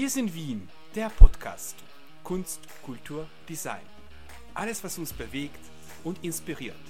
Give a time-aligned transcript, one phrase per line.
[0.00, 1.76] Wir sind Wien, der Podcast.
[2.24, 3.84] Kunst, Kultur, Design.
[4.54, 5.60] Alles, was uns bewegt
[6.04, 6.80] und inspiriert.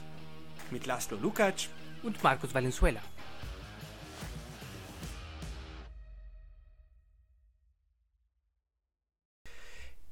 [0.71, 1.69] Mit Laszlo Lukacs
[2.05, 3.03] und Markus Valenzuela.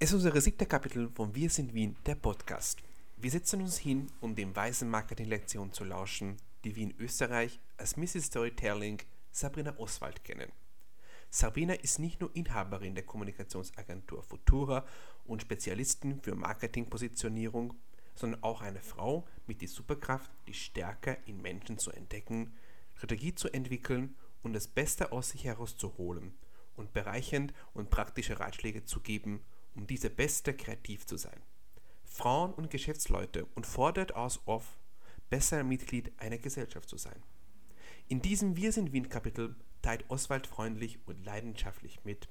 [0.00, 2.80] Es ist unser siebte Kapitel von Wir sind Wien, der Podcast.
[3.16, 7.96] Wir setzen uns hin, um dem weisen Marketing-Lektion zu lauschen, die wir in Österreich als
[7.96, 8.24] Mrs.
[8.24, 8.98] Storytelling
[9.30, 10.50] Sabrina Oswald kennen.
[11.30, 14.86] Sabrina ist nicht nur Inhaberin der Kommunikationsagentur Futura
[15.24, 17.74] und Spezialistin für Marketingpositionierung,
[18.14, 22.54] sondern auch eine Frau mit der Superkraft, die Stärke in Menschen zu entdecken,
[22.94, 26.34] Strategie zu entwickeln und das Beste aus sich herauszuholen
[26.76, 31.40] und bereichend und praktische Ratschläge zu geben, um diese Beste kreativ zu sein.
[32.04, 34.78] Frauen und Geschäftsleute und fordert aus auf,
[35.28, 37.22] besser Mitglied einer Gesellschaft zu sein.
[38.08, 42.28] In diesem Wir sind Wien Kapitel teilt Oswald freundlich und leidenschaftlich mit,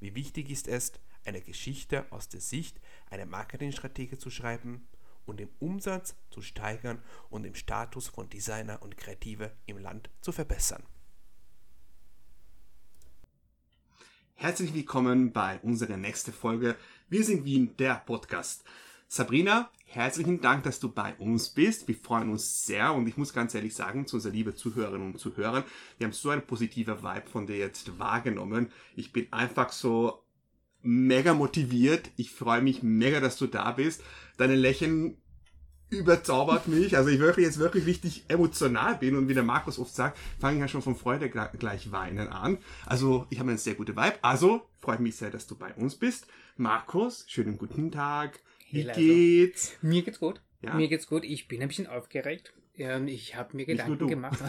[0.00, 0.92] wie wichtig ist es,
[1.24, 2.80] eine Geschichte aus der Sicht
[3.10, 4.86] einer Marketingstrategie zu schreiben
[5.26, 10.32] und den Umsatz zu steigern und den Status von Designer und Kreative im Land zu
[10.32, 10.82] verbessern.
[14.34, 16.76] Herzlich willkommen bei unserer nächsten Folge.
[17.08, 18.64] Wir sind Wien, der Podcast.
[19.10, 21.88] Sabrina, herzlichen Dank, dass du bei uns bist.
[21.88, 25.18] Wir freuen uns sehr und ich muss ganz ehrlich sagen, zu unserer lieben Zuhörerinnen und
[25.18, 25.64] Zuhörern,
[25.96, 28.70] wir haben so einen positiven Vibe von dir jetzt wahrgenommen.
[28.96, 30.22] Ich bin einfach so
[30.82, 32.10] mega motiviert.
[32.16, 34.02] Ich freue mich mega, dass du da bist.
[34.36, 35.16] Deine Lächeln
[35.88, 36.94] überzaubert mich.
[36.98, 40.56] Also ich wirklich jetzt wirklich richtig emotional bin und wie der Markus oft sagt, fange
[40.56, 42.58] ich ja schon von Freude gleich weinen an.
[42.84, 44.18] Also ich habe eine sehr gute Vibe.
[44.20, 46.26] Also freut mich sehr, dass du bei uns bist.
[46.58, 48.40] Markus, schönen guten Tag.
[48.70, 49.76] Wie Hey, geht's?
[49.82, 50.40] Mir geht's gut.
[50.62, 50.74] Ja.
[50.74, 51.24] Mir geht's gut.
[51.24, 52.52] Ich bin ein bisschen aufgeregt.
[52.76, 54.40] Ähm, Ich habe mir Gedanken gemacht.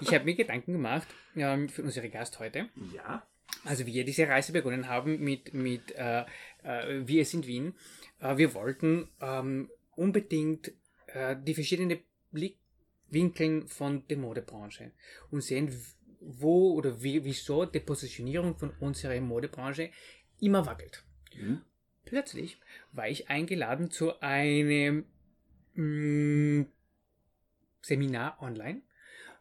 [0.00, 2.68] ich habe mir Gedanken gemacht für unsere Gast heute.
[2.94, 3.26] Ja.
[3.64, 6.24] Also wie wir diese Reise begonnen haben mit, mit äh,
[6.62, 7.74] äh, Wir sind Wien.
[8.20, 10.72] Äh, wir wollten ähm, unbedingt
[11.08, 11.98] äh, die verschiedenen
[12.32, 14.92] Blickwinkeln von der Modebranche
[15.30, 15.70] und sehen,
[16.20, 19.90] wo oder wie, wieso die Positionierung von unserer Modebranche
[20.40, 21.04] immer wackelt.
[21.36, 21.60] Mhm.
[22.12, 22.60] Plötzlich
[22.92, 25.06] war ich eingeladen zu einem
[25.72, 26.66] mh,
[27.80, 28.82] Seminar online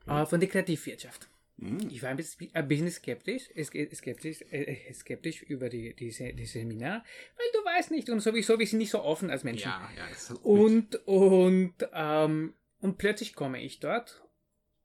[0.08, 1.28] äh, von der Kreativwirtschaft.
[1.58, 1.90] Mhm.
[1.92, 7.04] Ich war ein bisschen, ein bisschen skeptisch, skeptisch, äh, skeptisch über die, diese, diese Seminar,
[7.36, 9.68] weil du weißt nicht und sowieso, wir sind nicht so offen als Menschen.
[9.68, 10.08] Ja, ja.
[10.08, 14.24] Ist Und, und, ähm, und plötzlich komme ich dort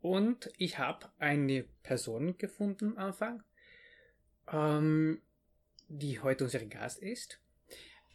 [0.01, 3.45] und ich habe eine Person gefunden am Anfang,
[4.53, 5.23] ähm,
[5.87, 7.39] die heute unsere Gast ist.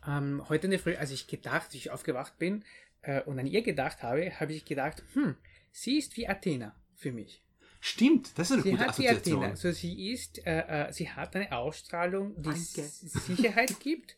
[0.07, 2.63] Ähm, heute in der Früh, als ich gedacht, als ich aufgewacht bin
[3.01, 5.35] äh, und an ihr gedacht habe, habe ich gedacht, hm,
[5.71, 7.43] sie ist wie Athena für mich.
[7.79, 9.39] Stimmt, das ist eine Sie gute hat wie Assoziation.
[9.39, 9.51] Athena.
[9.51, 14.17] Also sie ist, äh, äh, sie hat eine Ausstrahlung, die Sicherheit gibt.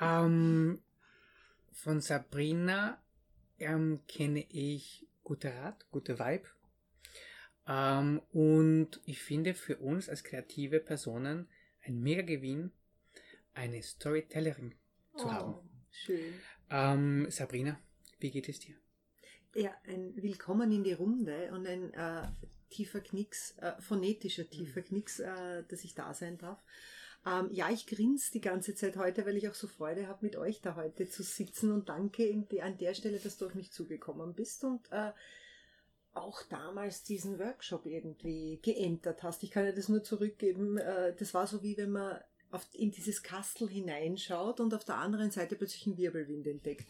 [0.00, 0.80] Ähm,
[1.72, 3.00] von Sabrina
[3.58, 6.48] ähm, kenne ich gute Rat, gute Vibe.
[7.68, 11.48] Ähm, und ich finde für uns als kreative Personen
[11.82, 12.72] ein mega Gewinn,
[13.54, 14.74] eine Storytellerin
[15.16, 15.54] zu haben.
[15.54, 16.34] Oh, Schön.
[16.70, 17.78] Ähm, Sabrina,
[18.18, 18.74] wie geht es dir?
[19.54, 22.28] Ja, ein Willkommen in die Runde und ein äh,
[22.70, 26.62] tiefer Knicks, äh, phonetischer tiefer Knicks, äh, dass ich da sein darf.
[27.26, 30.36] Ähm, ja, ich grinse die ganze Zeit heute, weil ich auch so Freude habe, mit
[30.36, 33.72] euch da heute zu sitzen und danke die, an der Stelle, dass du auf mich
[33.72, 35.12] zugekommen bist und äh,
[36.12, 39.42] auch damals diesen Workshop irgendwie geentert hast.
[39.42, 40.78] Ich kann ja das nur zurückgeben.
[40.78, 42.20] Äh, das war so wie wenn man
[42.52, 46.86] auf, in dieses Kastel hineinschaut und auf der anderen Seite plötzlich einen Wirbelwind entdeckt.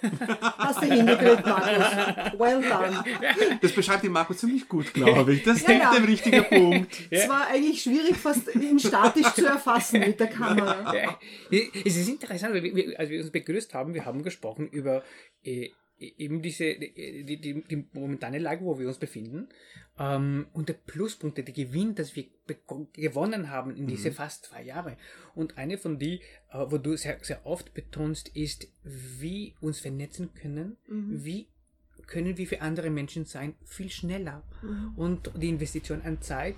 [0.40, 2.38] Hast du hingekriegt, Markus.
[2.40, 3.04] Well done.
[3.60, 5.42] Das beschreibt den Markus ziemlich gut, glaube ich.
[5.44, 6.92] Das ist Ja, der richtige Punkt.
[7.10, 10.94] Es war eigentlich schwierig, fast in statisch zu erfassen mit der Kamera.
[10.94, 11.18] Ja,
[11.50, 15.02] es ist interessant, weil wir, wir- als wir uns begrüßt haben, wir haben gesprochen über
[15.44, 19.48] äh, eben diese, die, die, die, momentane Lage, wo wir uns befinden
[19.98, 22.26] ähm, und der Pluspunkte, der Gewinn, dass wir
[22.92, 24.96] gewonnen haben in diese fast zwei Jahre.
[25.34, 26.20] Und eine von die,
[26.52, 31.24] äh, wo du sehr, sehr oft betonst, ist, wie uns vernetzen können, Mhm.
[31.24, 31.48] wie
[32.06, 34.42] können wir für andere Menschen sein, viel schneller.
[34.62, 34.92] Mhm.
[34.96, 36.56] Und die Investition an Zeit,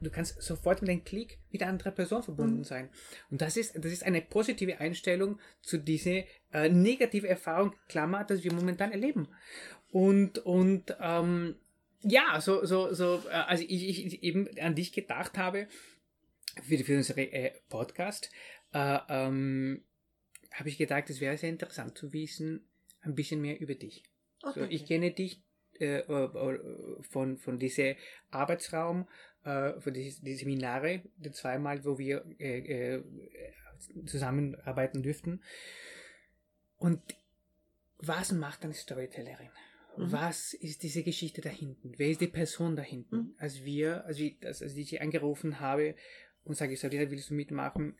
[0.00, 2.64] du kannst sofort mit einem Klick mit einer anderen Person verbunden Mhm.
[2.64, 2.90] sein.
[3.30, 8.44] Und das ist, das ist eine positive Einstellung zu dieser äh, negative Erfahrung, Klammer, dass
[8.44, 9.28] wir momentan erleben.
[9.90, 11.56] Und, und ähm,
[12.02, 15.68] ja, so, so, so, äh, also ich, ich eben an dich gedacht habe,
[16.62, 18.30] für, für unsere äh, Podcast,
[18.72, 19.82] äh, ähm,
[20.52, 22.66] habe ich gedacht, es wäre sehr interessant zu wissen,
[23.02, 24.02] ein bisschen mehr über dich.
[24.42, 25.42] Oh, So, ich kenne dich
[25.80, 26.58] äh, äh,
[27.02, 27.96] von, von diesem
[28.30, 29.06] Arbeitsraum,
[29.46, 33.04] äh, für die, die Seminare, die zweimal, wo wir äh, äh,
[34.04, 35.42] zusammenarbeiten dürften.
[36.78, 37.00] Und
[37.98, 39.50] was macht eine Storytellerin?
[39.96, 40.12] Mhm.
[40.12, 41.94] Was ist diese Geschichte da hinten?
[41.96, 43.16] Wer ist die Person da hinten?
[43.16, 43.34] Mhm.
[43.38, 45.94] Als wir, als, ich, als, als ich angerufen habe
[46.44, 47.94] und sage, Sabrina, willst du mitmachen?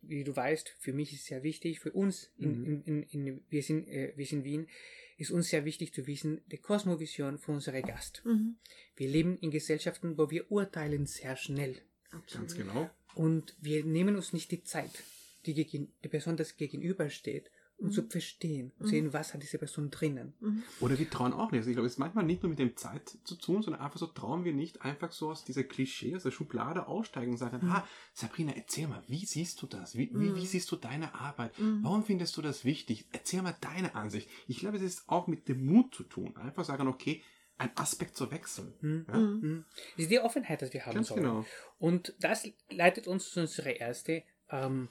[0.00, 2.82] Wie du weißt, für mich ist es sehr wichtig, für uns, in, mhm.
[2.84, 4.68] in, in, wir, sind, äh, wir sind in Wien,
[5.18, 8.22] ist uns sehr wichtig zu wissen, die Kosmovision von unserem Gast.
[8.24, 8.56] Mhm.
[8.96, 11.76] Wir leben in Gesellschaften, wo wir urteilen sehr schnell.
[12.32, 12.88] Ganz genau.
[13.14, 15.02] Und wir nehmen uns nicht die Zeit,
[15.44, 17.92] die, gegen, die Person, das gegenübersteht, um mhm.
[17.92, 18.90] zu verstehen und mhm.
[18.90, 20.34] sehen, was hat diese Person drinnen.
[20.40, 20.62] Mhm.
[20.80, 21.60] Oder wir trauen auch nicht.
[21.60, 23.98] Also ich glaube, es ist manchmal nicht nur mit dem Zeit zu tun, sondern einfach
[23.98, 27.60] so trauen wir nicht einfach so aus dieser Klischee, aus der Schublade aussteigen und sagen,
[27.62, 27.70] mhm.
[27.70, 29.96] ah, Sabrina, erzähl mal, wie siehst du das?
[29.96, 30.44] Wie, wie, wie mhm.
[30.44, 31.56] siehst du deine Arbeit?
[31.58, 31.80] Mhm.
[31.82, 33.06] Warum findest du das wichtig?
[33.12, 34.28] Erzähl mal deine Ansicht.
[34.48, 36.36] Ich glaube, es ist auch mit dem Mut zu tun.
[36.36, 37.22] Einfach sagen, okay,
[37.58, 38.74] ein Aspekt zu wechseln.
[38.80, 39.06] Mhm.
[39.08, 39.16] Ja?
[39.16, 39.64] Mhm.
[39.96, 41.22] Das ist die Offenheit, die wir haben Ganz sollen.
[41.22, 41.44] Genau.
[41.78, 44.88] Und das leitet uns zu unserer ersten ähm,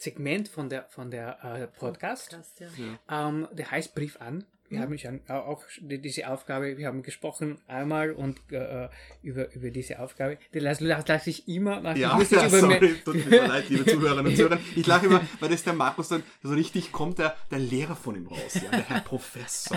[0.00, 2.30] Segment von der, von der äh, Podcast.
[2.30, 3.28] Podcast ja.
[3.28, 4.46] ähm, der heißt Brief an.
[4.70, 4.82] Wir mhm.
[4.82, 8.88] haben schon auch diese Aufgabe, wir haben gesprochen einmal und äh,
[9.20, 10.38] über, über diese Aufgabe.
[10.54, 13.84] Die lasse lass, lass ich immer nach ja, ja, über sorry, tut mir leid, liebe
[13.84, 14.60] Zuhörerinnen und Zuhörer.
[14.76, 18.14] Ich lache immer, weil das der Markus dann so richtig kommt, der, der Lehrer von
[18.14, 19.76] ihm raus, ja, der Herr Professor.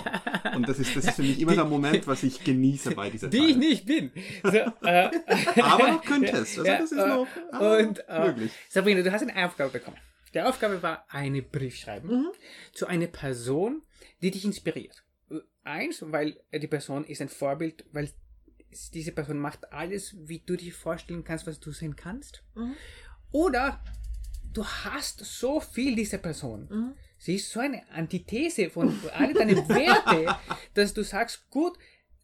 [0.56, 3.30] Und das ist, das ist für mich immer der Moment, was ich genieße bei dieser
[3.30, 3.50] Die Teil.
[3.50, 4.12] ich nicht bin.
[4.44, 4.70] So, äh,
[5.60, 6.60] aber du könntest.
[6.60, 8.52] Also das ist noch äh, und, äh, möglich.
[8.70, 9.98] Sabrina, du hast eine Aufgabe bekommen.
[10.33, 12.31] Die Aufgabe war eine Brief schreiben mhm.
[12.74, 13.83] zu einer Person,
[14.21, 15.03] die dich inspiriert.
[15.63, 18.09] Eins, weil die Person ist ein Vorbild, weil
[18.94, 22.44] diese Person macht alles, wie du dir vorstellen kannst, was du sein kannst.
[22.56, 22.75] Mhm.
[23.31, 23.83] Oder
[24.51, 26.68] du hast so viel dieser Person.
[26.69, 26.94] Mhm.
[27.18, 30.36] Sie ist so eine Antithese von all deinen Werten,
[30.74, 31.77] dass du sagst, gut,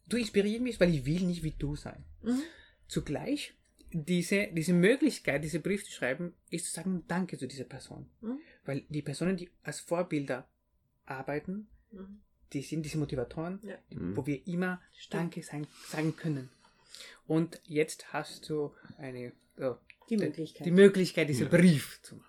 [0.06, 2.04] du inspirierst mich, weil ich will nicht wie du sein.
[2.22, 2.42] Mhm.
[2.88, 3.54] Zugleich
[3.92, 8.08] diese, diese Möglichkeit, diese Brief zu schreiben, ist zu sagen Danke zu dieser Person.
[8.20, 8.38] Mhm.
[8.64, 10.48] Weil die Personen, die als Vorbilder
[11.06, 12.20] arbeiten, mhm.
[12.52, 13.76] die sind diese Motivatoren, ja.
[13.90, 14.16] mhm.
[14.16, 15.14] wo wir immer Stimmt.
[15.14, 16.50] Danke sein, sagen können.
[17.26, 19.76] Und jetzt hast du eine oh,
[20.08, 20.66] die, Möglichkeit.
[20.66, 21.58] die Möglichkeit, diesen ja.
[21.58, 22.26] Brief zu machen.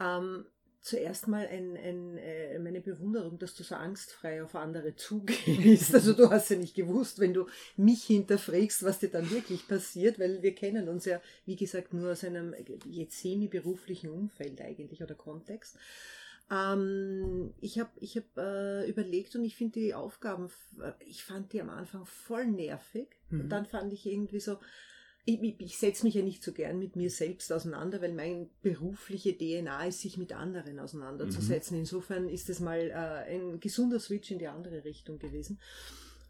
[0.00, 0.46] Ähm,
[0.80, 5.94] zuerst mal ein, ein, äh, meine Bewunderung, dass du so angstfrei auf andere zugehst.
[6.00, 7.46] Also du hast ja nicht gewusst, wenn du
[7.76, 12.12] mich hinterfragst, was dir dann wirklich passiert, weil wir kennen uns ja, wie gesagt, nur
[12.12, 12.54] aus einem
[12.86, 15.76] jetzt semi-beruflichen Umfeld eigentlich oder Kontext.
[16.50, 20.48] Ähm, ich habe ich hab, äh, überlegt und ich finde die Aufgaben,
[20.82, 23.08] äh, ich fand die am Anfang voll nervig.
[23.28, 23.42] Mhm.
[23.42, 24.58] Und dann fand ich irgendwie so,
[25.34, 29.36] ich, ich, setze mich ja nicht so gern mit mir selbst auseinander, weil mein berufliche
[29.36, 31.76] DNA ist, sich mit anderen auseinanderzusetzen.
[31.76, 31.80] Mhm.
[31.80, 35.58] Insofern ist es mal äh, ein gesunder Switch in die andere Richtung gewesen.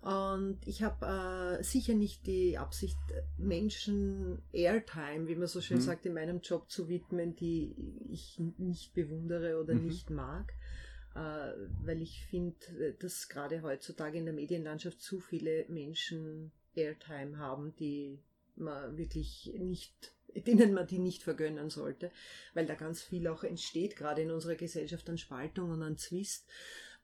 [0.03, 2.97] Und ich habe äh, sicher nicht die Absicht,
[3.37, 5.83] Menschen Airtime, wie man so schön mhm.
[5.83, 7.75] sagt, in meinem Job zu widmen, die
[8.11, 9.87] ich nicht bewundere oder mhm.
[9.87, 10.55] nicht mag.
[11.15, 11.53] Äh,
[11.85, 18.21] weil ich finde, dass gerade heutzutage in der Medienlandschaft zu viele Menschen Airtime haben, die
[18.61, 22.11] man wirklich nicht, denen man die nicht vergönnen sollte,
[22.55, 26.49] weil da ganz viel auch entsteht, gerade in unserer Gesellschaft an Spaltung und an Zwist.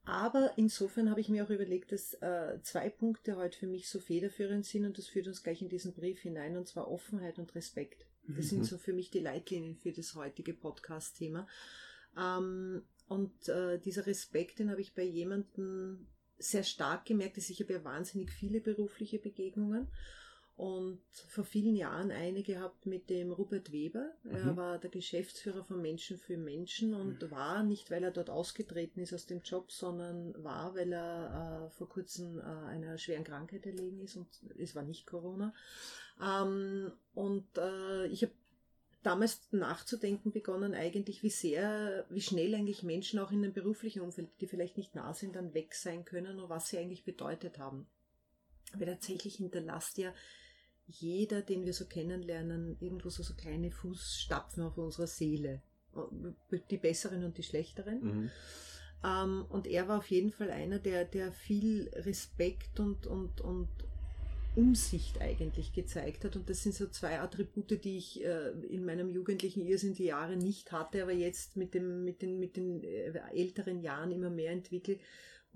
[0.04, 3.98] Aber insofern habe ich mir auch überlegt, dass äh, zwei Punkte heute für mich so
[3.98, 7.52] federführend sind und das führt uns gleich in diesen Brief hinein, und zwar Offenheit und
[7.56, 8.06] Respekt.
[8.28, 8.50] Das mhm.
[8.50, 11.48] sind so für mich die Leitlinien für das heutige Podcast-Thema.
[12.16, 16.06] Ähm, und äh, dieser Respekt, den habe ich bei jemandem
[16.38, 19.88] sehr stark gemerkt, dass ich habe ja wahnsinnig viele berufliche Begegnungen
[20.56, 24.12] und vor vielen Jahren eine gehabt mit dem Rupert Weber.
[24.24, 24.56] Er mhm.
[24.56, 27.30] war der Geschäftsführer von Menschen für Menschen und mhm.
[27.30, 31.76] war nicht, weil er dort ausgetreten ist aus dem Job, sondern war, weil er äh,
[31.76, 35.52] vor kurzem äh, einer schweren Krankheit erlegen ist und es war nicht Corona.
[36.22, 38.32] Ähm, und äh, ich habe
[39.02, 44.30] damals nachzudenken begonnen, eigentlich, wie sehr, wie schnell eigentlich Menschen auch in einem beruflichen Umfeld,
[44.40, 47.86] die vielleicht nicht nah sind, dann weg sein können und was sie eigentlich bedeutet haben.
[48.72, 50.12] Aber tatsächlich hinterlasst ja
[50.86, 55.60] jeder, den wir so kennenlernen, irgendwo so, so kleine Fußstapfen auf unserer Seele.
[56.70, 58.02] Die besseren und die schlechteren.
[58.02, 58.30] Mhm.
[59.04, 63.68] Ähm, und er war auf jeden Fall einer, der, der viel Respekt und, und, und
[64.56, 66.34] Umsicht eigentlich gezeigt hat.
[66.36, 70.36] Und das sind so zwei Attribute, die ich äh, in meinem jugendlichen Irrsinn die Jahre
[70.36, 74.52] nicht hatte, aber jetzt mit, dem, mit den, mit den äh, älteren Jahren immer mehr
[74.52, 74.98] entwickle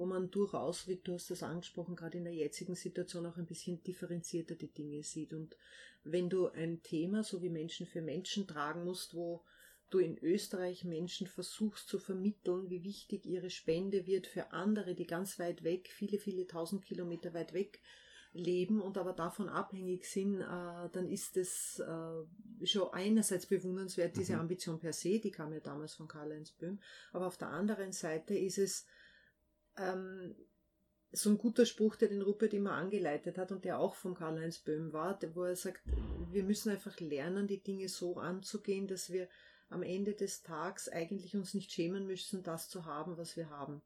[0.00, 3.45] wo man durchaus, wie du hast das angesprochen, gerade in der jetzigen Situation auch ein
[3.45, 5.35] bisschen differenzierter die Dinge sieht.
[5.35, 5.59] Und
[6.04, 9.45] wenn du ein Thema so wie Menschen für Menschen tragen musst, wo
[9.90, 15.07] du in Österreich Menschen versuchst zu vermitteln, wie wichtig ihre Spende wird für andere, die
[15.07, 17.80] ganz weit weg, viele, viele tausend Kilometer weit weg
[18.33, 24.35] leben und aber davon abhängig sind, äh, dann ist es äh, schon einerseits bewundernswert, diese
[24.35, 24.40] Mhm.
[24.40, 26.78] Ambition per se, die kam ja damals von Karl-Heinz Böhm,
[27.12, 28.87] aber auf der anderen Seite ist es
[29.77, 30.35] ähm,
[31.12, 34.59] so ein guter Spruch, der den Rupert immer angeleitet hat und der auch von Karl-Heinz
[34.61, 35.83] Böhm war, wo er sagt,
[36.33, 39.29] wir müssen einfach lernen, die Dinge so anzugehen, dass wir
[39.71, 43.83] am Ende des Tages eigentlich uns nicht schämen müssen, das zu haben, was wir haben,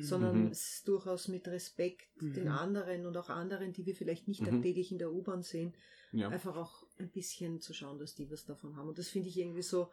[0.00, 0.50] sondern Mhm.
[0.50, 2.48] es durchaus mit Respekt den Mhm.
[2.48, 4.50] anderen und auch anderen, die wir vielleicht nicht Mhm.
[4.50, 5.74] tagtäglich in der U-Bahn sehen,
[6.12, 6.28] Ja.
[6.28, 8.88] einfach auch ein bisschen zu schauen, dass die was davon haben.
[8.88, 9.90] Und das finde ich irgendwie so,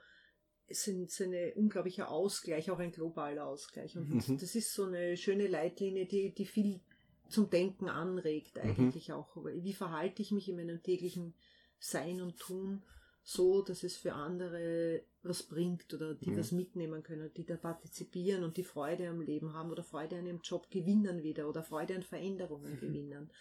[0.70, 3.98] es sind so ein unglaublicher Ausgleich, auch ein globaler Ausgleich.
[3.98, 4.38] Und Mhm.
[4.38, 6.80] das ist so eine schöne Leitlinie, die, die viel
[7.28, 8.62] zum Denken anregt, Mhm.
[8.70, 9.36] eigentlich auch.
[9.46, 11.34] Wie verhalte ich mich in meinem täglichen
[11.80, 12.84] Sein und Tun
[13.24, 16.38] so, dass es für andere was bringt oder die Mhm.
[16.38, 20.26] was mitnehmen können, die da partizipieren und die Freude am Leben haben oder Freude an
[20.26, 22.80] ihrem Job gewinnen wieder oder Freude an Veränderungen Mhm.
[22.80, 23.32] gewinnen.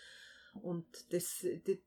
[0.60, 1.82] Und das, d- d- d-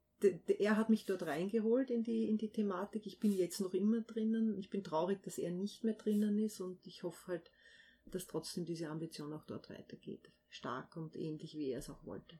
[0.59, 3.05] er hat mich dort reingeholt in die, in die Thematik.
[3.07, 4.57] Ich bin jetzt noch immer drinnen.
[4.57, 7.51] Ich bin traurig, dass er nicht mehr drinnen ist und ich hoffe halt,
[8.05, 10.31] dass trotzdem diese Ambition auch dort weitergeht.
[10.49, 12.37] Stark und ähnlich, wie er es auch wollte.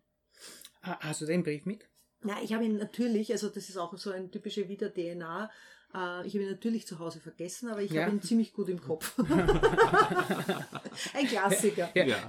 [0.81, 1.88] Ah, Hast du den Brief mit?
[2.23, 5.50] Ja, ich habe ihn natürlich, also das ist auch so ein typische Wieder-DNA,
[5.93, 8.03] äh, ich habe ihn natürlich zu Hause vergessen, aber ich Ja.
[8.05, 9.17] habe ihn ziemlich gut im Kopf.
[11.13, 11.89] ein Klassiker.
[11.95, 12.27] Ja, Ja.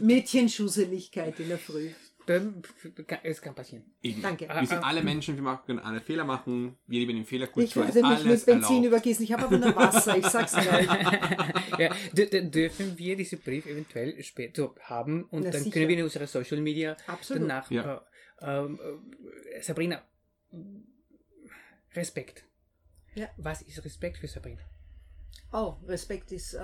[0.00, 1.90] Mädchenschuseligkeit in der Früh.
[3.22, 3.84] Es kann passieren.
[4.02, 4.22] Eben.
[4.22, 4.48] Danke.
[4.48, 4.88] Wir sind Ah, ah.
[4.88, 8.24] alle Menschen, wir machen alle Fehler machen, wir leben in Ich Fehlerkultur, ist werde mich
[8.24, 8.86] mit Benzin erlaubt.
[8.86, 9.24] übergießen.
[9.24, 10.86] Ich habe aber nur Wasser, ich sag's gleich.
[11.78, 15.74] ja, dürfen wir diesen Brief eventuell später haben und Na, dann sicher.
[15.74, 17.42] können wir in unsere Social Media Absolut.
[17.42, 17.70] danach.
[17.70, 18.02] Ja.
[18.40, 18.78] Äh, ähm,
[19.54, 20.02] äh, Sabrina,
[21.94, 22.44] Respekt.
[23.14, 23.28] Ja.
[23.36, 24.62] Was ist Respekt für Sabrina?
[25.52, 26.58] Oh, Respekt ist äh,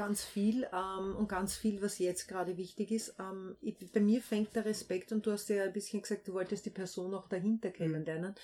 [0.00, 3.16] ganz viel ähm, und ganz viel, was jetzt gerade wichtig ist.
[3.18, 6.32] Ähm, ich, bei mir fängt der Respekt, und du hast ja ein bisschen gesagt, du
[6.32, 8.34] wolltest die Person auch dahinter kennenlernen.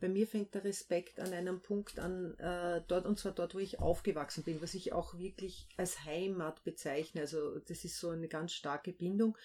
[0.00, 3.60] Bei mir fängt der Respekt an einem Punkt an, äh, dort, und zwar dort, wo
[3.60, 7.20] ich aufgewachsen bin, was ich auch wirklich als Heimat bezeichne.
[7.20, 9.38] Also das ist so eine ganz starke Bindung.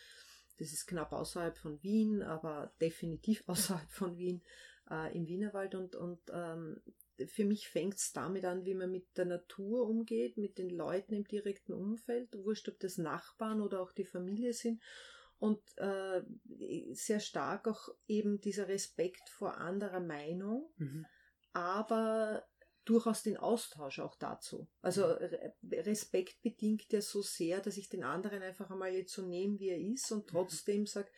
[0.58, 4.42] Das ist knapp außerhalb von Wien, aber definitiv außerhalb von Wien,
[4.90, 5.76] äh, im Wienerwald.
[5.76, 6.82] Und, und ähm,
[7.28, 11.14] für mich fängt es damit an, wie man mit der Natur umgeht, mit den Leuten
[11.14, 14.82] im direkten Umfeld, wurscht ob das Nachbarn oder auch die Familie sind.
[15.38, 16.22] Und äh,
[16.92, 21.06] sehr stark auch eben dieser Respekt vor anderer Meinung, Mhm.
[21.54, 22.46] aber
[22.84, 24.68] durchaus den Austausch auch dazu.
[24.82, 29.22] Also Re- Respekt bedingt ja so sehr, dass ich den anderen einfach einmal jetzt so
[29.22, 31.10] nehme, wie er ist und trotzdem sage,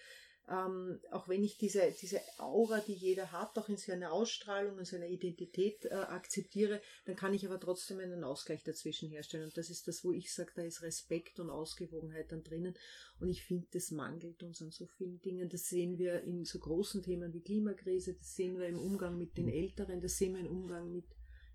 [0.50, 4.86] ähm, auch wenn ich diese, diese Aura, die jeder hat, auch in seiner Ausstrahlung, in
[4.86, 9.46] seiner Identität äh, akzeptiere, dann kann ich aber trotzdem einen Ausgleich dazwischen herstellen.
[9.46, 12.76] Und das ist das, wo ich sage, da ist Respekt und Ausgewogenheit dann drinnen.
[13.20, 15.48] Und ich finde, das mangelt uns an so vielen Dingen.
[15.48, 19.38] Das sehen wir in so großen Themen wie Klimakrise, das sehen wir im Umgang mit
[19.38, 21.06] den Älteren, das sehen wir im Umgang mit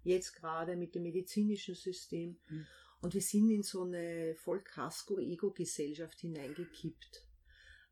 [0.05, 2.39] jetzt gerade mit dem medizinischen System.
[2.49, 2.67] Mhm.
[3.03, 7.26] Und wir sind in so eine Vollkasko-Ego-Gesellschaft hineingekippt.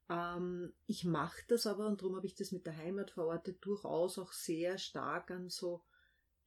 [0.08, 4.18] Ähm, ich mache das aber, und darum habe ich das mit der Heimat verortet, durchaus
[4.18, 5.82] auch sehr stark an so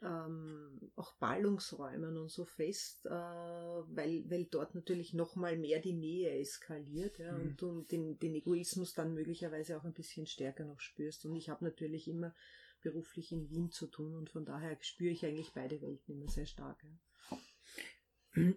[0.01, 6.37] ähm, auch Ballungsräumen und so fest, äh, weil, weil dort natürlich nochmal mehr die Nähe
[6.39, 7.41] eskaliert ja, Mhm.
[7.41, 11.25] und du den, den Egoismus dann möglicherweise auch ein bisschen stärker noch spürst.
[11.25, 12.35] Und ich habe natürlich immer
[12.81, 16.45] beruflich in Wien zu tun und von daher spüre ich eigentlich beide Welten immer sehr
[16.45, 16.83] stark.
[16.83, 18.53] Ja.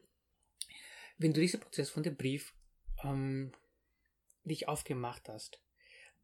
[1.16, 2.54] Wenn du diesen Prozess von dem Brief
[3.02, 3.50] ähm,
[4.44, 5.61] dich aufgemacht hast,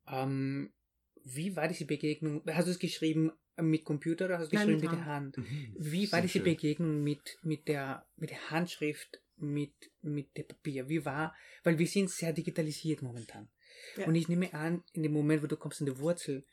[0.09, 0.73] ähm,
[1.25, 2.43] wie war diese Begegnung?
[2.47, 5.07] Hast du es geschrieben mit Computer oder hast du es Nein, geschrieben mit mit der
[5.07, 5.39] Hand?
[5.39, 5.75] Mhm.
[5.79, 6.45] Wie war Sehr diese schön.
[6.45, 10.89] Begegnung mit, mit, der, mit der Handschrift, mit, mit dem Papier?
[10.89, 13.49] Wie war, weil wir sind sehr digitalisiert momentan.
[13.97, 14.07] Ja.
[14.07, 16.47] Und ich nehme an, in dem Moment, wo du kommst an die Wurzel,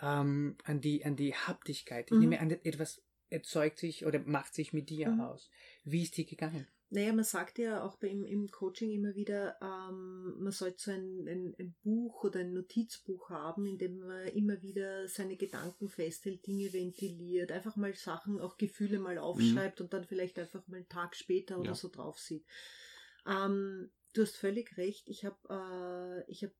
[0.00, 2.20] ähm, an, die, an die Haptigkeit, ich Mhm.
[2.20, 5.20] nehme an, etwas erzeugt sich oder macht sich mit dir Mhm.
[5.20, 5.50] aus.
[5.84, 6.66] Wie ist dir gegangen?
[6.94, 11.26] Naja, man sagt ja auch beim, im Coaching immer wieder, ähm, man sollte so ein,
[11.26, 16.46] ein, ein Buch oder ein Notizbuch haben, in dem man immer wieder seine Gedanken festhält,
[16.46, 20.88] Dinge ventiliert, einfach mal Sachen, auch Gefühle mal aufschreibt und dann vielleicht einfach mal einen
[20.88, 21.74] Tag später oder Ja.
[21.74, 22.46] so drauf sieht.
[23.26, 26.52] Ähm, du hast völlig recht, ich habe äh, ich hab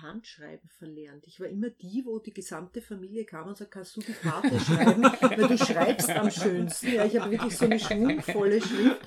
[0.00, 1.24] Handschreiben verlernt.
[1.26, 4.58] Ich war immer die, wo die gesamte Familie kam und sagt, kannst du die Karte
[4.58, 6.92] schreiben, weil du schreibst am schönsten.
[6.94, 9.00] Ja, ich habe wirklich so eine schwungvolle Schrift.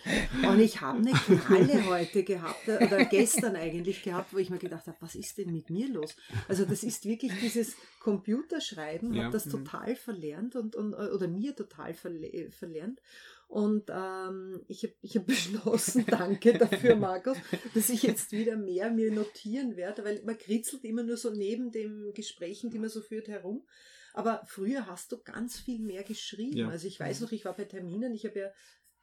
[0.47, 4.87] Und ich habe eine Kralle heute gehabt, oder gestern eigentlich gehabt, wo ich mir gedacht
[4.87, 6.15] habe, was ist denn mit mir los?
[6.47, 9.23] Also das ist wirklich dieses Computerschreiben, ja.
[9.23, 9.51] habe das mhm.
[9.51, 13.01] total verlernt und, und, oder mir total verle verlernt.
[13.47, 17.37] Und ähm, ich habe ich hab beschlossen, danke dafür, Markus,
[17.73, 21.71] dass ich jetzt wieder mehr mir notieren werde, weil man kritzelt immer nur so neben
[21.71, 23.65] den Gesprächen, die man so führt, herum.
[24.13, 26.57] Aber früher hast du ganz viel mehr geschrieben.
[26.57, 26.69] Ja.
[26.69, 28.51] Also ich weiß noch, ich war bei Terminen, ich habe ja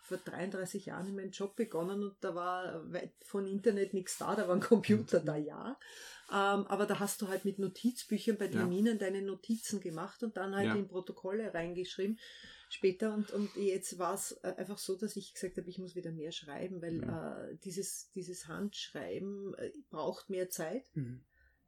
[0.03, 2.85] vor 33 Jahren in meinem Job begonnen und da war
[3.21, 5.79] von Internet nichts da, da war ein Computer da, ja.
[6.31, 9.07] Ähm, aber da hast du halt mit Notizbüchern bei Terminen ja.
[9.07, 10.75] deine Notizen gemacht und dann halt ja.
[10.75, 12.19] in Protokolle reingeschrieben
[12.69, 15.95] später und, und jetzt war es äh, einfach so, dass ich gesagt habe, ich muss
[15.95, 17.09] wieder mehr schreiben, weil mhm.
[17.09, 20.85] äh, dieses, dieses Handschreiben äh, braucht mehr Zeit.
[20.95, 21.23] Mhm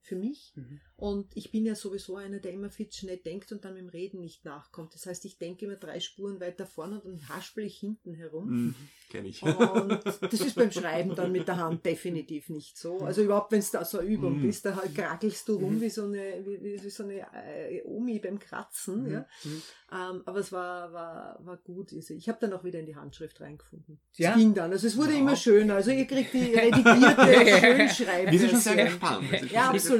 [0.04, 0.52] für mich.
[0.54, 0.80] Mhm.
[0.96, 3.88] Und ich bin ja sowieso einer, der immer viel schnell denkt und dann mit dem
[3.88, 4.94] Reden nicht nachkommt.
[4.94, 8.48] Das heißt, ich denke immer drei Spuren weiter vorne und dann haspel ich hinten herum.
[8.48, 8.74] Mhm,
[9.10, 9.42] Kenn ich.
[9.42, 12.98] Und das ist beim Schreiben dann mit der Hand definitiv nicht so.
[12.98, 14.48] Also überhaupt, wenn es da so eine Übung mhm.
[14.48, 15.80] ist, da halt krakelst du rum mhm.
[15.80, 19.04] wie so eine, wie, wie so eine äh, Omi beim Kratzen.
[19.04, 19.12] Mhm.
[19.12, 19.26] Ja?
[19.44, 19.62] Mhm.
[19.92, 21.92] Ähm, aber es war, war, war gut.
[21.92, 24.00] Ich habe dann auch wieder in die Handschrift reingefunden.
[24.14, 24.32] Ja?
[24.32, 24.72] Es ging dann.
[24.72, 25.18] Also es wurde wow.
[25.20, 25.76] immer schöner.
[25.76, 28.32] Also ihr kriegt die redigierte Schönschreibung.
[28.32, 29.50] Wir sind schon sehr gespannt.
[29.50, 29.93] Ja, absolut.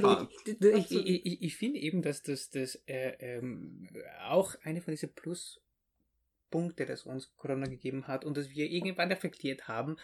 [0.61, 3.89] Ich, ich, ich finde eben, dass das, das äh, ähm,
[4.27, 9.69] auch eine von diesen Pluspunkte, das uns Corona gegeben hat und das wir irgendwann reflektiert
[9.69, 9.97] haben,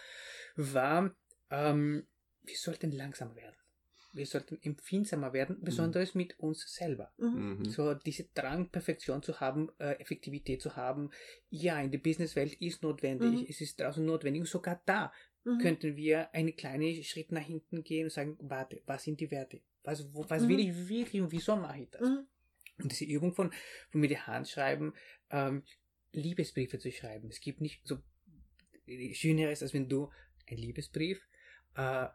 [0.56, 1.14] war,
[1.50, 2.06] ähm,
[2.42, 3.56] wir sollten langsamer werden
[4.12, 5.64] wir sollten empfindsamer werden, mhm.
[5.64, 6.20] besonders mhm.
[6.20, 7.12] mit uns selber.
[7.18, 7.64] Mhm.
[7.64, 11.10] So diese Drang, Perfektion zu haben, äh, Effektivität zu haben.
[11.48, 13.46] Ja, in der Businesswelt ist notwendig, mhm.
[13.48, 14.40] es ist draußen notwendig.
[14.40, 15.12] Und sogar da
[15.44, 15.58] mhm.
[15.58, 19.60] könnten wir einen kleinen Schritt nach hinten gehen und sagen, warte, was sind die Werte?
[19.82, 20.70] Was, wo, was will mhm.
[20.70, 22.02] ich wirklich und wieso mache ich das?
[22.02, 23.52] Und diese Übung von,
[23.90, 24.94] von mit der Hand schreiben,
[25.30, 25.62] ähm,
[26.12, 27.28] Liebesbriefe zu schreiben.
[27.28, 27.98] Es gibt nicht so
[29.12, 30.10] Schöneres, als wenn du
[30.48, 31.20] ein Liebesbrief
[31.76, 32.08] äh, äh,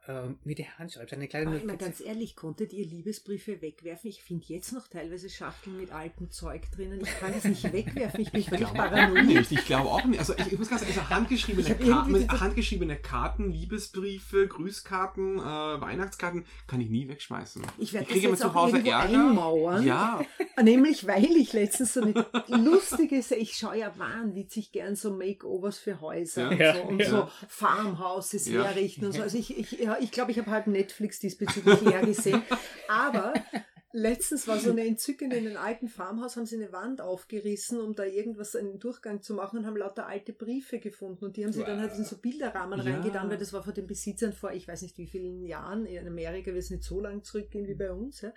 [0.43, 1.13] mit der Hand schreibt.
[1.13, 1.79] Eine kleine Notiz.
[1.79, 4.09] ganz ehrlich, konntet ihr Liebesbriefe wegwerfen?
[4.09, 6.99] Ich finde jetzt noch teilweise Schachteln mit altem Zeug drinnen.
[7.01, 8.19] Ich kann das nicht wegwerfen.
[8.19, 9.49] Ich bin völlig paranoid.
[9.49, 10.19] Ich glaube auch nicht.
[10.19, 16.45] Also ich, ich muss ganz ehrlich sagen, handgeschriebene, Karten, handgeschriebene Karten, Liebesbriefe, Grüßkarten, äh, Weihnachtskarten
[16.67, 17.63] kann ich nie wegschmeißen.
[17.77, 18.99] Ich werde das jetzt zu Hause Ärger.
[18.99, 19.85] einmauern.
[19.85, 20.21] Ja.
[20.61, 26.01] Nämlich, weil ich letztens so eine lustige, ich schaue ja wahnwitzig gern so Makeovers für
[26.01, 26.73] Häuser ja.
[26.73, 27.09] und so, und ja.
[27.09, 28.63] so Farmhouses ja.
[28.63, 29.21] herrichten und so.
[29.21, 32.43] Also ich ich, ich, ja, ich glaube, ich habe halt Netflix diesbezüglich leer gesehen.
[32.87, 33.33] Aber
[33.95, 37.95] letztens war so eine entzückende, in einem alten Farmhaus haben sie eine Wand aufgerissen, um
[37.95, 41.25] da irgendwas, einen Durchgang zu machen und haben lauter alte Briefe gefunden.
[41.25, 41.67] Und die haben sie wow.
[41.67, 42.93] dann halt in so Bilderrahmen ja.
[42.93, 46.05] reingetan, weil das war von den Besitzern vor, ich weiß nicht wie vielen Jahren, in
[46.05, 48.21] Amerika wird es nicht so lang zurückgehen wie bei uns.
[48.21, 48.33] Ja.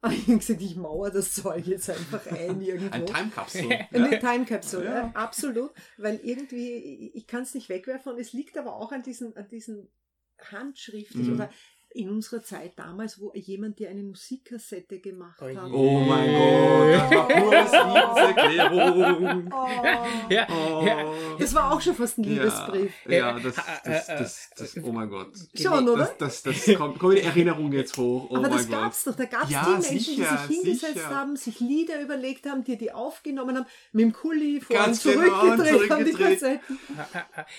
[0.00, 2.94] Aber ich habe gesagt, ich mauer das Zeug jetzt einfach ein irgendwo.
[2.94, 3.86] Ein Timecapsule.
[3.90, 5.10] Eine Timecapsule, ja.
[5.14, 5.70] absolut.
[5.96, 9.48] Weil irgendwie, ich kann es nicht wegwerfen und es liegt aber auch an diesen, an
[9.48, 9.88] diesen
[10.50, 11.34] handschriftlich mhm.
[11.34, 11.50] oder
[11.94, 15.72] in unserer Zeit damals, wo jemand dir eine Musikkassette gemacht oh hat.
[15.72, 19.52] Oh mein Gott, das war Liebeserklärung.
[19.52, 20.32] Oh.
[20.32, 20.84] Ja, oh.
[20.84, 22.92] ja, das war auch schon fast ein Liebesbrief.
[23.06, 25.34] Ja, ja das, das, das, das, oh mein Gott.
[25.54, 26.12] Schon, oder?
[26.18, 28.28] Das, das, das kommt, kommt in Erinnerung jetzt hoch.
[28.28, 29.14] Oh Aber das gab es doch.
[29.14, 31.10] Da gab es ja, die Menschen, sicher, die sich hingesetzt sicher.
[31.14, 35.30] haben, sich Lieder überlegt haben, die die aufgenommen haben, mit dem Kuli vor und zurückgedreht,
[35.32, 36.78] genau, zurückgedreht haben die Kassetten.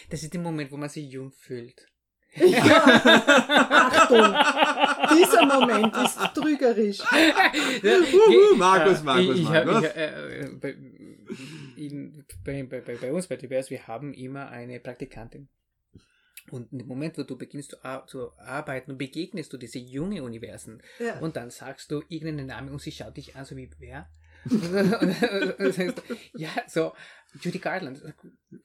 [0.09, 1.87] Das ist der Moment, wo man sich jung fühlt.
[2.35, 2.63] Ja,
[3.69, 4.35] Achtung,
[5.17, 6.99] dieser Moment ist trügerisch.
[8.57, 9.83] Markus, Markus, ich, Markus.
[9.83, 10.75] Ich, äh, bei,
[11.77, 15.47] in, bei, bei, bei, uns bei TBS, wir haben immer eine Praktikantin.
[16.51, 20.81] Und im Moment, wo du beginnst zu, zu arbeiten, begegnest du diese junge Universen.
[20.99, 21.19] Ja.
[21.19, 24.09] Und dann sagst du irgendeinen Namen und sie schaut dich an, so wie wer?
[24.45, 26.93] und, und sagst, ja, so,
[27.41, 28.01] Judy Garland.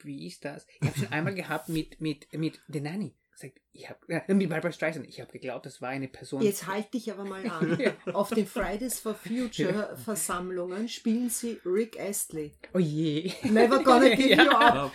[0.03, 0.67] Wie ist das?
[0.81, 4.01] Ich habe schon einmal gehabt mit, mit, mit The Nanny sagt, ich habe,
[4.35, 6.43] mit Barbara Streisand, ich habe geglaubt, das war eine Person.
[6.43, 7.79] Jetzt halte dich aber mal an.
[8.15, 12.53] Auf den Fridays for Future Versammlungen spielen sie Rick Astley.
[12.75, 13.33] Oh je.
[13.45, 14.45] Never gonna give ja.
[14.45, 14.93] you up.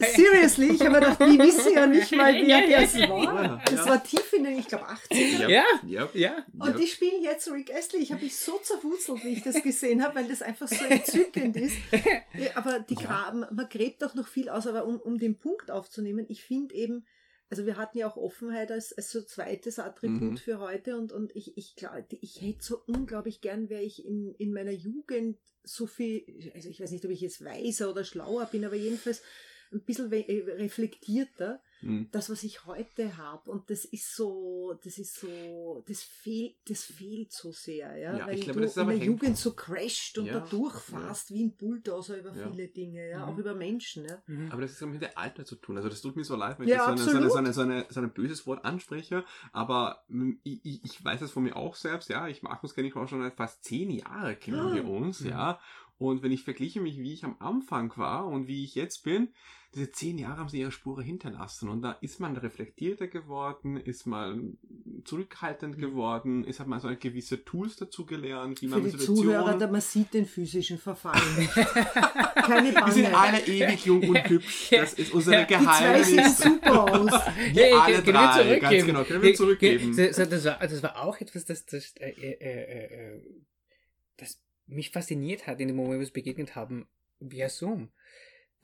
[0.00, 3.62] Seriously, ich habe mir gedacht, die wissen ja nicht mal, wer das war.
[3.64, 5.64] Das war tief in den, ich glaube, 80 Ja.
[5.86, 6.08] ja.
[6.14, 6.46] ja.
[6.58, 8.02] Und die spielen jetzt Rick Astley.
[8.02, 11.56] Ich habe mich so zerwurzelt, wie ich das gesehen habe, weil das einfach so entzückend
[11.56, 11.76] ist.
[12.54, 16.26] Aber die graben, man gräbt doch noch viel aus, aber um, um den Punkt aufzunehmen,
[16.28, 17.04] ich finde eben,
[17.50, 20.36] also wir hatten ja auch Offenheit als, als so zweites Attribut mhm.
[20.36, 24.34] für heute und, und ich, ich glaube, ich hätte so unglaublich gern, wäre ich in,
[24.34, 28.46] in meiner Jugend so viel, also ich weiß nicht, ob ich jetzt weiser oder schlauer
[28.46, 29.22] bin, aber jedenfalls
[29.72, 32.08] ein bisschen äh, reflektierter, Mhm.
[32.12, 33.50] das, was ich heute habe.
[33.50, 38.16] Und das ist so, das ist so, das fehlt, das fehlt so sehr, ja.
[38.18, 40.40] Ja, Weil ich glaube, du das ist in der hängt- Jugend so crasht und Ja,
[40.40, 42.50] da durchfährst wie ein Bulldozer über Ja.
[42.50, 43.32] viele Dinge, ja, Mhm.
[43.32, 44.22] auch über Menschen, ja.
[44.26, 44.50] Mhm.
[44.50, 45.76] Aber das ist mit dem Alter zu tun.
[45.76, 47.52] Also das tut mir so leid, wenn ich Ja, so, eine, so, eine, so, eine,
[47.52, 49.24] so, eine, so ein böses Wort anspreche.
[49.52, 52.08] Aber mm, ich, ich, ich weiß das von mir auch selbst.
[52.08, 54.74] Ja, ich Markus kenne ich auch schon fast zehn Jahre kennen Ah.
[54.74, 55.20] wir uns.
[55.20, 55.28] Mhm.
[55.30, 55.60] Ja,
[55.98, 59.28] und wenn ich vergleiche mich, wie ich am Anfang war und wie ich jetzt bin,
[59.74, 61.68] diese zehn Jahre haben sie ihre Spure hinterlassen.
[61.68, 64.56] Und da ist man reflektierter geworden, ist man
[65.04, 65.80] zurückhaltend Mhm.
[65.80, 69.58] geworden, ist hat man so eine gewisse Tools dazu gelernt, wie Für man die Zuhörer,
[69.58, 71.52] da man sieht den physischen Verfall nicht.
[72.34, 73.16] Keine Wir sind Bange.
[73.18, 74.68] alle ewig jung und hübsch.
[74.70, 76.38] Das ist unsere Ja, die zwei sehen Geheimnis.
[76.38, 77.10] super aus.
[77.52, 78.60] Wir alle können wir drei, zurückgeben.
[78.60, 79.96] ganz genau, können wir Ge- zurückgeben.
[79.96, 83.22] das, war, das war auch etwas, das, das, äh, äh, äh, äh,
[84.16, 86.86] das mich fasziniert hat in dem Moment, wo wir uns begegnet haben,
[87.20, 87.90] via Zoom.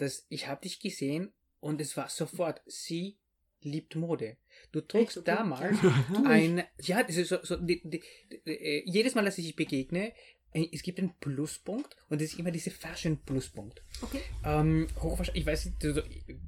[0.00, 3.18] Dass ich habe dich gesehen und es war sofort, sie
[3.62, 4.36] liebt Mode.
[4.72, 5.28] Du trugst Echt?
[5.28, 5.36] Okay.
[5.36, 5.78] damals
[6.24, 9.56] ein, ja, das ist so, so die, die, die, äh, jedes Mal, dass ich dich
[9.56, 10.12] begegne,
[10.52, 13.82] äh, es gibt einen Pluspunkt und es ist immer diese Fashion-Pluspunkt.
[14.02, 14.20] Okay.
[14.44, 14.88] Ähm,
[15.34, 16.02] ich weiß nicht, also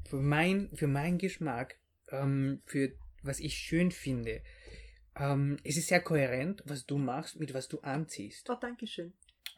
[0.09, 1.79] für, mein, für meinen Geschmack,
[2.11, 4.43] ähm, für was ich schön finde,
[5.15, 8.49] ähm, es ist sehr kohärent, was du machst, mit was du anziehst.
[8.49, 9.13] Oh, danke schön.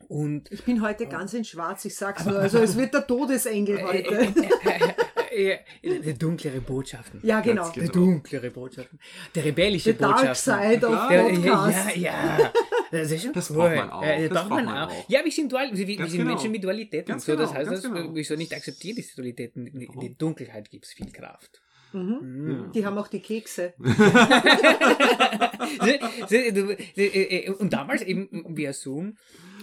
[0.09, 2.39] Und Ich bin heute ganz in schwarz, ich sag's nur.
[2.39, 4.29] Also es wird der Todesengel äh, heute.
[5.31, 7.21] äh, äh, äh, der dunklere Botschaften.
[7.23, 7.69] Ja, genau.
[7.71, 7.93] Der genau.
[7.93, 8.99] dunklere Botschaften.
[9.35, 10.71] Der rebellische The Dark Botschaften.
[10.73, 11.97] Side of Ja, Ja, Podcast.
[11.97, 12.53] ja, ja.
[12.91, 13.57] Das ist schon Das cool.
[13.57, 14.03] braucht man auch.
[14.05, 14.91] Ja, das Das braucht man auch.
[14.91, 15.09] auch.
[15.09, 16.31] Ja, wir sind dual, wir, wir sind genau.
[16.31, 17.13] Menschen mit Dualitäten.
[17.13, 18.15] Ganz so, das genau, heißt, ganz dass, genau.
[18.15, 19.67] wieso nicht akzeptieren diese Dualitäten?
[19.67, 20.01] In Warum?
[20.01, 21.61] die Dunkelheit gibt es viel Kraft.
[21.93, 22.19] Mhm.
[22.23, 22.73] Mhm.
[22.73, 23.75] Die haben auch die Kekse.
[27.59, 29.17] Und damals eben via Zoom,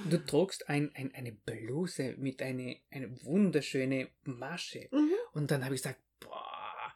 [0.10, 4.88] du trugst ein, ein, eine Bluse mit einer eine wunderschöne Masche.
[4.92, 5.12] Mhm.
[5.34, 6.94] Und dann habe ich gesagt, boah.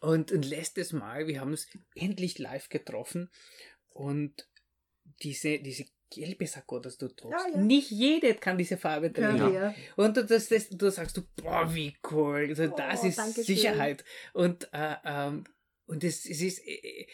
[0.00, 3.30] Und, und letztes Mal, wir haben uns endlich live getroffen
[3.90, 4.48] und
[5.22, 7.60] diese, diese gelbe Sakko, das du trugst, Ja, ja.
[7.60, 9.52] nicht jede kann diese Farbe tragen.
[9.52, 9.74] Ja.
[9.96, 12.46] Und du, das, das, du sagst, du, boah, wie cool.
[12.48, 13.44] Also, das Oh, ist danke schön.
[13.44, 14.04] Sicherheit.
[14.32, 15.44] Und, äh, ähm,
[15.86, 17.06] und es, es, ist, äh,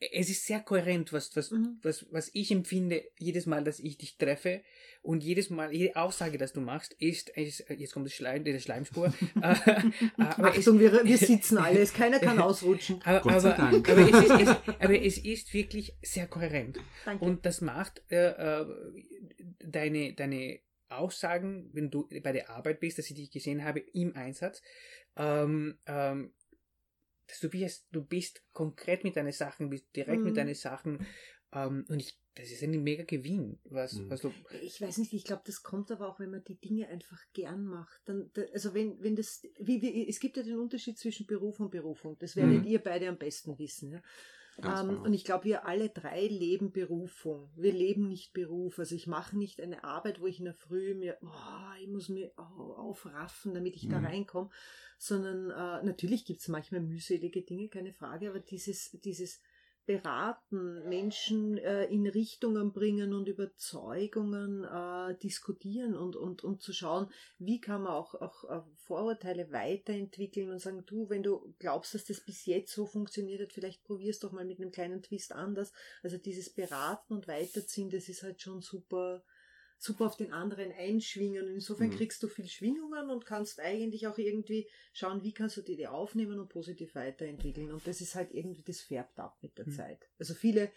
[0.00, 1.78] es ist sehr kohärent, was, was, Mhm.
[1.82, 4.62] was, was ich empfinde, jedes Mal, dass ich dich treffe.
[5.02, 8.58] Und jedes Mal, jede Aussage, dass du machst, ist, ist jetzt kommt das Schleim, die
[8.60, 9.12] Schleimspur.
[9.42, 9.54] Äh,
[10.16, 11.92] aber es, Achtung, wir, wir sitzen alles.
[11.94, 13.00] Keiner kann ausrutschen.
[13.04, 13.88] aber, Gott sei aber, Dank.
[13.88, 14.48] aber, es ist, es,
[14.80, 16.78] aber es ist wirklich sehr kohärent.
[17.04, 17.24] Danke.
[17.24, 18.66] Und das macht äh, äh,
[19.64, 24.16] deine, deine Aussagen, wenn du bei der Arbeit bist, dass ich dich gesehen habe im
[24.16, 24.60] Einsatz,
[25.16, 26.32] ähm, ähm,
[27.38, 30.24] du bist, du bist konkret mit deinen Sachen, bist direkt Mhm.
[30.24, 30.98] mit deinen Sachen
[31.52, 34.10] ähm, und ich, das ist ein mega Gewinn, was, Mhm.
[34.10, 36.88] was du Ich weiß nicht, ich glaube, das kommt aber auch, wenn man die Dinge
[36.88, 38.00] einfach gern macht.
[38.04, 41.60] Dann, da, also wenn, wenn das, wie, wie, es gibt ja den Unterschied zwischen Beruf
[41.60, 42.16] und Berufung.
[42.18, 42.66] Das werdet Mhm.
[42.66, 43.92] ihr beide am besten wissen.
[43.92, 44.02] Ja?
[44.58, 45.02] Ähm, genau.
[45.04, 47.50] und ich glaube, wir alle drei leben Berufung.
[47.56, 48.78] Wir leben nicht Beruf.
[48.78, 52.08] Also ich mache nicht eine Arbeit, wo ich in der Früh mir, oh, ich muss
[52.08, 54.06] mir au- aufraffen, damit ich da Mhm.
[54.06, 54.50] reinkomme.
[54.98, 59.40] Sondern äh, natürlich gibt es manchmal mühselige Dinge, keine Frage, aber dieses, dieses
[59.86, 67.10] beraten, Menschen äh, in Richtungen bringen und Überzeugungen äh, diskutieren und, und, und zu schauen,
[67.38, 72.04] wie kann man auch, auch äh, Vorurteile weiterentwickeln und sagen, du, wenn du glaubst, dass
[72.04, 75.72] das bis jetzt so funktioniert hat, vielleicht probierst doch mal mit einem kleinen Twist anders.
[76.02, 79.22] Also dieses Beraten und Weiterziehen, das ist halt schon super,
[79.82, 81.42] super auf den anderen einschwingen.
[81.48, 81.96] Und insofern Mhm.
[81.96, 85.88] kriegst du viel Schwingungen und kannst eigentlich auch irgendwie schauen, wie kannst du die, die
[85.88, 87.72] aufnehmen und positiv weiterentwickeln.
[87.72, 89.72] Und das ist halt irgendwie, das färbt ab mit der Mhm.
[89.72, 90.08] Zeit.
[90.18, 90.70] Also viele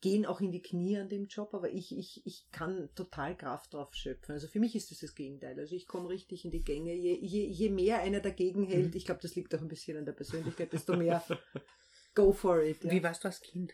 [0.00, 3.74] gehen auch in die Knie an dem Job, aber ich, ich, ich kann total Kraft
[3.74, 4.32] drauf schöpfen.
[4.32, 5.58] Also für mich ist das das Gegenteil.
[5.58, 6.94] Also ich komme richtig in die Gänge.
[6.94, 8.96] Je, je, je mehr einer dagegen hält, Mhm.
[8.96, 11.24] ich glaube, das liegt auch ein bisschen an der Persönlichkeit, desto mehr
[12.14, 12.84] go for it.
[12.84, 12.90] Ja.
[12.92, 13.72] Wie warst du als Kind?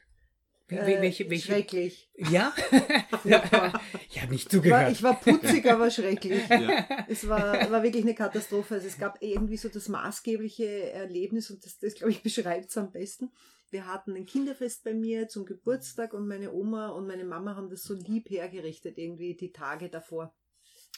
[0.67, 2.11] Wie, Äh, welche, welche, Schrecklich.
[2.17, 2.53] ja?
[3.13, 4.93] Habe nicht Ich war, zugehört.
[4.93, 6.49] ich war putzig, aber schrecklich.
[6.49, 7.05] Ja.
[7.09, 8.75] Es war, war wirklich eine Katastrophe.
[8.75, 12.79] Also es gab irgendwie so das maßgebliche Erlebnis und das, das glaube ich, beschreibt es
[12.79, 13.31] am besten.
[13.71, 17.69] Wir hatten ein Kinderfest bei mir zum Geburtstag und meine Oma und meine Mama haben
[17.69, 20.35] das so lieb hergerichtet, irgendwie die Tage davor.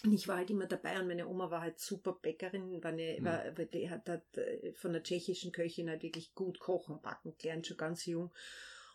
[0.05, 3.17] Und ich war halt immer dabei und meine Oma war halt super Bäckerin, war eine,
[3.19, 3.25] Mhm.
[3.25, 7.67] war, die hat, hat äh, von der tschechischen Köchin halt wirklich gut kochen, backen gelernt,
[7.67, 8.31] schon ganz jung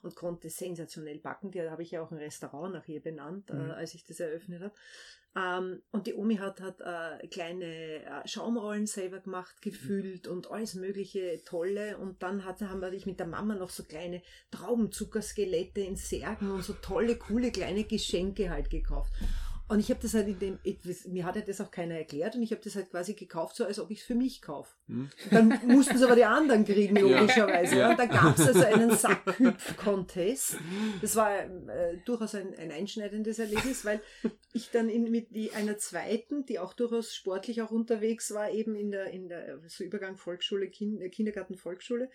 [0.03, 1.51] und konnte sensationell backen.
[1.51, 3.69] Die habe ich ja auch ein Restaurant nach ihr benannt, Mhm.
[3.69, 4.73] äh, als ich das eröffnet habe.
[5.33, 10.75] Ähm, und die Omi hat, hat äh, kleine äh, Schaumrollen selber gemacht, gefüllt und alles
[10.75, 11.97] mögliche tolle.
[11.97, 16.63] Und dann hat, haben wir mit der Mama noch so kleine Traubenzuckerskelette in Särgen und
[16.63, 19.11] so tolle, coole kleine Geschenke halt gekauft.
[19.71, 20.59] Und ich habe das halt in dem,
[21.07, 23.63] mir hat ja das auch keiner erklärt und ich habe das halt quasi gekauft, so
[23.63, 24.75] als ob ich es für mich kaufe.
[24.89, 25.09] Hm.
[25.29, 27.77] Dann mussten es aber die anderen kriegen, logischerweise.
[27.77, 27.91] Ja.
[27.91, 30.57] Und da gab es also einen Sackhüpf-Contest.
[31.01, 34.01] Das war äh, durchaus ein, ein einschneidendes Erlebnis, weil
[34.51, 38.75] ich dann in, mit die, einer zweiten, die auch durchaus sportlich auch unterwegs war, eben
[38.75, 42.09] in der, in der so Übergang Volksschule, kind, Kindergarten, Volksschule,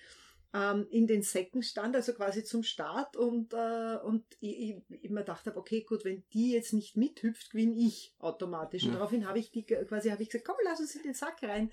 [0.56, 5.22] ähm, in den Säcken stand, also quasi zum Start und, äh, und ich, ich immer
[5.22, 8.84] dachte, okay, gut, wenn die jetzt nicht mithüpft, gewinne ich automatisch.
[8.84, 8.96] Und Ja.
[8.96, 11.70] daraufhin habe ich die quasi habe ich gesagt, komm, lass uns in den Sack rein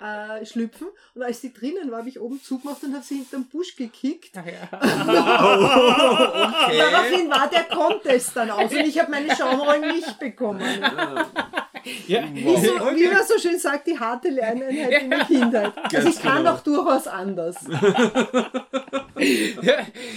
[0.00, 0.88] äh, schlüpfen.
[1.14, 4.36] Und als die drinnen war, habe ich oben zugemacht und habe sie hinterm Busch gekickt.
[4.36, 4.68] Ach ja.
[6.66, 6.78] okay.
[6.78, 10.60] Daraufhin war der Contest dann aus und ich habe meine Schaumrollen nicht bekommen.
[12.06, 12.24] ja.
[12.32, 15.72] Wie, so, wie man so schön sagt, die harte Lerneinheit in der Kindheit.
[15.94, 16.52] Also ich kann genau.
[16.52, 17.56] doch durchaus anders.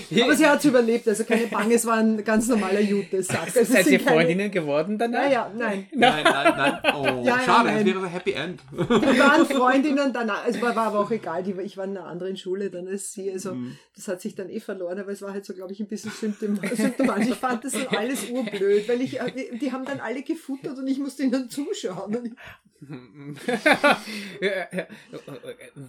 [0.09, 0.23] ja.
[0.25, 3.43] Aber sie hat es überlebt, also keine Bange, es war ein ganz normaler Jute-Sack.
[3.45, 5.23] Also es Seid sind ihr keine- Freundinnen geworden danach?
[5.23, 5.87] Naja, nein.
[5.93, 6.93] Nein, nein, nein.
[6.95, 7.85] Oh, Ja, schade, nein.
[7.85, 8.61] das wäre ein Happy End.
[8.71, 12.07] Wir waren Freundinnen danach, es war, war aber auch egal, die, ich war in einer
[12.07, 13.77] anderen Schule dann als sie, also Mhm.
[13.95, 16.11] das hat sich dann eh verloren, aber es war halt so, glaube ich, ein bisschen
[16.11, 17.29] symptom symptomatisch.
[17.29, 20.87] Ich fand das dann alles urblöd, weil ich, äh, die- haben dann alle gefuttert und
[20.87, 22.35] ich musste ihnen zuschauen.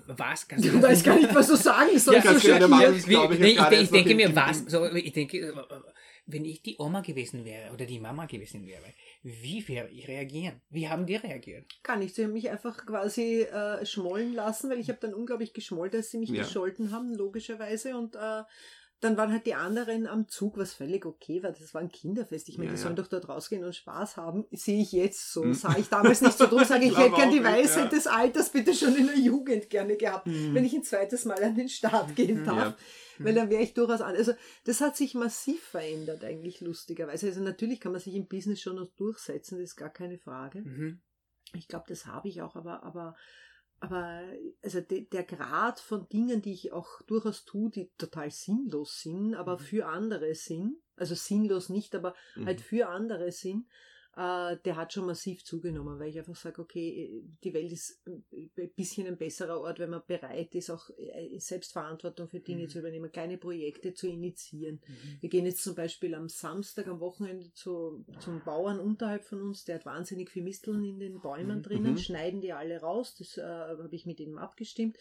[0.06, 0.48] Was?
[0.48, 2.96] Ganz ich weiß gar nicht, was du sagen Ja, so ganz der Mann schockiert.
[2.98, 5.54] ist, glaub ich, ich, ich denke den- mir, was, so, ich denke,
[6.26, 8.84] wenn ich die Oma gewesen wäre oder die Mama gewesen wäre,
[9.22, 10.60] wie wäre ich reagieren?
[10.70, 11.64] Wie haben die reagiert?
[11.82, 12.14] Kann ich.
[12.14, 16.10] Sie haben mich einfach quasi äh, schmollen lassen, weil ich habe dann unglaublich geschmollt, als
[16.10, 16.42] sie mich Ja.
[16.44, 17.96] gescholten haben, logischerweise.
[17.96, 18.42] Und äh,
[19.00, 21.52] dann waren halt die anderen am Zug, was völlig okay war.
[21.52, 22.48] Das war ein Kinderfest.
[22.48, 22.84] Ich meine, Ja, die ja.
[22.84, 24.46] sollen doch dort rausgehen und Spaß haben.
[24.52, 25.42] Sehe ich jetzt so.
[25.42, 25.54] Hm.
[25.54, 26.44] Sah ich damals nicht so.
[26.44, 27.88] Darum sage ich, ich hätte gern die Weisheit ja.
[27.90, 30.54] des Alters bitte schon in der Jugend gerne gehabt, Mhm.
[30.54, 32.74] wenn ich ein zweites Mal an den Start gehen darf.
[33.18, 33.24] Ja.
[33.24, 34.14] Weil dann wäre ich durchaus an.
[34.16, 34.32] Also
[34.64, 37.26] das hat sich massiv verändert, eigentlich lustigerweise.
[37.26, 40.60] Also natürlich kann man sich im Business schon noch durchsetzen, das ist gar keine Frage.
[40.62, 41.00] Mhm.
[41.54, 43.16] Ich glaube, das habe ich auch, aber, aber,
[43.80, 44.22] aber
[44.62, 49.34] also de, der Grad von Dingen, die ich auch durchaus tue, die total sinnlos sind,
[49.34, 49.58] aber Mhm.
[49.58, 52.44] für andere sind, also sinnlos nicht, aber Mhm.
[52.44, 53.68] halt für andere sind,
[54.16, 58.24] äh, der hat schon massiv zugenommen, weil ich einfach sage, okay, die Welt ist ein
[58.74, 62.68] bisschen ein besserer Ort, wenn man bereit ist, auch äh, Selbstverantwortung für Dinge Mhm.
[62.68, 64.80] zu übernehmen, kleine Projekte zu initiieren.
[64.86, 65.18] Mhm.
[65.20, 69.64] Wir gehen jetzt zum Beispiel am Samstag, am Wochenende zu, zum Bauern unterhalb von uns,
[69.64, 71.62] der hat wahnsinnig viel Misteln in den Bäumen Mhm.
[71.62, 71.98] drinnen, Mhm.
[71.98, 74.96] schneiden die alle raus, das äh, habe ich mit ihm abgestimmt,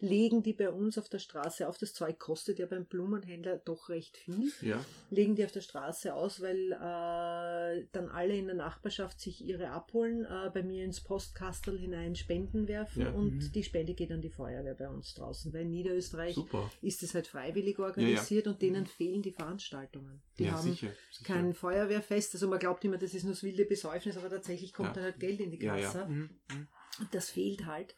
[0.00, 3.88] legen die bei uns auf der Straße auf, das Zeug kostet ja beim Blumenhändler doch
[3.90, 4.84] recht viel, Ja.
[5.10, 9.70] legen die auf der Straße aus, weil äh, dann alle in der Nachbarschaft sich ihre
[9.70, 13.10] abholen, äh, bei mir ins Postkastel hinein Spenden werfen Ja.
[13.12, 13.52] und Mhm.
[13.52, 16.70] die Spende geht an die Feuerwehr bei uns draußen, weil in Niederösterreich Super.
[16.82, 20.22] ist es halt freiwillig organisiert und denen fehlen die Veranstaltungen.
[20.38, 20.88] Die ja, haben sicher.
[21.10, 21.24] sicher.
[21.34, 24.88] kein Feuerwehrfest, also man glaubt immer, das ist nur das wilde Besäufnis, aber tatsächlich kommt
[24.88, 24.94] Ja.
[24.94, 25.82] dann halt Geld in die Ja, ja.
[25.86, 26.06] Kasse.
[26.06, 26.30] Mhm.
[26.50, 26.68] Mhm.
[27.10, 27.94] Das fehlt halt.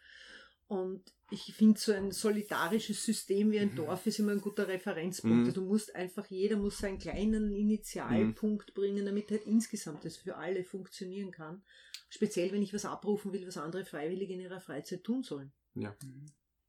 [0.68, 3.76] Und ich finde, so ein solidarisches System wie ein Mhm.
[3.76, 5.48] Dorf ist immer ein guter Referenzpunkt.
[5.48, 5.52] Mhm.
[5.54, 10.62] Du musst einfach, jeder muss seinen kleinen Initialpunkt bringen, damit halt insgesamt das für alle
[10.64, 11.62] funktionieren kann.
[12.10, 15.52] Speziell, wenn ich was abrufen will, was andere freiwillig in ihrer Freizeit tun sollen.
[15.74, 15.96] Ja.
[16.02, 16.26] Mhm.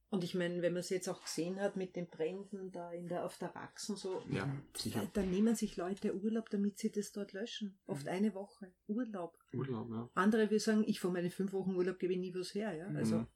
[0.10, 3.10] Und ich meine, wenn man es jetzt auch gesehen hat mit den Bränden da in
[3.10, 4.50] der, auf der Rax und so, Ja,
[4.94, 7.78] da, dann nehmen sich Leute Urlaub, damit sie das dort löschen.
[7.88, 8.72] Oft eine Woche.
[8.88, 9.38] Urlaub.
[9.54, 10.10] Urlaub, ja.
[10.14, 12.74] Andere will sagen, ich von meinen fünf Wochen Urlaub gebe nie was her.
[12.74, 12.88] Ja?
[12.96, 13.28] Also, Mhm.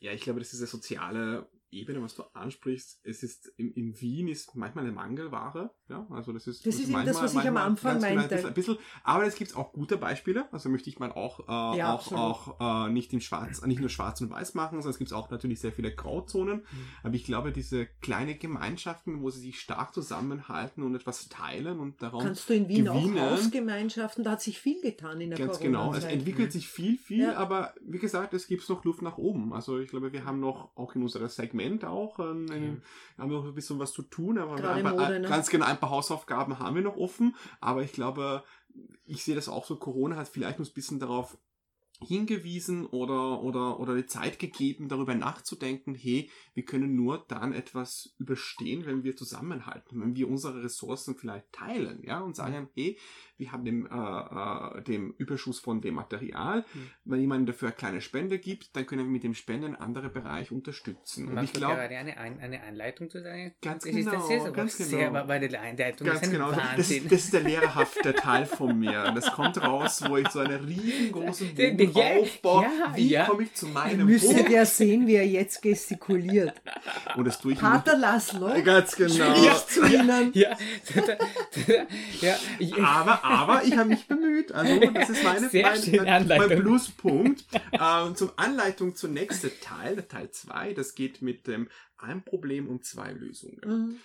[0.00, 3.00] Ja, ich glaube, das ist eine soziale Ebene, was du ansprichst.
[3.04, 5.74] Es ist in, in Wien ist manchmal eine Mangelware.
[5.90, 8.46] Ja, also das ist Das ist eben manchmal, das, was ich am Anfang meinte.
[8.46, 10.46] Ein bisschen, aber es gibt auch gute Beispiele.
[10.52, 13.88] Also möchte ich mal auch, äh, Ja, auch, auch äh, nicht in Schwarz, nicht nur
[13.88, 16.64] Schwarz und Weiß machen, sondern es gibt auch natürlich sehr viele Grauzonen.
[17.02, 22.00] Aber ich glaube, diese kleine Gemeinschaften, wo sie sich stark zusammenhalten und etwas teilen und
[22.00, 23.18] darum kannst du in Wien gewinnen.
[23.18, 25.92] auch Hausgemeinschaften, da hat sich viel getan in der Ganz genau.
[25.92, 27.36] Es entwickelt sich viel, viel, Ja.
[27.36, 29.52] aber wie gesagt, es gibt noch Luft nach oben.
[29.52, 32.82] Also ich glaube, wir haben noch auch in unserem Segment auch ähm, ein,
[33.18, 35.28] haben noch ein bisschen was zu tun, aber wir haben Mode, ne?
[35.28, 37.36] ganz genau paar Hausaufgaben haben wir noch offen.
[37.60, 38.44] Aber ich glaube,
[39.04, 41.38] ich sehe das auch so, Corona hat vielleicht uns ein bisschen darauf
[42.02, 48.14] hingewiesen oder, oder, oder die Zeit gegeben, darüber nachzudenken, hey, wir können nur dann etwas
[48.18, 52.98] überstehen, wenn wir zusammenhalten, wenn wir unsere Ressourcen vielleicht teilen, ja, und sagen, hey,
[53.36, 56.90] wir haben dem, äh, äh, dem Überschuss von dem Material, Mhm.
[57.04, 60.54] wenn jemand dafür eine kleine Spende gibt, dann können wir mit dem Spenden andere Bereiche
[60.54, 61.28] unterstützen.
[61.28, 63.54] Und Machst ich glaube, gerade eine, Ein- eine Einleitung zu sagen?
[63.62, 65.28] Ganz das Ist das genau, jetzt aber ganz sehr, genau.
[65.28, 66.50] weil die Einleitung Ganz ist ein genau.
[66.50, 67.04] Das, Wahnsinn.
[67.08, 69.04] das ist der lehrerhafte Teil von mir.
[69.08, 72.62] Und das kommt raus, wo ich so einen riesengroßen Den, Bogen den Ja, Aufbau.
[72.62, 73.26] ja, Wie ja.
[73.26, 74.50] komme ich zu Ihr meinem müsstet Punkt?
[74.50, 76.54] ja sehen, wie er jetzt gestikuliert.
[77.16, 78.64] Und das tue ich Pater Laszlo nicht.
[78.64, 79.34] Ganz genau.
[79.68, 80.32] zu Ihnen.
[80.34, 80.56] Ja,
[82.84, 84.52] Aber, aber ich habe mich bemüht.
[84.52, 86.60] Also das ist meine, mein, mein, mein Anleitung.
[86.60, 87.44] Pluspunkt.
[87.72, 92.68] Ähm, zum Anleitung zur nächsten Teil, der Teil 2, das geht mit dem ein Problem
[92.68, 93.60] und zwei Lösungen.
[93.64, 93.96] Mhm.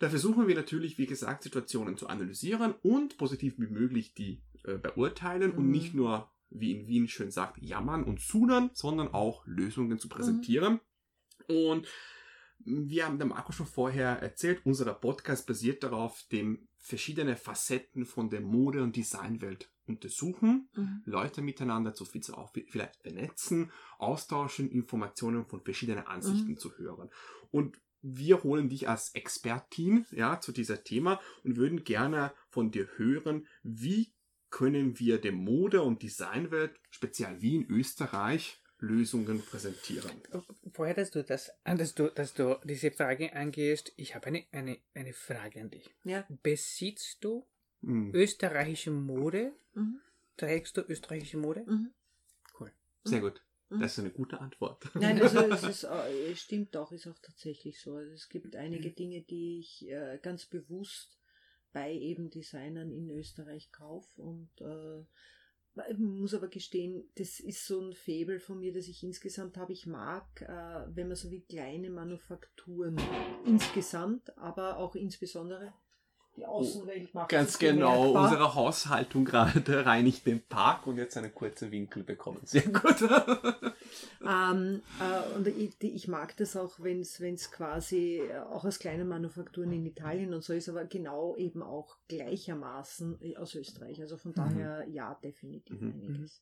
[0.00, 4.76] Da versuchen wir natürlich, wie gesagt, Situationen zu analysieren und positiv wie möglich die äh,
[4.76, 5.70] beurteilen und Mhm.
[5.70, 10.80] nicht nur, wie in Wien schön sagt, jammern und sudern, sondern auch Lösungen zu präsentieren.
[11.48, 11.86] Und
[12.64, 18.30] wir haben der Marco schon vorher erzählt, unser Podcast basiert darauf, dem verschiedene Facetten von
[18.30, 21.02] der Mode- und Designwelt untersuchen, Mhm.
[21.04, 26.58] Leute miteinander zu vielleicht vernetzen, austauschen, Informationen von verschiedenen Ansichten Mhm.
[26.58, 27.10] zu hören.
[27.50, 32.88] Und wir holen dich als Expertin ja, zu dieser Thema und würden gerne von dir
[32.96, 34.12] hören, wie
[34.52, 40.10] können wir der Mode- und Designwelt, speziell wie in Österreich, Lösungen präsentieren.
[40.72, 44.78] vorher, dass du das, dass du, dass du diese Frage angehst, ich habe eine, eine,
[44.94, 45.90] eine Frage an dich.
[46.04, 46.24] Ja.
[46.42, 47.46] Besitzt du
[47.82, 49.52] Hm, österreichische Mode?
[49.74, 50.00] Mhm.
[50.36, 51.64] Trägst du österreichische Mode?
[51.66, 51.92] Mhm.
[52.58, 52.72] Cool.
[53.04, 53.40] Sehr gut.
[53.70, 53.80] Mhm.
[53.80, 54.84] Das ist eine gute Antwort.
[54.94, 57.94] Nein, also es ist, äh, es stimmt auch, ist auch tatsächlich so.
[57.96, 61.18] Also es gibt einige Dinge, die ich äh, ganz bewusst
[61.72, 65.04] bei eben Designern in Österreich kaufe und äh,
[65.88, 69.72] ich muss aber gestehen, das ist so ein Faible von mir, das ich insgesamt habe.
[69.72, 73.00] Ich mag, äh, wenn man so wie kleine Manufakturen
[73.46, 75.72] insgesamt, aber auch insbesondere
[76.36, 78.22] die Außenwelt macht Ganz genau, bemerkbar.
[78.24, 82.40] unsere Haushaltung gerade reinigt den Park und jetzt einen kurzen Winkel bekommen.
[82.44, 82.96] Sehr gut.
[84.24, 89.08] Ähm, äh, und ich, ich mag das auch, wenn es quasi äh, auch aus kleinen
[89.08, 94.00] Manufakturen in Italien und so ist, aber genau eben auch gleichermaßen äh, aus Österreich.
[94.00, 95.92] Also von daher ja, definitiv Mhm.
[95.92, 96.40] einiges.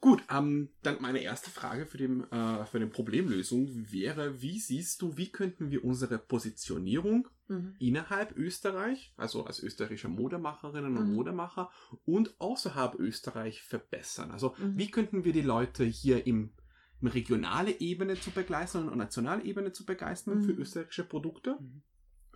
[0.00, 5.00] Gut, ähm, dann meine erste Frage für, den, äh, für die Problemlösung wäre, wie siehst
[5.00, 7.74] du, wie könnten wir unsere Positionierung Mhm.
[7.78, 11.14] innerhalb Österreich, also als österreichische Modemacherinnen und Mhm.
[11.14, 11.70] Modemacher
[12.04, 14.30] und außerhalb Österreich verbessern?
[14.30, 14.78] Also Mhm.
[14.78, 16.52] wie könnten wir die Leute hier im,
[17.00, 20.60] im regionale Ebene zu begeistern und nationale Ebene zu begeistern für Mhm.
[20.60, 21.56] österreichische Produkte?
[21.58, 21.82] Mhm.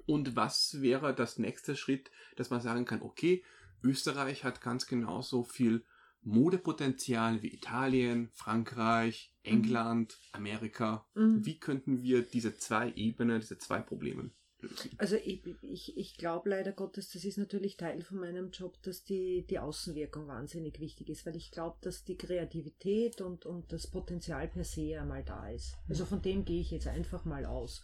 [0.07, 3.45] Und was wäre das nächste Schritt, dass man sagen kann, okay,
[3.83, 5.85] Österreich hat ganz genauso viel
[6.29, 11.07] Modepotenzial wie Italien, Frankreich, England, Amerika.
[11.15, 11.45] Mhm.
[11.45, 14.91] Wie könnten wir diese zwei Ebenen, diese zwei Probleme lösen?
[14.99, 19.05] Also ich, ich, ich glaube leider Gottes, das ist natürlich Teil von meinem Job, dass
[19.05, 23.91] die, die Außenwirkung wahnsinnig wichtig ist, weil ich glaube, dass die Kreativität und, und das
[23.91, 25.77] Potenzial per se einmal da ist.
[25.89, 27.83] Also von dem gehe ich jetzt einfach mal aus.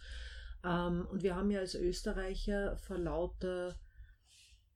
[0.64, 3.74] Ähm, und wir haben ja als Österreicher vor lauter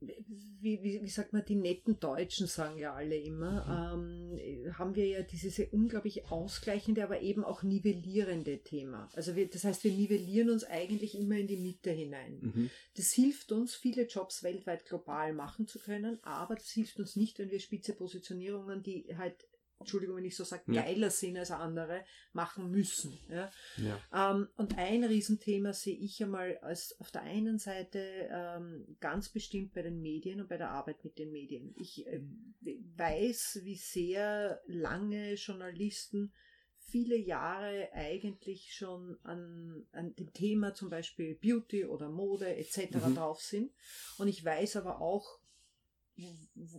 [0.00, 5.06] wie, wie, wie sagt man, die netten Deutschen sagen ja alle immer, ähm, haben wir
[5.06, 9.08] ja dieses unglaublich ausgleichende, aber eben auch nivellierende Thema.
[9.14, 12.38] Also wir, das heißt, wir nivellieren uns eigentlich immer in die Mitte hinein.
[12.40, 12.70] Mhm.
[12.96, 17.38] Das hilft uns, viele Jobs weltweit global machen zu können, aber das hilft uns nicht,
[17.40, 19.47] wenn wir spitze Positionierungen, die halt,
[19.80, 20.82] Entschuldigung, wenn ich so sage, Ja.
[20.82, 23.16] geiler sind als andere, machen müssen.
[23.30, 23.50] Ja?
[23.76, 24.32] Ja.
[24.32, 29.72] Ähm, und ein Riesenthema sehe ich einmal als auf der einen Seite ähm, ganz bestimmt
[29.74, 31.74] bei den Medien und bei der Arbeit mit den Medien.
[31.78, 32.20] Ich äh,
[32.96, 36.32] weiß, wie sehr lange Journalisten
[36.78, 42.94] viele Jahre eigentlich schon an, an dem Thema zum Beispiel Beauty oder Mode etc.
[43.06, 43.14] Mhm.
[43.14, 43.72] drauf sind.
[44.16, 45.38] Und ich weiß aber auch,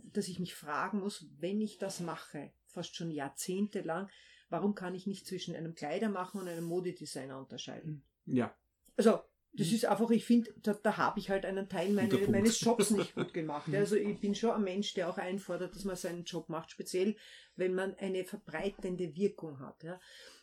[0.03, 4.09] dass ich mich fragen muss, wenn ich das mache, fast schon jahrzehntelang,
[4.49, 8.03] warum kann ich nicht zwischen einem Kleidermacher und einem Modedesigner unterscheiden?
[8.25, 8.55] ja.
[8.97, 9.21] Also,
[9.53, 12.91] das ist einfach, ich finde, da, da habe ich halt einen Teil meine, meines Jobs
[12.91, 13.67] nicht gut gemacht.
[13.67, 16.71] Ja, Also ich bin schon ein Mensch, der auch einfordert, dass man seinen Job macht,
[16.71, 17.15] speziell
[17.55, 19.83] wenn man eine verbreitende Wirkung hat.
[19.83, 19.99] Ja.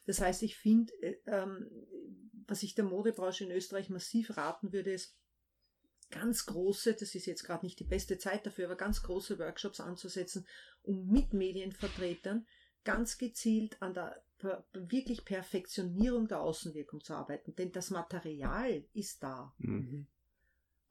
[0.06, 1.70] Das heißt, ich finde, äh, ähm,
[2.48, 5.16] was ich der Modebranche in Österreich massiv raten würde, ist,
[6.10, 9.80] ganz große, das ist jetzt gerade nicht die beste Zeit dafür, aber ganz große Workshops
[9.80, 10.46] anzusetzen,
[10.82, 12.46] um mit Medienvertretern
[12.84, 14.22] ganz gezielt an der
[14.72, 17.54] wirklich Perfektionierung der Außenwirkung zu arbeiten.
[17.56, 19.54] Denn das Material ist da.
[19.58, 20.06] Mhm.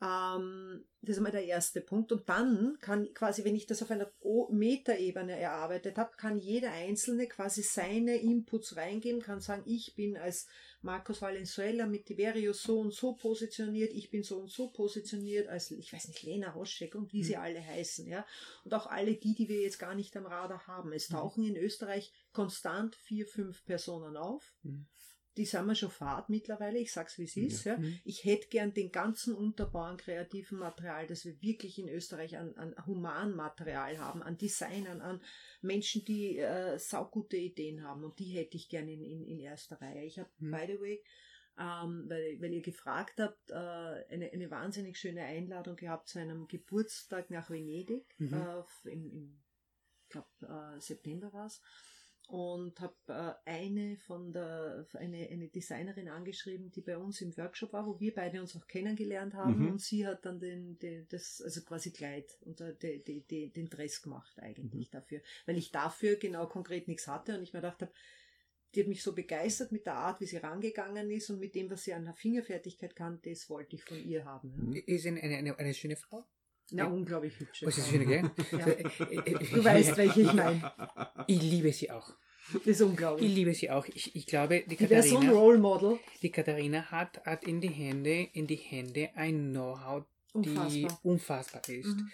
[0.06, 2.12] Ähm, das ist einmal der erste Punkt.
[2.12, 4.12] Und dann kann quasi, wenn ich das auf einer
[4.50, 10.48] Metaebene erarbeitet habe, kann jeder Einzelne quasi seine Inputs reingeben, kann sagen, ich bin als
[10.82, 15.72] Marcos Valenzuela mit Tiberius so und so positioniert, ich bin so und so positioniert, als,
[15.72, 18.26] ich weiß nicht, Lena Hoschek und wie sie alle heißen, ja.
[18.64, 20.94] Und auch alle die, die wir jetzt gar nicht am Radar haben.
[20.94, 24.88] Es tauchen in Österreich konstant vier, fünf Personen auf Mhm.
[25.38, 27.66] Die sind wir schon fad mittlerweile, ich sag's wie es ist.
[27.66, 27.78] Ja.
[27.78, 28.00] Mhm.
[28.04, 32.56] Ich hätte gern den ganzen Unterbau an kreativem Material, das wir wirklich in Österreich an,
[32.56, 35.22] an Humanmaterial haben, an Designern, an
[35.62, 39.80] Menschen, die äh, saugute Ideen haben und die hätte ich gern in, in, in erster
[39.82, 40.06] Reihe.
[40.06, 40.52] Ich habe, Mhm.
[40.52, 41.04] by the way,
[41.58, 46.48] ähm, weil, weil ihr gefragt habt, äh, eine, eine wahnsinnig schöne Einladung gehabt zu einem
[46.48, 48.34] Geburtstag nach Venedig, Mhm.
[48.34, 49.42] äh, im, im
[50.04, 51.62] ich glaube, äh, September war es.
[52.28, 57.74] Und habe äh, eine von der, eine, eine Designerin angeschrieben, die bei uns im Workshop
[57.74, 59.60] war, wo wir beide uns auch kennengelernt haben.
[59.60, 59.72] Mhm.
[59.74, 63.50] Und sie hat dann den, den, das, also quasi Kleid und äh, de, de, de,
[63.50, 65.22] den Dress gemacht eigentlich dafür.
[65.46, 67.92] Weil ich dafür genau konkret nichts hatte und ich mir gedacht habe,
[68.76, 71.70] die hat mich so begeistert mit der Art, wie sie rangegangen ist und mit dem,
[71.70, 74.50] was sie an der Fingerfertigkeit kann, das wollte ich von ihr haben.
[74.58, 74.64] Ja.
[74.64, 74.84] Mhm.
[74.86, 76.26] Ist eine, eine, eine schöne Frau?
[76.72, 76.90] Na, Ja.
[76.90, 77.64] unglaublich hübsch.
[77.64, 78.32] Oh, ist das schön, gell?
[78.52, 78.58] Ja.
[78.68, 80.72] Äh, äh, äh, Du weißt, welche ich meine.
[81.28, 82.14] Ich liebe sie auch.
[82.54, 83.34] Das ist Ich unglaublich.
[83.34, 83.86] liebe sie auch.
[83.88, 86.00] Ich, ich glaube, die Die wäre so ein Katharina, Role Model.
[86.22, 90.06] die Katharina hat, hat in die Hände, in die Hände ein Know-how,
[90.36, 91.62] die Unfassbar.
[91.70, 91.86] ist.
[91.88, 92.12] Mhm.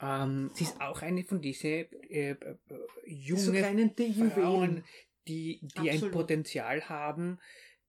[0.00, 1.80] Ähm, sie ist auch eine von diesen äh,
[2.10, 2.76] äh, äh, So
[3.06, 4.84] jungen kleinen Frauen,
[5.28, 6.10] die, die ein.
[6.10, 7.38] Potenzial haben,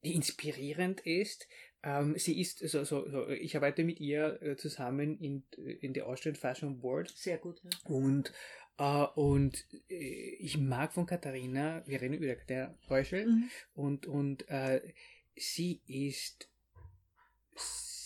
[0.04, 1.48] die inspirierend ist.
[1.84, 5.44] Ähm, sie ist, so, so, so, ich arbeite mit ihr äh, zusammen in,
[5.82, 7.62] in der Austrian Fashion Board Sehr gut.
[7.64, 7.70] Ja.
[7.90, 8.32] und,
[8.78, 9.96] äh, und äh,
[10.40, 13.50] ich mag von Katharina, wir reden über der Reuschel, Mhm.
[13.74, 14.82] und, und äh,
[15.36, 16.50] sie ist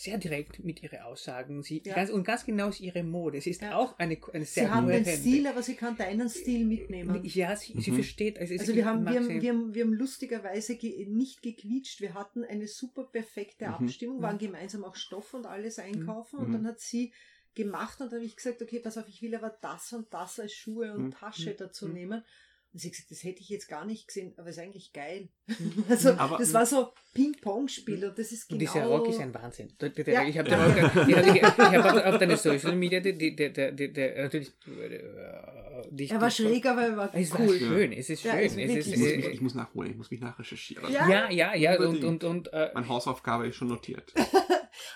[0.02, 1.94] sehr direkt mit ihren Aussagen sie, Ja.
[1.94, 3.40] ganz, und ganz genau ist ihre Mode.
[3.40, 3.76] Sie ist Ja.
[3.76, 7.20] auch eine, eine sehr Sie hat den Stil, aber sie kann deinen Stil mitnehmen.
[7.24, 7.94] Ja, sie, sie Mhm.
[7.96, 8.38] versteht.
[8.38, 11.42] Also, Also sie wir haben, wir, sie- haben, wir, haben, wir haben lustigerweise ge nicht
[11.42, 12.00] gequietscht.
[12.00, 13.74] Wir hatten eine super perfekte Mhm.
[13.74, 16.52] Abstimmung, waren gemeinsam auch Stoff und alles einkaufen und Mhm.
[16.52, 17.12] dann hat sie
[17.54, 20.38] gemacht und dann habe ich gesagt, okay, pass auf, ich will aber das und das
[20.38, 21.10] als Schuhe und Mhm.
[21.10, 21.56] Tasche Mhm.
[21.58, 21.92] dazu Mhm.
[21.94, 22.24] nehmen.
[22.72, 25.28] Und sie hat gesagt, das hätte ich jetzt gar nicht gesehen, aber ist eigentlich geil.
[25.46, 25.84] Mhm.
[25.88, 28.72] Also Aber- das war so Ping-Pong-Spiel und das ist Und genau...
[28.72, 29.72] dieser Rock ist ein Wahnsinn.
[29.80, 30.24] Der, der, der, Ja.
[30.28, 34.48] Ich habe hab, auf, deine Social Media die, die, der, der, der, der, natürlich.
[34.66, 37.58] äh, dich- er war dich- schräg, aber er war Es war cool.
[37.58, 38.40] schön, es ist Ja, schön.
[38.44, 40.92] es es ist ist, wirklich Ich muss, mich, ich muss nachholen, ich muss mich nachrecherchieren.
[40.92, 41.08] Ja.
[41.08, 44.12] ja, ja, ja, und, und, und äh, Meine Hausaufgabe ist schon notiert.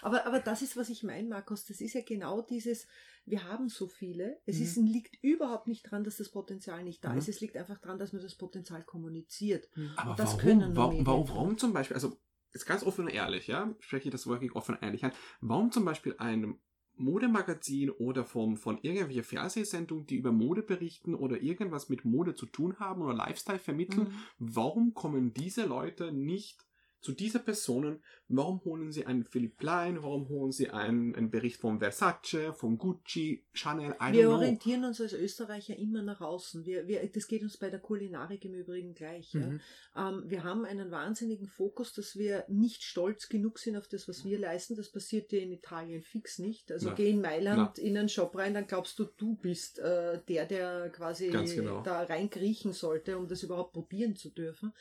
[0.02, 1.64] Aber, aber das ist, was ich meine, Markus.
[1.64, 2.86] Das ist ja genau dieses,
[3.24, 4.40] wir haben so viele.
[4.46, 4.62] Es Mhm.
[4.64, 7.18] ist, liegt überhaupt nicht dran, dass das Potenzial nicht da Mhm.
[7.18, 7.28] ist.
[7.28, 9.68] Es liegt einfach dran, dass man das Potenzial kommuniziert.
[9.96, 12.16] Aber Das warum, können warum, warum, warum zum Beispiel, also
[12.52, 15.70] jetzt ganz offen und ehrlich, ja, spreche ich das wirklich offen und ehrlich an, warum
[15.70, 16.58] zum Beispiel ein
[16.94, 22.46] Modemagazin oder von, von irgendwelcher Fernsehsendung, die über Mode berichten oder irgendwas mit Mode zu
[22.46, 24.14] tun haben oder Lifestyle vermitteln, Mhm.
[24.38, 26.66] warum kommen diese Leute nicht
[27.02, 31.60] zu dieser Personen, warum holen sie einen Philipp Plein, warum holen sie einen, einen Bericht
[31.60, 34.36] von Versace, von Gucci, Chanel, I Wir know.
[34.36, 36.64] orientieren uns als Österreicher immer nach außen.
[36.64, 39.34] Wir, wir, das geht uns bei der Kulinarik im Übrigen gleich.
[39.34, 39.60] Mhm.
[39.96, 40.10] Ja.
[40.10, 44.24] Ähm, wir haben einen wahnsinnigen Fokus, dass wir nicht stolz genug sind auf das, was
[44.24, 44.76] wir leisten.
[44.76, 46.70] Das passiert dir in Italien fix nicht.
[46.70, 46.94] Also Na.
[46.94, 50.90] geh in Mailand in einen Shop rein, dann glaubst du, du bist äh, der, der
[50.90, 51.82] quasi genau.
[51.82, 54.72] da reinkriechen sollte, um das überhaupt probieren zu dürfen.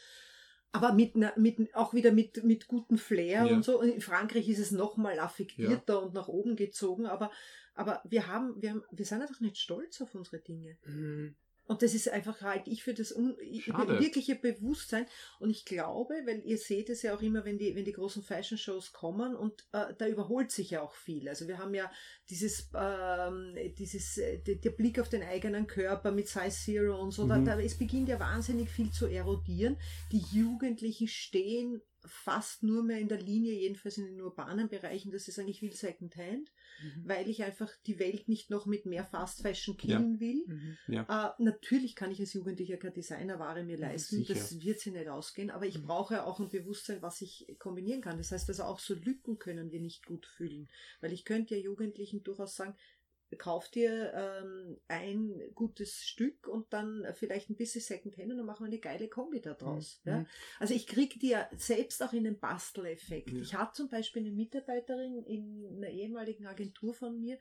[0.74, 3.54] Aber mit, mit, auch wieder mit, mit gutem Flair Ja.
[3.54, 3.80] und so.
[3.80, 7.30] Und in Frankreich ist es nochmal affektierter und nach oben gezogen, aber,
[7.76, 10.78] aber wir haben, wir haben, wir sind einfach nicht stolz auf unsere Dinge.
[10.86, 11.36] Mhm.
[11.72, 15.06] Und das ist einfach halt ich für das wirkliche Bewusstsein.
[15.40, 18.24] Und ich glaube, weil ihr seht es ja auch immer, wenn die, wenn die großen
[18.24, 21.30] Fashion Shows kommen und äh, da überholt sich ja auch viel.
[21.30, 21.90] Also wir haben ja
[22.30, 27.12] dieses, ähm, dieses äh, der, der Blick auf den eigenen Körper mit Size Zero und
[27.12, 27.24] so.
[27.24, 27.30] Mhm.
[27.30, 29.78] Da, da, es beginnt ja wahnsinnig viel zu erodieren.
[30.12, 35.28] Die Jugendlichen stehen fast nur mehr in der Linie, jedenfalls in den urbanen Bereichen, das
[35.28, 37.04] ist eigentlich viel Secondhand, Mhm.
[37.08, 40.44] weil ich einfach die Welt nicht noch mit mehr Fast Fashion killen will.
[40.48, 40.78] Mhm.
[41.08, 44.34] Äh, natürlich kann ich als Jugendlicher keine Designerware mir leisten, sicher.
[44.34, 45.84] das wird sie nicht ausgehen, aber ich Mhm.
[45.86, 48.18] brauche auch ein Bewusstsein, was ich kombinieren kann.
[48.18, 50.70] Das heißt also auch so Lücken können wir nicht gut füllen,
[51.02, 52.76] weil ich könnte ja Jugendlichen durchaus sagen,
[53.38, 58.64] kauf dir ähm, ein gutes Stück und dann vielleicht ein bisschen Secondhand und dann machen
[58.66, 60.02] wir eine geile Kombi da draus.
[60.04, 60.12] Mhm.
[60.12, 60.26] Ja?
[60.60, 63.32] Also ich kriege die ja selbst auch in den Basteleffekt.
[63.32, 63.40] Ja.
[63.40, 67.40] Ich hatte zum Beispiel eine Mitarbeiterin in einer ehemaligen Agentur von mir,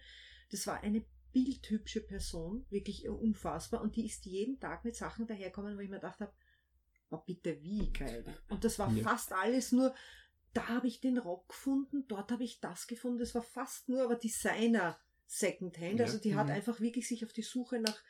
[0.51, 3.82] das war eine bildhübsche Person, wirklich unfassbar.
[3.82, 6.32] Und die ist jeden Tag mit Sachen daherkommen, wo ich mir gedacht habe,
[7.11, 8.24] oh, bitte wie geil.
[8.49, 9.03] Und das war Ja.
[9.05, 9.95] fast alles nur,
[10.53, 13.18] da habe ich den Rock gefunden, dort habe ich das gefunden.
[13.20, 14.99] Das war fast nur aber Designer
[15.32, 16.00] Secondhand.
[16.00, 16.04] Ja.
[16.06, 16.52] Also die hat Mhm.
[16.54, 18.02] einfach wirklich sich auf die Suche nach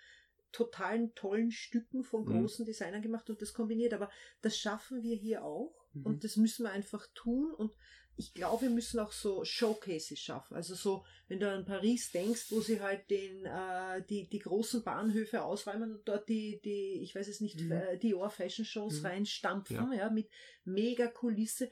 [0.52, 2.40] totalen tollen Stücken von Mhm.
[2.40, 3.92] großen Designern gemacht und das kombiniert.
[3.94, 4.10] Aber
[4.40, 5.74] das schaffen wir hier auch.
[5.92, 6.06] Mhm.
[6.06, 7.72] und das müssen wir einfach tun und
[8.16, 10.54] ich glaube, wir müssen auch so Showcases schaffen.
[10.54, 14.84] Also so, wenn du an Paris denkst, wo sie halt den, äh, die, die großen
[14.84, 17.72] Bahnhöfe ausräumen und dort die, die ich weiß es nicht, Mhm.
[17.72, 19.06] äh, Dior Fashion Shows Mhm.
[19.06, 20.10] reinstampfen, ja.
[20.10, 20.28] mit
[20.64, 21.70] mega Kulisse.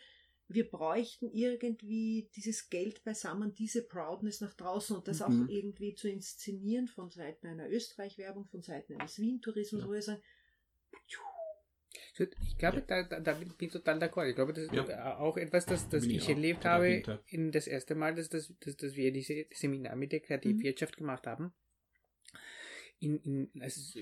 [0.50, 5.24] Wir bräuchten irgendwie dieses Geld beisammen, diese Proudness nach draußen und das Mhm.
[5.24, 9.88] auch irgendwie zu inszenieren von Seiten einer Österreich-Werbung, von Seiten eines Wien-Tourismus, Ja.
[9.88, 10.22] wo wir sagen,
[12.40, 14.28] Ich glaube, da, da, da bin ich total d'accord.
[14.28, 15.18] Ich glaube, das ist Ja.
[15.18, 18.28] auch etwas, das, das Bin ich ich auch erlebt habe, in das erste Mal, dass,
[18.28, 21.52] dass, dass, dass wir diese Seminar mit der Kreativwirtschaft gemacht haben.
[23.00, 23.98] In, in, also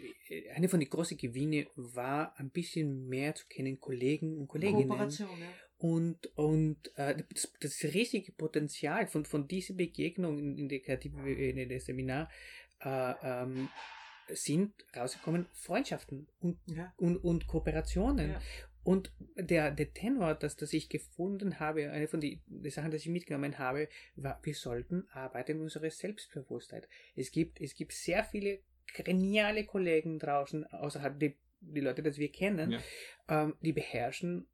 [0.54, 4.88] eine von den großen Gewinne war, ein bisschen mehr zu kennen, Kollegen und Kolleginnen.
[4.88, 5.52] Kooperation, ja.
[5.78, 11.26] Und, und äh, das, das riesige Potenzial von, von dieser Begegnung in, in der kreativen
[11.26, 12.30] in der Seminar
[12.80, 13.68] äh, ähm,
[14.30, 16.92] sind rausgekommen Freundschaften und, Ja.
[16.96, 18.30] und, und Kooperationen.
[18.30, 18.40] Ja.
[18.82, 22.96] Und der, der Tenor, das, das ich gefunden habe, eine von den die Sachen, die
[22.98, 26.88] ich mitgenommen habe, war, wir sollten arbeiten in unserer Selbstbewusstheit.
[27.16, 28.60] Es gibt, es gibt sehr viele
[28.94, 32.80] geniale Kollegen draußen, außerhalb die, die Leute, die wir kennen, Ja.
[33.28, 34.46] ähm, die beherrschen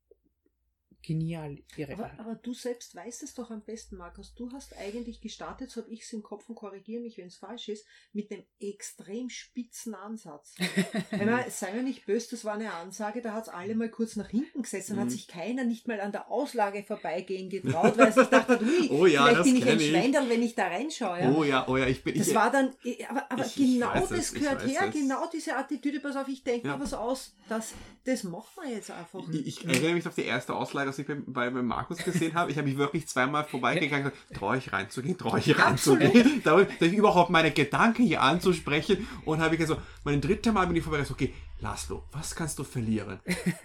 [1.03, 2.19] genial ihre Aber, Art.
[2.21, 4.35] aber du selbst weißt es doch am besten, Markus.
[4.35, 7.37] Du hast eigentlich gestartet, so habe ich es im Kopf und korrigiere mich, wenn es
[7.37, 10.55] falsch ist, mit einem extrem spitzen Ansatz.
[11.11, 13.89] Wenn man, sei mir nicht böse, das war eine Ansage, da hat es alle mal
[13.91, 15.11] kurz nach hinten gesetzt, dann hat Mhm.
[15.11, 19.07] sich keiner nicht mal an der Auslage vorbeigehen getraut, weil er sich dachte, ui, Oh
[19.07, 19.91] ja, vielleicht bin ich ein ich.
[19.91, 21.21] Schweinderl, wenn ich da reinschaue.
[21.21, 21.33] Ja?
[21.35, 22.17] Oh ja, oh ja, ich bin.
[22.17, 22.73] Das ich, war dann,
[23.09, 24.95] aber, aber Ich- ich genau weiß das es, ich gehört her, es.
[24.95, 26.77] genau diese Attitüde, pass auf, ich denke Ja.
[26.77, 27.73] mir was aus, das,
[28.05, 29.29] das macht man jetzt einfach.
[29.31, 32.35] Ich, ich erinnere mich auf die erste Auslage, als ich bei, bei, bei Markus gesehen
[32.35, 32.51] habe.
[32.51, 36.43] Ich habe mich wirklich zweimal vorbeigegangen und gesagt, traue ich reinzugehen, traue ich reinzugehen.
[36.45, 40.67] Da, da ich überhaupt meine Gedanken hier anzusprechen und habe ich also, mein drittes Mal
[40.67, 43.21] bin ich vorbeigegangen, okay, Laszlo, was kannst du verlieren?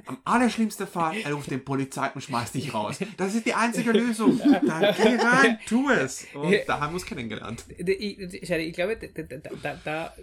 [0.05, 2.99] Am allerschlimmsten Fall, er ruft den Polizei und schmeißt dich raus.
[3.17, 4.39] Das ist die einzige Lösung.
[4.39, 6.27] Dann geh rein, tu es.
[6.33, 7.65] Und da haben wir uns kennengelernt.
[7.69, 10.13] Ich, ich, ich glaube, da, da, da,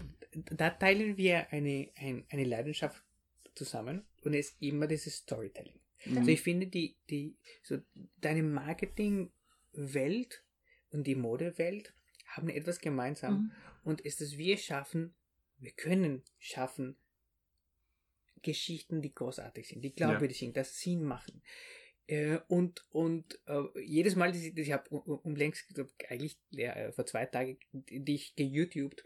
[0.57, 3.03] da, teilen wir eine, ein, eine Leidenschaft
[3.55, 5.75] zusammen und es ist immer dieses Storytelling.
[6.19, 7.79] Also ich finde, die, die, so
[8.21, 10.45] deine Marketingwelt
[10.91, 11.95] und die Modewelt
[12.27, 13.53] haben etwas gemeinsam Mhm.
[13.85, 15.15] und ist es, wir schaffen,
[15.59, 16.97] wir können schaffen,
[18.43, 21.43] Geschichten, die großartig sind, die glaubwürdig sind, das Sinn machen.
[22.07, 25.67] Äh, und und äh, jedes Mal, dass ich, ich habe um, um längst,
[26.09, 29.03] eigentlich ja, äh, vor zwei Tagen, die ich geYouTubed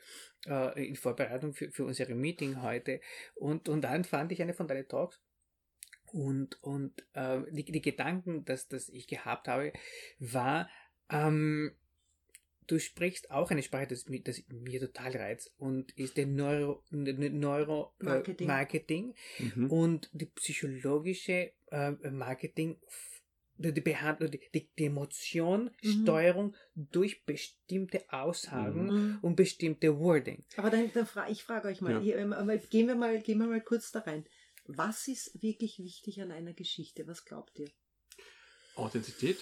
[0.46, 3.00] äh, in Vorbereitung für, für unsere Meeting heute
[3.36, 5.22] und, und dann fand ich eine von deinen Talks
[6.12, 9.72] und, und äh, die, die Gedanken, dass, dass ich gehabt habe,
[10.18, 10.68] war,
[11.10, 11.72] ähm,
[12.66, 17.94] du sprichst auch eine Sprache, das, das mir total reizt und ist der Neuro, Neuro
[18.00, 18.46] äh, Marketing.
[18.46, 19.70] Marketing Mhm.
[19.70, 22.78] und die psychologische äh, Marketing,
[23.56, 25.88] die, die, Behandlung, die, die, die Emotion, Mhm.
[26.02, 29.18] Steuerung durch bestimmte Aussagen Mhm.
[29.22, 30.44] und bestimmte Wording.
[30.56, 32.00] Aber dann, dann fra ich frage euch mal, Ja.
[32.00, 32.34] hier, ähm,
[32.70, 34.24] gehen, wir mal, gehen wir mal kurz da rein.
[34.68, 37.06] Was ist wirklich wichtig an einer Geschichte?
[37.06, 37.70] Was glaubt ihr?
[38.76, 39.38] Authentizität.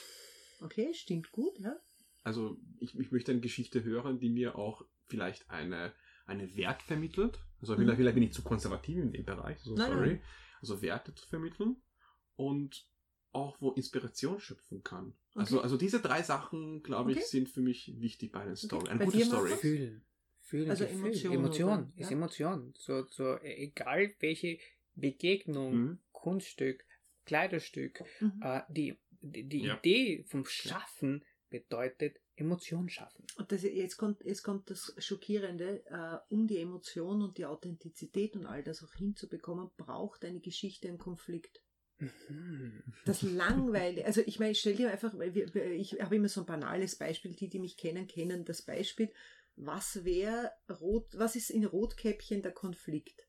[0.61, 1.77] Okay, stimmt gut, ja?
[2.23, 5.93] Also ich, ich möchte eine Geschichte hören, die mir auch vielleicht eine,
[6.27, 7.39] eine Wert vermittelt.
[7.61, 7.79] Also Mhm.
[7.81, 10.09] vielleicht, vielleicht bin ich zu konservativ in dem Bereich, so Nein, sorry.
[10.09, 10.23] nein.
[10.61, 11.77] Also Werte zu vermitteln
[12.37, 12.89] und
[13.33, 15.13] auch wo Inspiration schöpfen kann.
[15.35, 15.65] Also, Okay.
[15.65, 17.27] also diese drei Sachen, glaube ich, Okay.
[17.27, 18.89] sind für mich wichtig bei einer Story.
[18.89, 19.51] Eine Bei gute Story.
[19.51, 20.05] Fühlen.
[20.41, 20.71] Fühlen.
[20.71, 21.01] Also Gefühl.
[21.07, 21.69] Emotion, Emotion.
[21.73, 21.93] oder?
[21.97, 22.17] Ist Ja.
[22.17, 22.75] Emotion.
[22.79, 24.59] So, so, e- egal welche
[24.97, 25.99] Begegnung, Mhm.
[26.13, 26.85] Kunststück,
[27.25, 28.41] Kleiderstück, Mhm.
[28.43, 29.77] äh, die, die, die Ja.
[29.77, 33.25] Idee vom Schaffen bedeutet Emotion schaffen.
[33.37, 38.37] Und das, jetzt, kommt, jetzt kommt das Schockierende, äh, um die Emotion und die Authentizität
[38.37, 41.63] und all das auch hinzubekommen, braucht eine Geschichte einen Konflikt.
[41.99, 42.83] Mhm.
[43.07, 47.35] Das Langweilige, also ich meine, stell dir einfach, ich habe immer so ein banales Beispiel,
[47.35, 49.11] die, die mich kennen, kennen das Beispiel,
[49.55, 53.27] was wäre rot, was ist in Rotkäppchen der Konflikt?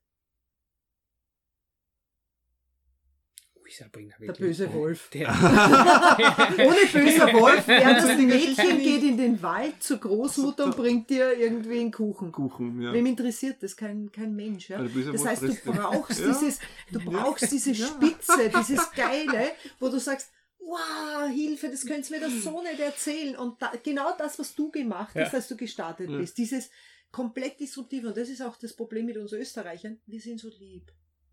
[3.55, 5.09] Ui, Sabrina, Der böse Wolf.
[5.09, 11.09] Der, Ohne böser Wolf wäre das Mädchen geht in den Wald zur Großmutter und bringt
[11.09, 12.32] dir irgendwie einen Kuchen.
[12.32, 12.93] Kuchen, ja.
[12.93, 13.76] Wem interessiert das?
[13.76, 14.70] Kein, kein Mensch.
[14.70, 14.82] Ja?
[14.84, 16.59] Das heißt, du brauchst dieses,
[16.91, 17.74] du brauchst diese.
[17.76, 22.80] Spitze, dieses Geile, wo du sagst, wow, Hilfe, das könntest du mir das so nicht
[22.80, 23.36] erzählen.
[23.36, 26.70] Und da, genau das, was du gemacht hast, als du gestartet bist, dieses
[27.11, 30.91] komplett disruptive, und das ist auch das Problem mit uns Österreichern, wir sind so lieb.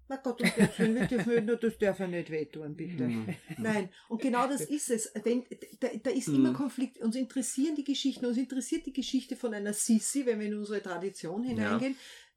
[0.08, 3.04] Na Gott, um Gottes Willen, wir dürfen, nur das darf ja nicht wehtun, bitte.
[3.04, 3.34] Mhm.
[3.58, 5.10] Nein, und genau das ist es.
[5.22, 5.44] Wenn,
[5.80, 6.98] da, da ist immer Konflikt.
[6.98, 8.26] Uns interessieren die Geschichten.
[8.26, 11.96] Uns interessiert die Geschichte von einer Sissi, wenn wir in unsere Tradition hineingehen.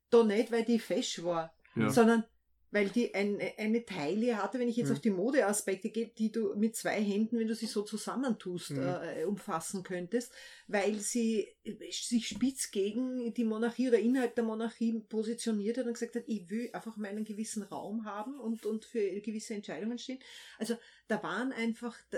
[0.10, 1.90] Da nicht, weil die fesch war, Ja.
[1.90, 2.24] sondern
[2.72, 4.94] weil die eine, eine Taille hatte, wenn ich jetzt Mhm.
[4.96, 8.78] auf die Modeaspekte gehe, die du mit zwei Händen, wenn du sie so zusammentust, Mhm.
[8.84, 10.34] äh, umfassen könntest,
[10.68, 11.48] weil sie
[11.90, 16.50] sich spitz gegen die Monarchie oder innerhalb der Monarchie positioniert hat und gesagt hat, ich
[16.50, 20.20] will einfach meinen gewissen Raum haben und, und für gewisse Entscheidungen stehen.
[20.58, 20.76] Also
[21.08, 22.18] da waren einfach, da,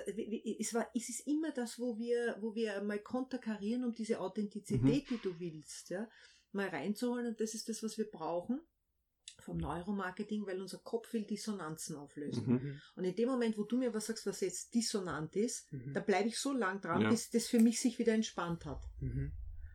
[0.59, 5.09] es war, es ist immer das, wo wir, wo wir mal konterkarieren, um diese Authentizität,
[5.09, 6.09] die du willst, ja,
[6.51, 8.59] mal reinzuholen und das ist das, was wir brauchen
[9.39, 12.45] vom Neuromarketing, weil unser Kopf will Dissonanzen auflösen.
[12.45, 12.53] Mhm.
[12.53, 12.81] Mhm.
[12.95, 15.93] Und in dem Moment, wo du mir was sagst, was jetzt dissonant ist, Mhm.
[15.93, 17.09] da bleibe ich so lang dran, Ja.
[17.09, 18.81] bis das für mich sich wieder entspannt hat.
[18.99, 19.31] Mhm.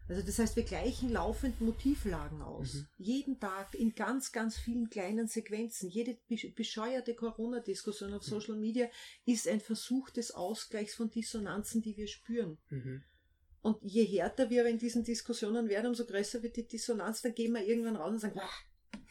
[0.07, 2.75] Also das heißt, wir gleichen laufend Motivlagen aus.
[2.75, 2.87] Mhm.
[2.99, 5.89] Jeden Tag in ganz, ganz vielen kleinen Sequenzen.
[5.89, 8.87] Jede besch- bescheuerte Corona-Diskussion auf Social Media
[9.25, 12.59] ist ein Versuch des Ausgleichs von Dissonanzen, die wir spüren.
[12.69, 13.03] Mhm.
[13.63, 17.23] Und je härter wir in diesen Diskussionen werden, umso größer wird die Dissonanz.
[17.23, 18.39] Dann gehen wir irgendwann raus und sagen.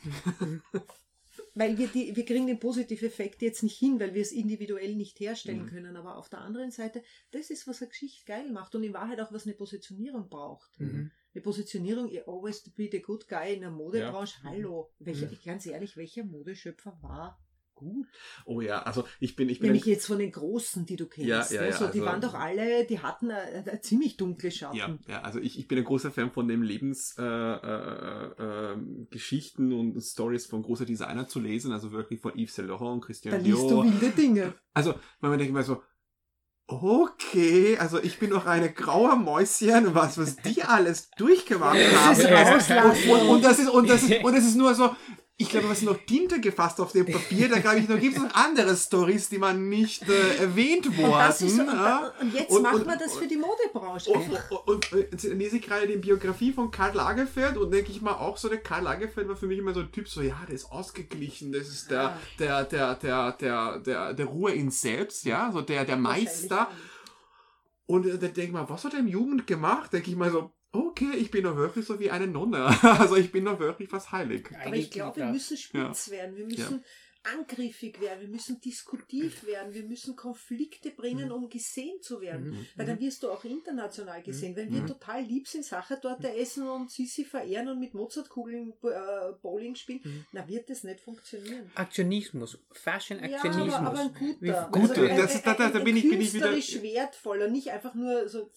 [1.56, 4.96] weil wir, die, wir kriegen den positiven Effekt jetzt nicht hin, weil wir es individuell
[4.96, 5.70] nicht herstellen Mhm.
[5.70, 5.96] können.
[5.96, 9.20] Aber auf der anderen Seite, das ist, was eine Geschichte geil macht und in Wahrheit
[9.20, 10.80] auch, was eine Positionierung braucht.
[10.80, 11.12] Mhm.
[11.34, 14.40] Eine Positionierung, you always be the good guy in der Modebranche.
[14.44, 14.50] Ja.
[14.52, 15.38] Hallo, welcher, Mhm.
[15.44, 17.40] ganz ehrlich, welcher Modeschöpfer war
[17.84, 18.08] gut?
[18.46, 21.28] Oh ja, also ich bin, ich bin Nämlich jetzt von den Großen, die du kennst.
[21.28, 21.70] Ja, ja, ne?
[21.70, 25.00] ja, so, die also- waren doch alle, die hatten eine, eine ziemlich dunkle Ja, Schatten.
[25.08, 28.78] ja, also ich, ich bin ein großer Fan von dem Lebensgeschichten äh, äh, äh,
[29.10, 33.02] Geschichten und Stories von großer Designer zu lesen, also wirklich von Yves Saint Laurent und
[33.02, 33.84] Da Christian liest du Dior.
[33.86, 34.54] wilde Dinge.
[34.74, 35.82] Also, man denkt mal so,
[36.68, 42.30] okay, also ich bin doch eine graue Mäuschen, was, was die alles durchgemacht Das ist
[42.32, 42.56] haben.
[42.58, 43.12] Auslassung.
[43.12, 44.96] Und, und, und das ist, und das ist, und das ist nur so,
[45.36, 48.22] ich glaube, was noch Tinte gefasst auf dem Papier, da glaube ich, da gibt es
[48.22, 51.28] noch andere Stories, die man nicht äh, erwähnt wurden.
[51.30, 52.14] ist, und, ja.
[52.22, 54.12] und jetzt Und- machen wir das für die Modebranche.
[54.12, 54.30] Und,
[54.68, 58.14] und, und jetzt lese ich gerade die Biografie von Karl Lagerfeld und denke ich mal
[58.14, 60.54] auch so, der Karl Lagerfeld war für mich immer so ein Typ, so ja, der
[60.54, 65.52] ist ausgeglichen, das ist der, der, der, der, der, der, der Ruhe in selbst, ja,
[65.52, 66.70] so der, der Meister.
[67.88, 69.92] Und äh, dann denke ich mal, was hat er im Jugend gemacht?
[69.92, 72.66] Denke ich mal so, okay, ich bin doch wirklich so wie eine Nonne.
[72.84, 74.50] Also ich bin doch wirklich was heilig.
[74.66, 76.84] Aber ich glaube, wir müssen spitz werden, wir müssen
[77.26, 82.50] angriffig werden, wir müssen diskutiv werden, wir müssen Konflikte bringen, um gesehen zu werden.
[82.50, 82.66] Mhm.
[82.76, 84.58] Weil dann wirst du auch international gesehen.
[84.58, 84.88] Wenn wir Mhm.
[84.88, 90.26] total lieb sind, Sachertorte essen und Sissi verehren und mit Mozartkugeln äh, Bowling spielen, Mhm.
[90.34, 91.72] na wird das nicht funktionieren.
[91.76, 94.36] Aktionismus, Fashion Ja, aber, aber ein guter.
[94.42, 96.84] Wie- Guter, ein, das ist- da- da- da ein, bin ich- bin ich wieder- künstlerisch
[96.84, 98.52] wertvoller, nicht einfach nur so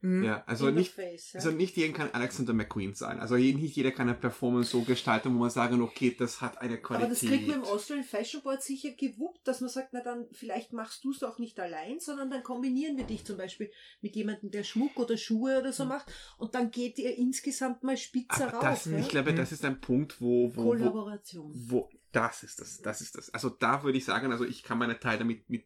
[0.00, 0.24] Mhm.
[0.24, 1.32] Ja, also nicht, face.
[1.32, 1.40] Ja.
[1.40, 3.18] also nicht jeder kann Alexander McQueen sein.
[3.18, 6.78] Also nicht jeder kann eine Performance so gestalten, wo man sagen, okay, das hat eine
[6.78, 7.06] Qualität.
[7.06, 10.26] Aber das kriegt man im Austrian Fashion Board sicher gewuppt, dass man sagt, na dann,
[10.32, 13.70] vielleicht machst du es auch nicht allein, sondern dann kombinieren wir dich zum Beispiel
[14.00, 17.96] mit jemandem, der Schmuck oder Schuhe oder so macht und dann geht ihr insgesamt mal
[17.96, 18.62] spitzer Aber rauf.
[18.62, 18.98] das, ja?
[18.98, 21.52] ich glaube, das ist ein Punkt, wo, wo, wo, Kollaboration.
[21.54, 23.30] wo, das ist das, das ist das.
[23.30, 25.64] Also da würde ich sagen, also ich kann meine Teile damit mit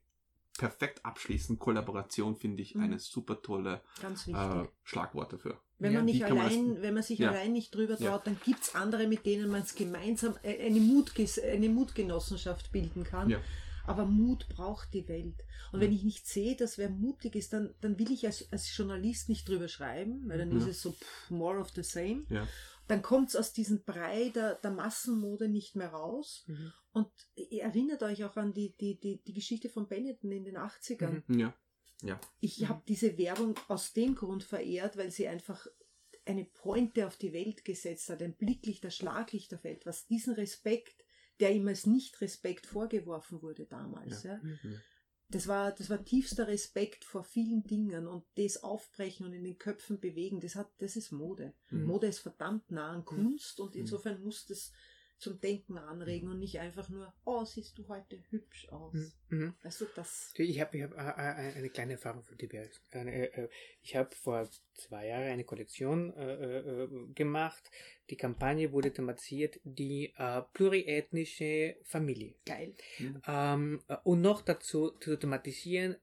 [0.58, 1.58] perfekt abschließen.
[1.58, 2.82] Kollaboration finde ich Mhm.
[2.82, 5.60] eine super tolle äh, Schlagwort dafür.
[5.78, 7.30] wenn man nicht man allein, das- wenn man sich Ja.
[7.30, 8.18] allein nicht drüber traut, Ja.
[8.18, 13.04] dann gibt es andere, mit denen man es gemeinsam äh, eine, Mutges eine Mutgenossenschaft bilden
[13.04, 13.30] kann.
[13.30, 13.40] Ja.
[13.86, 15.36] Aber Mut braucht die Welt.
[15.72, 18.76] Und wenn ich nicht sehe, dass wer mutig ist, dann, dann will ich als, als
[18.76, 20.58] Journalist nicht drüber schreiben, weil dann Mhm.
[20.58, 22.24] ist es so pff, more of the same.
[22.28, 22.46] Ja.
[22.88, 26.44] Dann kommt es aus diesem Brei der, der Massenmode nicht mehr raus.
[26.46, 26.72] Mhm.
[26.92, 30.56] Und ihr erinnert euch auch an die, die, die, die Geschichte von Benetton in den
[30.56, 31.22] 80ern.
[31.26, 31.38] Mhm.
[31.38, 31.54] Ja.
[32.02, 32.20] Ja.
[32.40, 35.66] Ich habe diese Werbung aus dem Grund verehrt, weil sie einfach
[36.24, 40.06] eine Pointe auf die Welt gesetzt hat, ein Blicklicht, ein Schlaglicht auf etwas.
[40.06, 41.04] Diesen Respekt,
[41.40, 44.22] der ihm als Nicht-Respekt vorgeworfen wurde damals.
[44.22, 44.38] Ja.
[44.42, 44.80] Mhm.
[45.28, 49.58] Das, war, das war tiefster Respekt vor vielen Dingen und das Aufbrechen und in den
[49.58, 51.54] Köpfen bewegen, das, hat, das ist Mode.
[51.70, 51.84] Mhm.
[51.84, 53.82] Mode ist verdammt nah an Kunst und Mhm.
[53.82, 54.72] insofern muss das
[55.20, 58.94] zum Denken anregen und nicht einfach nur, oh, siehst du heute hübsch aus.
[58.94, 59.12] Mhm.
[59.38, 59.54] Mhm.
[59.62, 60.32] Weißt du, das.
[60.36, 62.68] Ich habe ich hab, äh, äh, eine kleine Erfahrung dir.
[62.90, 63.48] Eine, äh,
[63.82, 67.70] ich habe vor zwei Jahren eine Kollektion äh, gemacht.
[68.08, 70.12] Die Kampagne wurde thematisiert, die
[70.54, 72.34] pluriethnische Familie.
[72.44, 72.74] Geil.
[73.26, 75.96] Ähm, äh, und noch dazu zu thematisieren,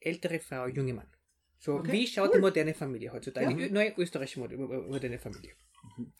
[0.00, 1.06] ältere Frau, junge Mann.
[1.58, 2.34] So, Okay, wie schaut cool.
[2.36, 3.50] die moderne Familie heutzutage?
[3.50, 3.56] Ja.
[3.56, 5.52] Die neue österreichische Mod- moderne Familie.
[5.96, 6.12] Mhm.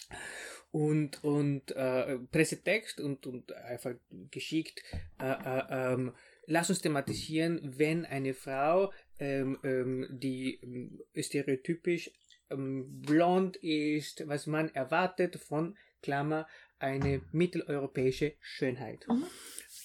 [0.76, 3.94] Und, und äh, Pressetext und, und einfach
[4.30, 4.82] geschickt,
[5.18, 6.12] äh, äh, ähm,
[6.44, 10.60] lass uns thematisieren, wenn eine Frau, ähm, ähm, die
[11.18, 12.10] stereotypisch
[12.50, 16.46] blond ist, was man erwartet von Klammer,
[16.78, 19.06] eine mitteleuropäische Schönheit.
[19.08, 19.24] Mhm.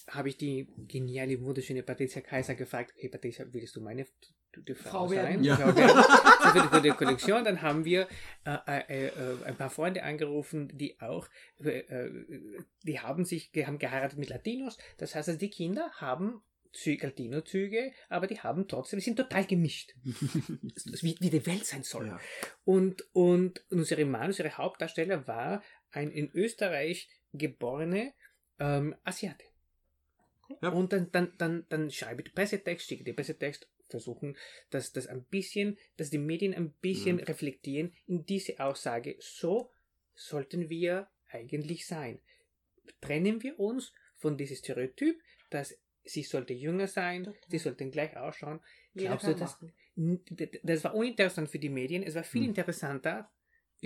[0.09, 4.05] Habe ich die geniale, wunderschöne Patricia Kaiser gefragt, hey Patricia, willst du meine
[4.75, 5.17] Frau, Frau sein?
[5.17, 5.43] werden.
[5.43, 5.55] Ja.
[5.57, 6.03] Frau werden.
[6.53, 7.43] So für, die, Kollektion.
[7.43, 8.07] Dann haben wir
[8.45, 9.11] äh, äh, äh,
[9.45, 11.27] ein paar Freunde angerufen, die auch,
[11.63, 12.25] äh, äh,
[12.83, 14.77] die haben sich, die haben geheiratet mit Latinos.
[14.97, 16.41] Das heißt, also die Kinder haben
[16.73, 19.93] Zü Latino-Züge, aber die haben trotzdem, die sind total gemischt.
[20.03, 22.07] Wie, wie die Welt sein soll.
[22.07, 22.19] Ja.
[22.63, 28.13] Und, und unsere Mann, unsere Hauptdarsteller war ein in Österreich geborene
[28.59, 29.43] ähm, Asiate.
[30.61, 30.69] Ja.
[30.69, 34.35] Und dann, dann, dann, dann schreibe ich den Pressetext, schicke den Pressetext, versuchen,
[34.71, 37.23] dass das ein bisschen, dass die Medien ein bisschen Mhm.
[37.23, 39.15] reflektieren in diese Aussage.
[39.19, 39.71] So
[40.15, 42.19] sollten wir eigentlich sein.
[42.99, 45.19] Trennen wir uns von diesem Stereotyp,
[45.49, 47.41] dass sie sollte jünger sein, Total.
[47.49, 48.59] sie sollten gleich ausschauen.
[48.95, 49.73] Glaubst du, kann dass, machen.
[49.97, 52.03] N- d- Das war uninteressant für die Medien.
[52.03, 52.49] Es war viel Hm.
[52.49, 53.31] interessanter,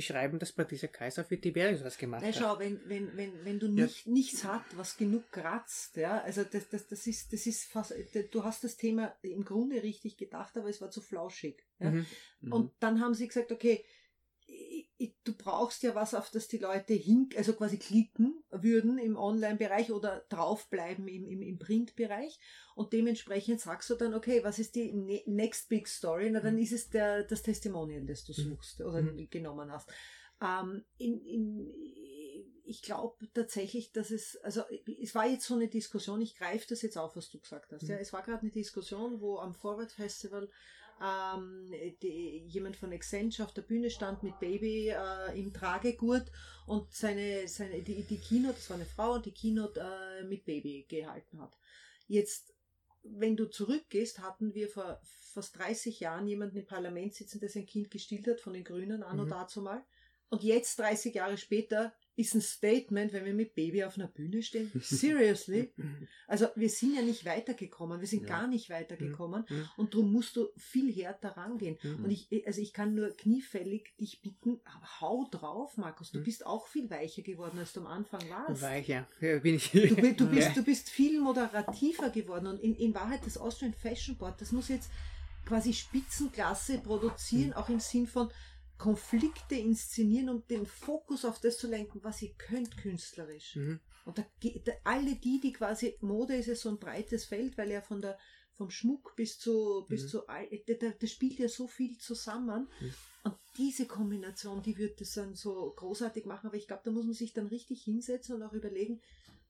[0.01, 2.41] schreiben, dass Patricia Kaiser für Tiberius was gemacht Nein, hat.
[2.41, 3.85] schau, wenn, wenn, wenn, wenn du Ja.
[3.85, 7.93] nicht, nichts hat, was genug kratzt, ja, also das, das, das ist, das ist fast,
[8.31, 11.63] du hast das Thema im Grunde richtig gedacht, aber es war zu flauschig.
[11.79, 11.91] Ja.
[11.91, 12.05] Mhm.
[12.49, 13.85] Und dann haben sie gesagt, okay,
[15.23, 19.91] du brauchst ja was, auf das die Leute hin, also quasi klicken würden im Online-Bereich
[19.91, 22.39] oder draufbleiben im, im, im Print-Bereich.
[22.75, 26.29] Und dementsprechend sagst du dann, okay, was ist die ne next big story?
[26.29, 28.49] Na, dann ist es der, das Testimonial, das du Mhm.
[28.49, 29.29] suchst oder Mhm.
[29.29, 29.89] genommen hast.
[30.41, 31.73] Ähm, in, in,
[32.65, 34.63] ich glaube tatsächlich, dass es, also
[35.01, 37.87] es war jetzt so eine Diskussion, ich greife das jetzt auf, was du gesagt hast.
[37.87, 38.01] Ja, Mhm.
[38.01, 40.49] es war gerade eine Diskussion, wo am Forward Festival
[41.01, 41.71] ähm,
[42.01, 46.31] die, jemand von Accenture auf der Bühne stand mit Baby äh, im Tragegurt
[46.65, 50.45] und seine, seine, die, die Keynote, das war eine Frau, und die Keynote äh, mit
[50.45, 51.57] Baby gehalten hat.
[52.07, 52.53] Jetzt,
[53.03, 57.65] wenn du zurückgehst, hatten wir vor fast 30 Jahren jemanden im Parlament sitzen, der sein
[57.65, 59.31] Kind gestillt hat von den Grünen an und Mhm.
[59.31, 59.83] dazu mal.
[60.29, 64.41] Und jetzt, 30 Jahre später, ist ein Statement, wenn wir mit Baby auf einer Bühne
[64.41, 64.71] stehen.
[64.79, 65.71] Seriously?
[66.27, 68.29] Also wir sind ja nicht weitergekommen, wir sind Ja.
[68.29, 69.69] gar nicht weitergekommen Mhm.
[69.77, 71.77] und darum musst du viel härter rangehen.
[71.83, 72.05] Mhm.
[72.05, 74.59] Und ich, also ich kann nur kniefällig dich bitten,
[75.01, 76.23] hau drauf, Markus, du Mhm.
[76.23, 78.61] bist auch viel weicher geworden, als du am Anfang warst.
[78.61, 79.05] Weich, ja.
[79.19, 79.69] bin ich.
[79.71, 84.15] Du, du, bist, du bist viel moderativer geworden und in, in Wahrheit das Austrian Fashion
[84.17, 84.89] Board, das muss jetzt
[85.45, 88.29] quasi Spitzenklasse produzieren, auch im Sinn von
[88.77, 93.55] Konflikte inszenieren, um den Fokus auf das zu lenken, was ihr könnt künstlerisch.
[93.55, 93.79] Mhm.
[94.05, 94.25] Und da,
[94.65, 98.01] da, alle die, die quasi, Mode ist ja so ein breites Feld, weil ja von
[98.01, 98.17] der,
[98.57, 100.07] vom Schmuck bis zu, bis Mhm.
[100.07, 102.69] zu, da, da spielt ja so viel zusammen.
[102.79, 102.93] Mhm.
[103.23, 106.47] Und diese Kombination, die wird das dann so großartig machen.
[106.47, 109.01] Aber ich glaube, da muss man sich dann richtig hinsetzen und auch überlegen,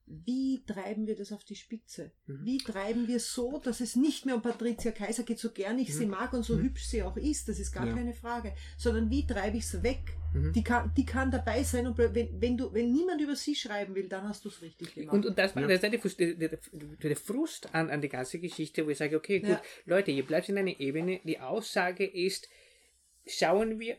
[0.08, 2.12] wie treiben wir das auf die Spitze?
[2.28, 2.46] Mhm.
[2.46, 5.96] Wie treiben wir so, dass es nicht mehr um Patricia Kaiser geht, so gern ich
[5.96, 6.12] sie Mhm.
[6.12, 6.64] mag und so Mhm.
[6.64, 7.94] hübsch sie auch ist, das ist gar Ja.
[7.96, 10.00] keine Frage, sondern wie treibe ich es weg?
[10.54, 13.96] Die kann, die kann dabei sein und wenn, wenn, du, wenn niemand über sie schreiben
[13.96, 15.14] will, dann hast du es richtig gemacht.
[15.16, 15.68] Und, und das war Ja.
[15.70, 16.60] das ist der, Frust- der, der,
[17.02, 19.62] der Frust an, an die ganze Geschichte, wo ich sage, okay, gut, Ja.
[19.86, 21.22] Leute, ihr bleibt in einer Ebene.
[21.24, 22.50] Die Aussage ist,
[23.26, 23.96] schauen wir,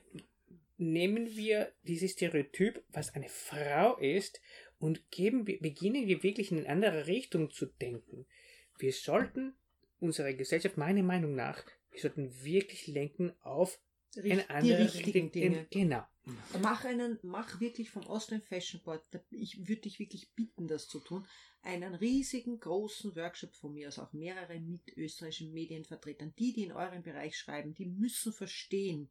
[0.79, 4.41] nehmen wir dieses Stereotyp, was eine Frau ist,
[4.79, 8.27] und geben beginnen wir wirklich in eine andere Richtung zu denken.
[8.79, 9.57] Wir sollten
[9.99, 13.81] unsere Gesellschaft, meiner Meinung nach, wir sollten wirklich lenken auf
[14.17, 15.31] Richt- eine die andere richtigen Richtung.
[15.31, 15.67] Dinge.
[15.71, 16.05] Genau.
[16.61, 20.99] Mach einen, mach wirklich vom Austrian Fashion Board, ich würde dich wirklich bitten, das zu
[20.99, 21.25] tun,
[21.63, 26.73] einen riesigen, großen Workshop von mir aus, auch mehrere mit österreichischen Medienvertretern, die, die in
[26.73, 29.09] eurem Bereich schreiben, die müssen verstehen,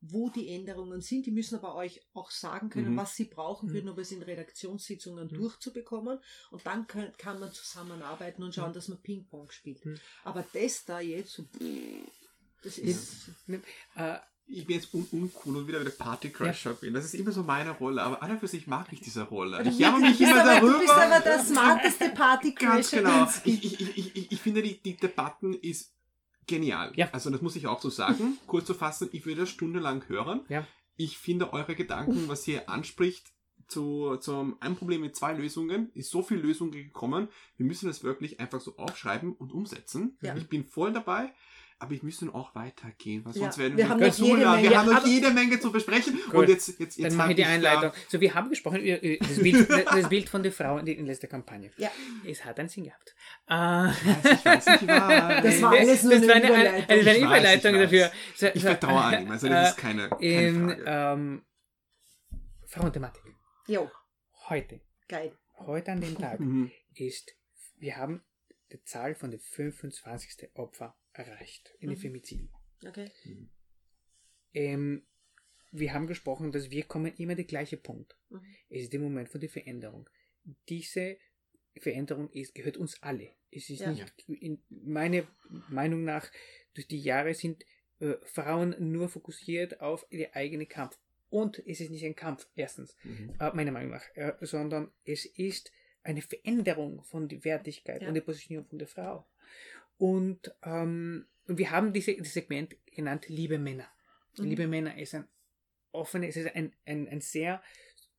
[0.00, 1.26] wo die Änderungen sind.
[1.26, 2.96] Die müssen aber euch auch sagen können, Mhm.
[2.96, 3.72] was sie brauchen Mhm.
[3.74, 5.34] würden, um es in Redaktionssitzungen Mhm.
[5.34, 6.18] durchzubekommen.
[6.50, 9.84] Und dann kann, kann man zusammenarbeiten und schauen, dass man Ping-Pong spielt.
[9.84, 9.98] Mhm.
[10.24, 11.44] Aber das da jetzt, so,
[12.62, 13.30] das ist...
[13.96, 14.18] Äh,
[14.48, 16.94] Ich bin jetzt un uncool und wieder wieder Partycrasher bin.
[16.94, 19.60] Das ist immer so meine Rolle, aber an und für sich mag ich diese Rolle.
[19.64, 20.72] Du Ich jammer mich immer aber- darüber.
[20.74, 23.26] Du bist aber der smarteste party Ganz genau.
[23.42, 25.95] Ich, ich, ich, ich, ich finde, die, die Debatten ist
[26.46, 26.92] genial.
[26.96, 27.08] Ja.
[27.12, 28.38] Also das muss ich auch so sagen.
[28.46, 30.42] Kurz zu fassen, ich würde das stundenlang hören.
[30.48, 30.66] Ja.
[30.96, 33.32] Ich finde eure Gedanken, was ihr anspricht,
[33.68, 37.28] zu, zum ein Problem mit zwei Lösungen, ist so viel Lösungen gekommen.
[37.56, 40.16] Wir müssen das wirklich einfach so aufschreiben und umsetzen.
[40.22, 40.36] Ja.
[40.36, 41.32] Ich bin voll dabei.
[41.78, 44.18] Aber ich müsste auch weitergehen, weil Ja, sonst werden wir wir, haben ganz.
[44.18, 46.14] Menge, Wir haben noch jede Menge zu besprechen.
[46.24, 46.34] Gut.
[46.34, 47.92] Und jetzt, jetzt, jetzt Dann mache ich die da- Einleitung.
[48.08, 50.96] So, wir haben gesprochen über über das Bild, das Bild von der Frau in der
[51.02, 51.70] letzten Kampagne.
[51.76, 51.90] Ja.
[52.26, 53.14] Es hat einen Sinn gehabt.
[53.48, 53.90] Äh,
[54.32, 55.42] Ich weiß nicht, was.
[55.42, 56.88] Das war alles nur das eine war eine, eine, Überleitung.
[56.88, 57.90] eine, Ich weiß, Überleitung ich weiß.
[57.90, 58.10] dafür.
[58.36, 60.84] So, Ich so, vertraue an ihm, also das ist äh, keine, keine in, Frage.
[60.86, 61.42] ähm,
[62.68, 63.22] Frauenthematik.
[63.66, 63.90] Jo,
[64.48, 65.36] Heute, geil.
[65.58, 66.70] heute an dem Tag Mhm.
[66.94, 67.32] ist,
[67.78, 68.22] wir haben
[68.72, 70.50] die Zahl von den 25.
[70.54, 72.02] Opfer erreicht in den Mhm.
[72.02, 72.50] Femiziden.
[72.86, 73.10] Okay.
[74.54, 75.06] Ähm,
[75.72, 78.16] wir haben gesprochen, dass wir kommen immer der gleiche Punkt.
[78.30, 78.42] Mhm.
[78.70, 80.08] Es ist der Moment für die Veränderung.
[80.68, 81.18] Diese
[81.78, 83.32] Veränderung ist, gehört uns alle.
[83.50, 83.90] Es ist Ja.
[83.92, 85.26] nicht, in meiner
[85.68, 86.30] Meinung nach,
[86.74, 87.64] durch die Jahre sind
[87.98, 90.98] äh, Frauen nur fokussiert auf ihr eigenen Kampf.
[91.30, 93.34] Und es ist nicht ein Kampf, erstens, Mhm.
[93.40, 98.08] äh, meiner Meinung nach, äh, sondern es ist eine Veränderung von der Wertigkeit Ja.
[98.08, 99.26] und der Positionierung von der Frau.
[99.98, 103.88] Und, ähm, wir haben diese, dieses Segment genannt Liebe Männer.
[104.36, 104.44] Mhm.
[104.44, 105.28] Liebe Männer ist ein
[105.92, 107.62] offenes, es ist ein, ein, ein sehr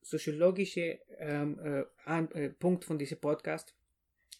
[0.02, 1.60] soziologischer ähm,
[2.06, 3.76] äh, äh, Punkt von diesem Podcast,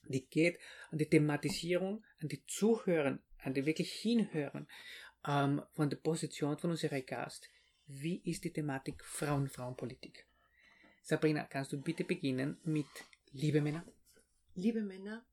[0.08, 0.60] die geht
[0.92, 4.68] an die Thematisierung, an die Zuhören, an die wirklich Hinhören
[5.28, 7.50] ähm, von der Position von unserem Gast.
[7.86, 10.26] Wie ist die Thematik Frauen, Frauenpolitik?
[11.04, 12.88] Sabrina, kannst du bitte beginnen mit
[13.32, 13.86] Liebe Männer?
[14.56, 15.26] Liebe Männer,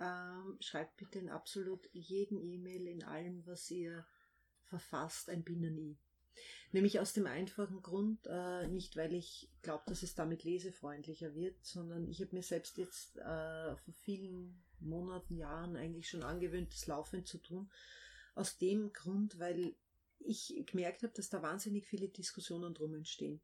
[0.00, 4.06] ähm, schreibt bitte in absolut jeden E-Mail, in allem, was ihr
[4.64, 5.98] verfasst, ein Binnen-I.
[6.72, 11.56] Nämlich aus dem einfachen Grund, äh, nicht weil ich glaube, dass es damit lesefreundlicher wird,
[11.64, 16.86] sondern ich habe mir selbst jetzt äh, vor vielen Monaten, Jahren eigentlich schon angewöhnt, das
[16.86, 17.70] laufend zu tun.
[18.34, 19.74] Aus dem Grund, weil
[20.20, 23.40] ich gemerkt habe, dass da wahnsinnig viele Diskussionen drum entstehen.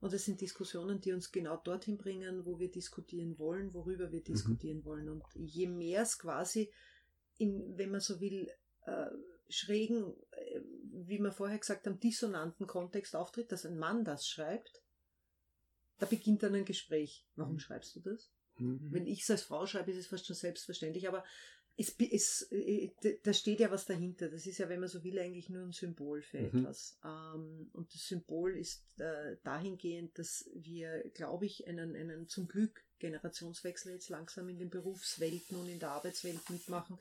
[0.00, 4.22] Und das sind Diskussionen, die uns genau dorthin bringen, wo wir diskutieren wollen, worüber wir
[4.22, 5.08] diskutieren wollen.
[5.10, 6.72] Und je mehr es quasi
[7.36, 8.48] in, wenn man so will,
[8.86, 9.06] äh,
[9.48, 10.60] schrägen, äh,
[11.06, 14.82] wie wir vorher gesagt haben, dissonanten Kontext auftritt, dass ein Mann das schreibt,
[15.98, 17.26] da beginnt dann ein Gespräch.
[17.34, 18.32] Warum schreibst du das?
[18.58, 18.88] Mhm.
[18.90, 21.24] Wenn ich es als Frau schreibe, ist es fast schon selbstverständlich, aber
[21.80, 22.90] es, es, äh,
[23.22, 24.28] da steht ja was dahinter.
[24.28, 26.58] Das ist ja, wenn man so will, eigentlich nur ein Symbol für Mhm.
[26.58, 26.98] etwas.
[27.02, 32.84] Ähm, und das Symbol ist äh, dahingehend, dass wir, glaube ich, einen, einen zum Glück
[32.98, 36.98] Generationswechsel jetzt langsam in den Berufswelten und in der Arbeitswelt mitmachen,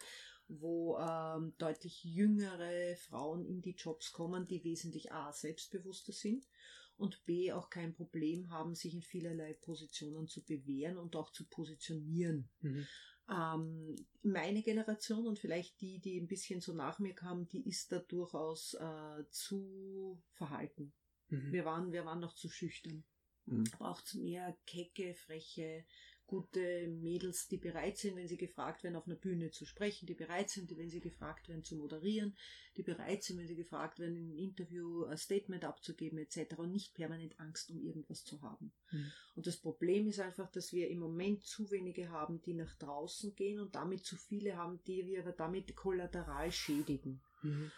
[0.48, 6.48] wo ähm, deutlich jüngere Frauen in die Jobs kommen, die wesentlich A, selbstbewusster sind
[6.96, 11.46] und B, auch kein Problem haben, sich in vielerlei Positionen zu bewähren und auch zu
[11.46, 12.48] positionieren.
[12.62, 12.88] Mhm.
[13.30, 17.92] Ähm, meine Generation und vielleicht die, die ein bisschen so nach mir kamen, die ist
[17.92, 20.94] da durchaus äh, zu verhalten.
[21.30, 21.52] Mhm.
[21.52, 23.04] Wir waren, wir waren noch zu schüchtern.
[23.46, 23.66] Mhm.
[23.66, 25.86] Braucht mehr kecke, freche,
[26.30, 30.14] gute Mädels, die bereit sind, wenn sie gefragt werden, auf einer Bühne zu sprechen, die
[30.14, 32.38] bereit sind, wenn sie gefragt werden, zu moderieren,
[32.78, 36.58] die bereit sind, wenn sie gefragt werden, in einem Interview ein Statement abzugeben, etc.
[36.58, 38.72] und nicht permanent Angst um irgendwas zu haben.
[38.92, 39.12] Mhm.
[39.36, 43.34] Und das Problem ist einfach, dass wir im Moment zu wenige haben, die nach draußen
[43.34, 47.22] gehen und damit zu viele haben, die wir aber damit kollateral schädigen.
[47.42, 47.72] Mhm.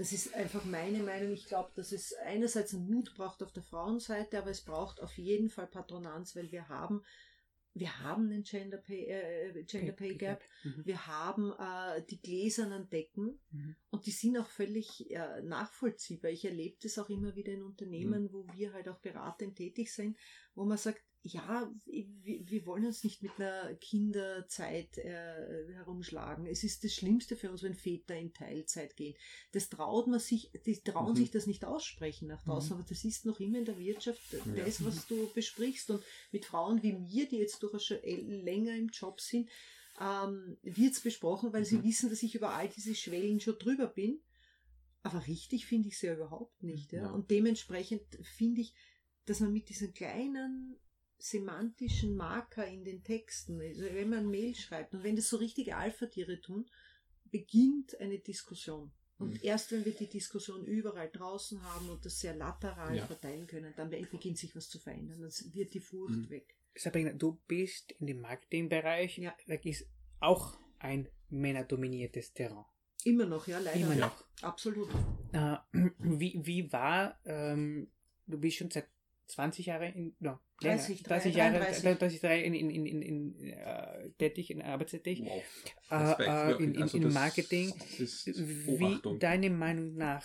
[0.00, 1.30] Das ist einfach meine Meinung.
[1.32, 5.18] Ich glaube, dass es einerseits einen Mut braucht auf der Frauenseite, aber es braucht auf
[5.18, 7.04] jeden Fall Patronanz, weil wir haben,
[7.74, 10.82] wir haben einen Gender Pay, äh, Gender Pay Gap, Mhm.
[10.84, 13.76] wir haben äh, die gläsernen Decken Mhm.
[13.90, 16.30] und die sind auch völlig äh, nachvollziehbar.
[16.30, 20.16] Ich erlebe das auch immer wieder in Unternehmen, wo wir halt auch beratend tätig sind,
[20.54, 26.46] wo man sagt, ja, wir, wollen uns nicht mit einer Kinderzeit äh, herumschlagen.
[26.46, 29.14] Es ist das Schlimmste für uns, wenn Väter in Teilzeit gehen.
[29.52, 31.16] Das traut man sich, die trauen Mhm.
[31.16, 32.80] sich das nicht aussprechen nach draußen, Mhm.
[32.80, 34.64] aber das ist noch immer in der Wirtschaft Ja.
[34.64, 35.90] das, was du besprichst.
[35.90, 36.02] Und
[36.32, 39.50] mit Frauen wie mir, die jetzt durchaus schon länger im Job sind,
[40.00, 41.84] ähm, wird es besprochen, weil sie Mhm.
[41.84, 44.22] wissen, dass ich über all diese Schwellen schon drüber bin.
[45.02, 46.92] Aber richtig finde ich sie ja überhaupt nicht.
[46.92, 47.02] Ja?
[47.02, 47.10] Ja.
[47.10, 48.74] Und dementsprechend finde ich,
[49.26, 50.78] dass man mit diesen kleinen
[51.22, 55.76] semantischen Marker in den Texten, also wenn man Mail schreibt und wenn das so richtige
[55.76, 56.66] Alpha-Tiere tun,
[57.30, 58.90] beginnt eine Diskussion.
[59.18, 59.40] Und Mhm.
[59.42, 63.06] erst wenn wir die Diskussion überall draußen haben und das sehr lateral Ja.
[63.06, 65.20] verteilen können, dann beginnt sich was zu verändern.
[65.20, 66.30] Dann wird die Furcht Mhm.
[66.30, 66.56] weg.
[66.74, 69.18] Sabrina, du bist in dem Marketingbereich.
[69.18, 69.36] Ja.
[69.46, 69.86] Da ist
[70.20, 72.64] auch ein männerdominiertes Terrain.
[73.04, 73.78] Immer noch, ja, leider.
[73.80, 74.06] Immer Ja.
[74.06, 74.24] noch.
[74.42, 74.88] Absolut.
[75.32, 75.56] Äh,
[75.98, 77.90] wie, wie war, ähm,
[78.26, 78.88] du bist schon seit
[79.30, 81.82] 20 Jahren in, no, 30, 30 Jahre, 33.
[81.82, 85.42] 33 Jahre in, in, in, in, in äh, tätig, in Arbeit tätig, Wow.
[85.90, 87.72] äh, äh, in, in, Also Marketing.
[87.98, 90.24] Wie, deiner Meinung nach,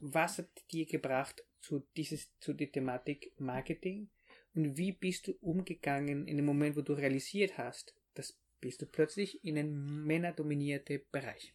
[0.00, 4.08] was hat dir gebracht zu, dieses, zu der Thematik Marketing?
[4.54, 8.86] Und wie bist du umgegangen in dem Moment, wo du realisiert hast, dass bist du
[8.86, 11.52] plötzlich in einem männerdominierten Bereich?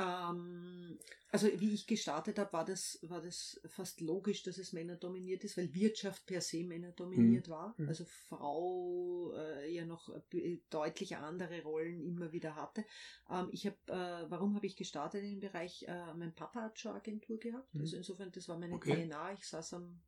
[0.00, 0.98] Ähm,
[1.44, 5.56] also wie ich gestartet habe, war das, war das fast logisch, dass es männerdominiert ist,
[5.56, 7.74] weil Wirtschaft per se männerdominiert war.
[7.76, 7.88] Mhm.
[7.88, 12.84] Also Frau äh, ja noch äh, deutlich andere Rollen immer wieder hatte.
[13.30, 15.84] Ähm, ich habe, äh, warum habe ich gestartet in dem Bereich?
[15.86, 17.74] Äh, mein Papa hat schon Agentur gehabt.
[17.74, 17.82] Mhm.
[17.82, 19.06] Also insofern, das war meine Okay.
[19.06, 19.32] DNA.
[19.34, 20.00] Ich saß am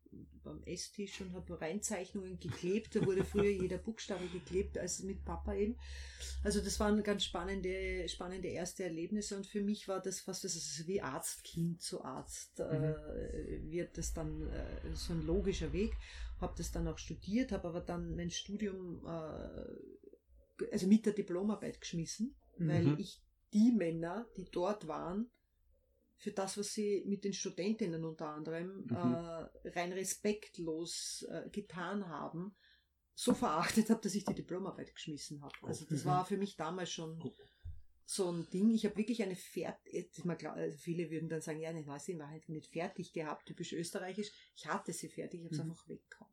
[0.42, 2.96] beim Esstisch und habe Reinzeichnungen geklebt.
[2.96, 5.76] Da wurde früher jeder Buchstabe geklebt, als mit Papa eben.
[6.42, 10.56] Also das waren ganz spannende, spannende erste Erlebnisse und für mich war das fast, das
[10.56, 15.92] ist wie Arzt, Kind zu Arzt, äh, wird das dann äh, so ein logischer Weg.
[16.40, 21.80] Habe das dann auch studiert, habe aber dann mein Studium, äh, also mit der Diplomarbeit
[21.80, 23.00] geschmissen, weil Mhm.
[23.00, 23.20] ich
[23.52, 25.30] die Männer, die dort waren,
[26.16, 28.92] für das, was sie mit den Studentinnen unter anderem Mhm.
[28.92, 32.56] äh, rein respektlos äh, getan haben,
[33.14, 35.54] so verachtet habe, dass ich die Diplomarbeit geschmissen habe.
[35.64, 36.06] Also das Mhm.
[36.06, 37.18] war für mich damals schon
[38.11, 38.70] so ein Ding.
[38.70, 40.11] Ich habe wirklich eine fertig,
[40.42, 43.74] also viele würden dann sagen, ja, ne, weiß ich, in Wahrheit nicht fertig gehabt, typisch
[43.74, 44.32] österreichisch.
[44.56, 45.70] Ich hatte sie fertig, ich habe es Mhm.
[45.70, 46.32] einfach weggehauen.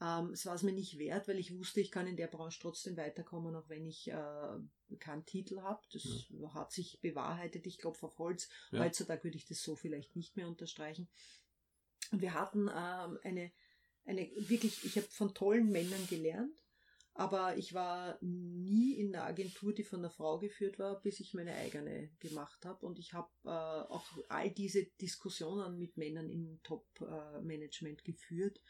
[0.00, 2.58] Ähm, es war es mir nicht wert, weil ich wusste, ich kann in der Branche
[2.60, 5.80] trotzdem weiterkommen, auch wenn ich äh, keinen Titel habe.
[5.92, 6.04] Das
[6.52, 8.48] hat sich bewahrheitet, ich glaube auf Holz.
[8.72, 8.80] Ja.
[8.80, 11.08] Heutzutage würde ich das so vielleicht nicht mehr unterstreichen.
[12.10, 13.52] Und wir hatten ähm, eine,
[14.04, 16.61] eine wirklich, ich habe von tollen Männern gelernt,
[17.14, 21.34] aber ich war nie in einer Agentur, die von einer Frau geführt war, bis ich
[21.34, 22.86] meine eigene gemacht habe.
[22.86, 28.60] Und ich habe äh, auch all diese Diskussionen mit Männern im Top-Management geführt,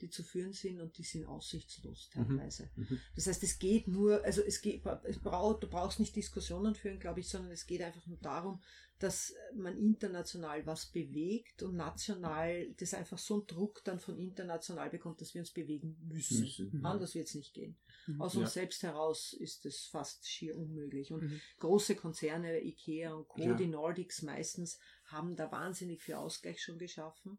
[0.00, 2.68] die zu führen sind und die sind aussichtslos teilweise.
[2.74, 3.00] Mhm.
[3.14, 6.98] Das heißt, es geht nur, also es geht, es braucht, du brauchst nicht Diskussionen führen,
[6.98, 8.60] glaube ich, sondern es geht einfach nur darum,
[9.04, 14.88] dass man international was bewegt und national das einfach so einen Druck dann von international
[14.88, 16.40] bekommt, dass wir uns bewegen müssen.
[16.40, 16.86] Müssen, Mhm.
[16.86, 17.76] Anders wird es nicht gehen.
[18.06, 18.20] Mhm.
[18.22, 18.40] Aus Ja.
[18.40, 21.12] uns selbst heraus ist es fast schier unmöglich.
[21.12, 21.40] Und Mhm.
[21.58, 23.54] große Konzerne, IKEA und Co., Ja.
[23.54, 27.38] die Nordics meistens, haben da wahnsinnig viel Ausgleich schon geschaffen.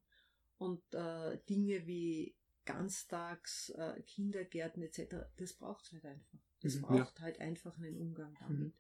[0.57, 2.35] Und äh, Dinge wie
[2.65, 6.39] Ganztags, äh, Kindergärten etc., das braucht es halt einfach.
[6.61, 6.81] Das Mhm.
[6.81, 8.73] braucht halt einfach einen Umgang damit.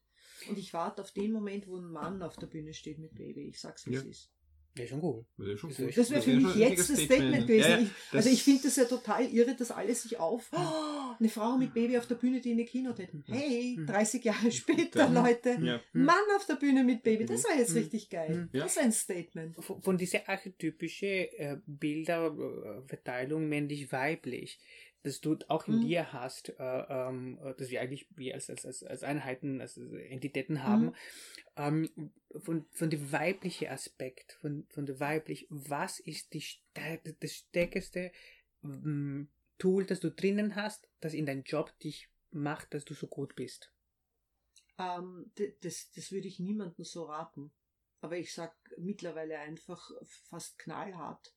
[0.49, 3.47] Und ich warte auf den Moment, wo ein Mann auf der Bühne steht mit Baby.
[3.49, 3.99] Ich sag's, wie Ja.
[4.01, 4.31] es ist.
[4.77, 5.25] Wäre schon cool.
[5.37, 7.69] Das ist schon ist- Das wäre für mich schon ein jetzt das richtiges Statement gewesen.
[7.69, 10.49] Ja, ja, ich, also ich finde das ja total irre, dass alle sich auf.
[10.51, 13.09] Oh, eine Frau mit Baby auf der Bühne, die eine Keynote hat.
[13.27, 13.85] Hey, Mhm.
[13.87, 15.15] 30 Jahre später, Mhm.
[15.15, 15.49] Leute.
[15.61, 15.79] Ja.
[15.93, 18.49] Mann auf der Bühne mit Baby, das war jetzt richtig geil.
[18.51, 18.63] Ja.
[18.63, 19.55] Das ist ein Statement.
[19.63, 21.05] Von, von dieser archetypische
[21.39, 24.59] äh, Bilderverteilung männlich-weiblich,
[25.05, 25.81] das du auch in Mhm.
[25.81, 30.63] dir hast, äh, ähm, äh, dass wir eigentlich wir als, als, als, Einheiten, als Entitäten
[30.63, 30.93] haben,
[31.55, 31.89] ähm,
[32.39, 36.43] von, von dem weiblichen Aspekt, von, von der weiblich, was ist die,
[37.19, 38.11] das stärkste
[38.63, 39.29] ähm,
[39.59, 43.35] Tool, das du drinnen hast, das in deinem Job dich macht, dass du so gut
[43.35, 43.71] bist?
[44.79, 45.31] Ähm,
[45.61, 47.51] das, das würde ich niemandem so raten.
[48.01, 49.91] Aber ich sag mittlerweile einfach
[50.29, 51.34] fast knallhart.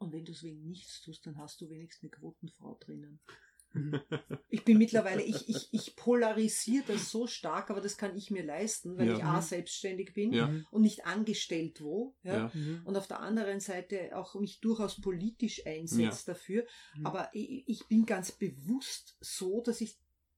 [0.00, 3.20] Und wenn du es wegen nichts tust, dann hast du wenigstens eine Quotenfrau drinnen.
[4.48, 8.42] Ich bin mittlerweile, ich, ich, ich polarisiere das so stark, aber das kann ich mir
[8.44, 9.16] leisten, weil Ja.
[9.16, 10.48] ich A, selbstständig bin Ja.
[10.48, 10.66] Mhm.
[10.72, 12.16] und nicht angestellt wo.
[12.24, 12.34] Ja?
[12.34, 12.50] Ja.
[12.52, 12.82] Mhm.
[12.84, 16.66] Und auf der anderen Seite auch mich durchaus politisch einsetzt dafür.
[16.96, 17.06] Mhm.
[17.06, 19.96] Aber ich, ich bin ganz bewusst so, dass ich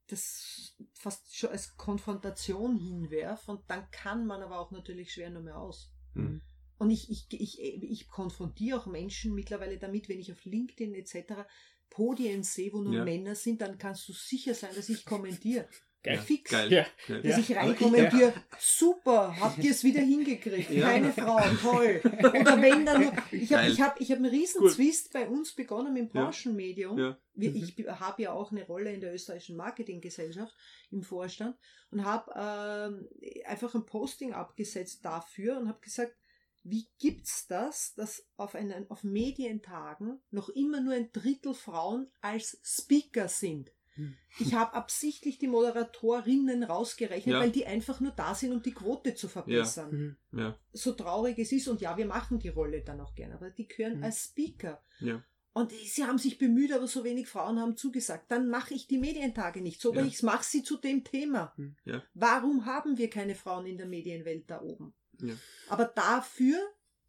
[0.09, 5.43] das fast schon als Konfrontation hinwerfe und dann kann man aber auch natürlich schwer nur
[5.43, 5.91] mehr aus.
[6.13, 6.43] Mhm.
[6.83, 11.45] Und ich, ich, ich, ich konfrontiere auch Menschen mittlerweile damit, wenn ich auf LinkedIn etc.
[11.91, 13.05] Podien sehe, wo nur Ja.
[13.05, 15.69] Männer sind, dann kannst du sicher sein, dass ich kommentiere.
[16.05, 16.19] Geil.
[16.19, 16.51] Fix.
[16.51, 16.73] Geil.
[16.73, 16.87] Ja.
[17.21, 20.89] Dass ich Aber rein ich- kommentiere, super, habt ihr es wieder hingekriegt, Ja.
[20.91, 22.01] keine Frau, toll.
[22.05, 24.71] Oder wenn dann nur, ich habe ich hab, ich hab einen riesen Cool.
[24.73, 26.23] Zwist bei uns begonnen mit dem Ja.
[26.25, 26.99] Branchenmedium.
[26.99, 27.19] Ja.
[27.35, 27.55] Mhm.
[27.55, 30.53] Ich habe ja auch eine Rolle in der österreichischen Marketinggesellschaft
[30.91, 31.57] im Vorstand
[31.93, 33.09] und habe ähm,
[33.47, 36.17] einfach ein Posting abgesetzt dafür und habe gesagt,
[36.65, 42.59] wie gibt's das, dass auf, einen, auf Medientagen noch immer nur ein Drittel Frauen als
[42.63, 43.73] Speaker sind?
[43.95, 44.17] Hm.
[44.39, 47.41] Ich habe absichtlich die Moderatorinnen rausgerechnet, Ja.
[47.41, 50.17] weil die einfach nur da sind, um die Quote zu verbessern.
[50.31, 50.39] Mhm.
[50.39, 50.59] Ja.
[50.73, 53.69] So traurig es ist, und ja, wir machen die Rolle dann auch gerne, aber die
[53.69, 54.05] gehören Mhm.
[54.05, 54.83] als Speaker.
[55.01, 55.23] Ja.
[55.53, 58.31] Und sie haben sich bemüht, aber so wenig Frauen haben zugesagt.
[58.31, 60.03] Dann mache ich die Medientage nicht so, Ja.
[60.03, 61.55] ich mache sie zu dem Thema.
[61.85, 62.03] Ja.
[62.15, 64.95] Warum haben wir keine Frauen in der Medienwelt da oben?
[65.23, 65.35] Ja.
[65.69, 66.59] Aber dafür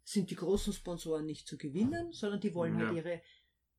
[0.04, 2.86] sind die großen Sponsoren nicht zu gewinnen, sondern die wollen Ja.
[2.86, 3.22] halt ihre,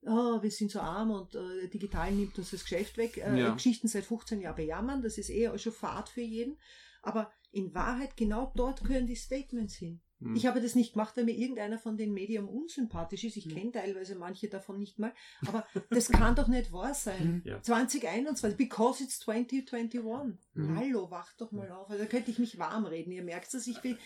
[0.03, 3.17] oh, wir sind so arm und äh, digital nimmt uns das Geschäft weg.
[3.17, 3.53] Äh, Ja.
[3.53, 6.57] Geschichten seit 15 Jahren bejammern, das ist eh schon Fahrt für jeden.
[7.01, 10.01] Aber in Wahrheit, genau dort gehören die Statements hin.
[10.25, 10.35] Mhm.
[10.35, 13.37] Ich habe das nicht gemacht, weil mir irgendeiner von den Medium unsympathisch ist.
[13.37, 13.53] Ich Mhm.
[13.55, 15.13] kenne teilweise manche davon nicht mal.
[15.47, 17.41] Aber das kann doch nicht wahr sein.
[17.45, 17.49] Mhm.
[17.49, 17.61] Ja.
[17.61, 20.37] 2021, because it's 2021.
[20.55, 20.77] Mhm.
[20.79, 21.89] Hallo, wacht doch mal auf.
[21.89, 23.11] Also da könnte ich mich warm reden.
[23.11, 23.97] Ihr merkt es, ich will.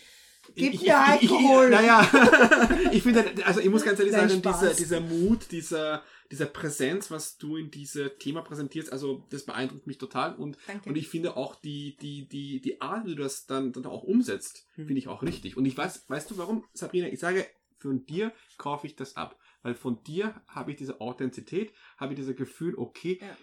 [0.54, 0.94] Ich- Gib ich- mir ich-
[1.30, 1.64] Alkohol!
[1.66, 2.00] Ich, naja,
[2.92, 4.60] ich finde, also ich muss ganz ehrlich Nein, sagen, Spaß.
[4.60, 9.86] dieser, dieser Mut, dieser, dieser Präsenz, was du in diese Thema präsentierst, also das beeindruckt
[9.86, 10.88] mich total und, Danke.
[10.88, 14.02] und ich finde auch die, die, die, die Art, wie du das dann, dann auch
[14.04, 14.86] umsetzt, Mhm.
[14.86, 15.56] finde ich auch richtig.
[15.56, 17.08] Und ich weiß, weißt du warum, Sabrina?
[17.08, 17.46] Ich sage,
[17.78, 19.38] von dir kaufe ich das ab.
[19.62, 23.36] Weil von dir habe ich diese Authentizität, habe ich dieses Gefühl, okay, Ja.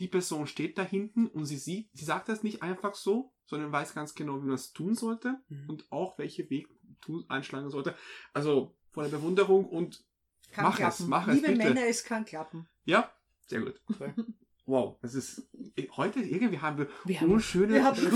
[0.00, 3.70] die Person steht da hinten und sie sieht, sie sagt das nicht einfach so, sondern
[3.70, 5.68] weiß ganz genau, wie man es tun sollte Mhm.
[5.68, 6.68] und auch welche Weg
[7.28, 7.94] einschlagen sollte.
[8.32, 10.02] Also voller Bewunderung und
[10.52, 11.08] Kann Mach es, klappen.
[11.08, 11.64] mach es, Liebe bitte.
[11.64, 12.68] Männer, es kann klappen.
[12.84, 13.10] ja,
[13.48, 13.80] sehr gut.
[14.72, 15.42] Wow, das ist
[15.98, 18.14] heute irgendwie haben wir, Wir haben- unschöne wir haben eben.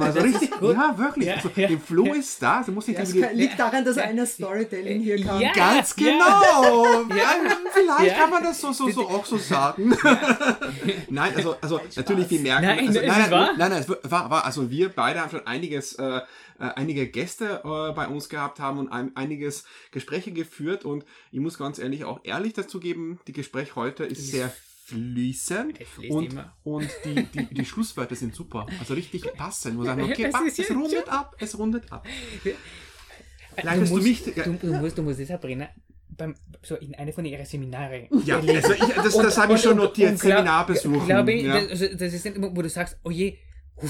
[0.00, 1.26] Also das ist richtig, ja wirklich.
[1.26, 2.14] Ja, also, ja, Im Flow ja.
[2.14, 5.20] ist da, also muss ich Ja, es irgendwie kann, liegt daran, dass einer Storytelling hier
[5.24, 5.40] kann.
[5.40, 5.50] Ja.
[5.52, 6.14] Ganz genau.
[7.08, 7.16] Ja.
[7.16, 8.18] Ja, Vielleicht Ja.
[8.22, 9.90] kann man das so, so, so auch so sagen.
[11.10, 13.50] nein, also, also natürlich, wir merken, Nein, also, es nein, wahr.
[13.58, 16.22] nein, nein, es war, war, also wir beide haben schon einiges, äh, äh,
[16.58, 21.58] einige Gäste äh, bei uns gehabt haben und ein, einiges Gespräche geführt und ich muss
[21.58, 24.52] ganz ehrlich auch ehrlich dazu geben, die Gespräch heute ist Ist- sehr
[25.80, 26.56] Es fließt und, immer.
[26.64, 29.82] und die, die, die Schlusswörter sind super, also richtig passend.
[29.84, 32.06] Sagen, okay, Es passt, es ja- rundet ab, es rundet ab.
[32.44, 32.50] Du
[33.62, 35.68] Leitest du musst, mich- du, du musst, du musst das, Sabrina,
[36.08, 39.60] beim, so in eine von ihren Seminare Ja, also ich, das, Und- das habe ich
[39.62, 41.06] schon notiert, und glaub- Seminar besuchen.
[41.06, 41.60] Glaube ich, ja.
[41.60, 43.38] das, also das ist wo du sagst, oh je,
[43.76, 43.86] puh,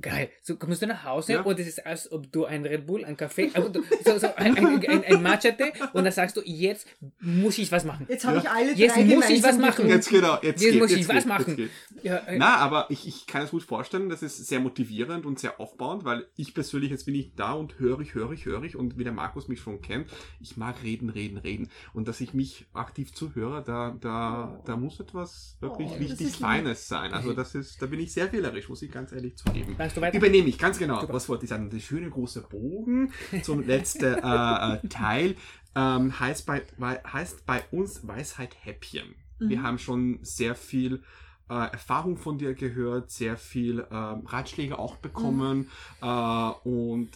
[0.00, 0.28] geil.
[0.42, 1.42] So kommst du nach Hause Ja.
[1.42, 3.72] und es ist, als ob du ein Red Bull, ein Kaffee, also
[4.04, 6.86] so, so ein, ein, ein, ein Machete und dann sagst du, jetzt
[7.20, 8.06] muss ich was machen.
[8.08, 8.42] Jetzt habe Ja.
[8.42, 9.88] ich alle Jetzt drei muss ich was machen.
[9.88, 11.56] Jetzt genau, jetzt, Jetzt geht, muss jetzt ich was geht, machen.
[11.56, 11.56] Jetzt
[11.92, 12.04] geht.
[12.04, 15.38] Ja, äh, Na, aber ich, ich kann es gut vorstellen, das ist sehr motivierend und
[15.38, 18.64] sehr aufbauend, weil ich persönlich, jetzt bin ich da und höre ich, höre ich, höre
[18.64, 21.70] ich und wie der Markus mich schon kennt, ich mag reden, reden, reden.
[21.92, 26.32] Und dass ich mich aktiv zuhöre, da, da, da muss etwas wirklich Oh, richtig.
[26.36, 27.12] Feines sein.
[27.12, 29.76] Also das ist, da bin ich sehr wählerisch, muss ich ganz ehrlich zugeben.
[29.84, 30.16] Machst du weiter?
[30.16, 31.00] Übernehme ich, ganz genau.
[31.00, 31.12] Super.
[31.12, 31.68] Was wollte ich sagen?
[31.70, 33.12] Der schöne große Bogen
[33.42, 35.36] zum letzten äh, äh, Teil
[35.76, 39.14] ähm, heißt, bei, heißt bei uns Weisheit Häppchen.
[39.38, 39.62] Wir Mhm.
[39.62, 41.02] haben schon sehr viel
[41.50, 45.68] äh, Erfahrung von dir gehört, sehr viel ähm, Ratschläge auch bekommen
[46.00, 47.10] äh, und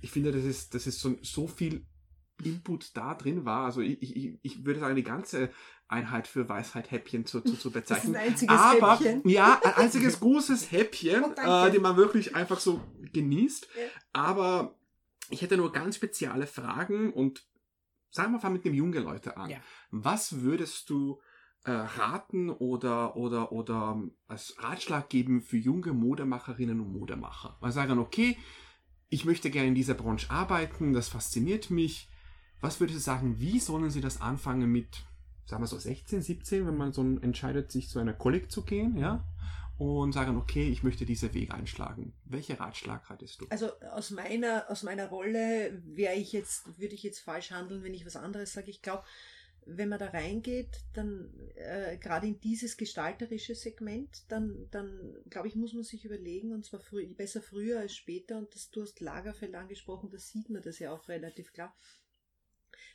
[0.00, 1.86] ich finde, das ist, das ist so, so viel
[2.44, 3.64] Input da drin war.
[3.64, 5.50] Also ich, ich, ich würde sagen, die ganze
[5.94, 8.16] Einheit für Weisheit Häppchen zu, zu, zu Das ist bezeichnen.
[8.16, 9.22] ein einziges Aber Häppchen.
[9.28, 12.80] ja, ein einziges großes Häppchen, Oh, äh, den man wirklich einfach so
[13.12, 13.68] genießt.
[13.76, 13.82] Ja.
[14.12, 14.74] Aber
[15.30, 17.46] ich hätte nur ganz spezielle Fragen und
[18.10, 19.50] sagen wir mal mit dem jungen Leute an.
[19.50, 19.58] Ja.
[19.90, 21.20] Was würdest du
[21.64, 27.56] äh, raten oder, oder, oder als Ratschlag geben für junge Modemacherinnen und Modemacher?
[27.60, 28.36] Weil sagen, okay,
[29.08, 32.08] ich möchte gerne in dieser Branche arbeiten, das fasziniert mich.
[32.60, 35.04] Was würdest du sagen, wie sollen sie das anfangen mit,
[35.46, 38.96] sagen wir so 16, 17, wenn man so entscheidet, sich zu einer Kolleg zu gehen,
[38.96, 39.24] ja?
[39.76, 42.12] Und sagen, okay, ich möchte diesen Weg einschlagen.
[42.24, 43.46] Welche Ratschlag hattest du?
[43.50, 47.92] Also aus meiner, aus meiner Rolle wäre ich jetzt, würde ich jetzt falsch handeln, wenn
[47.92, 48.70] ich was anderes sage.
[48.70, 49.02] Ich glaube,
[49.66, 55.56] wenn man da reingeht, dann äh, gerade in dieses gestalterische Segment, dann, dann glaube ich,
[55.56, 59.00] muss man sich überlegen, und zwar früh, besser früher als später, und das, du hast
[59.00, 61.74] Lagerfeld angesprochen, da sieht man das ja auch relativ klar.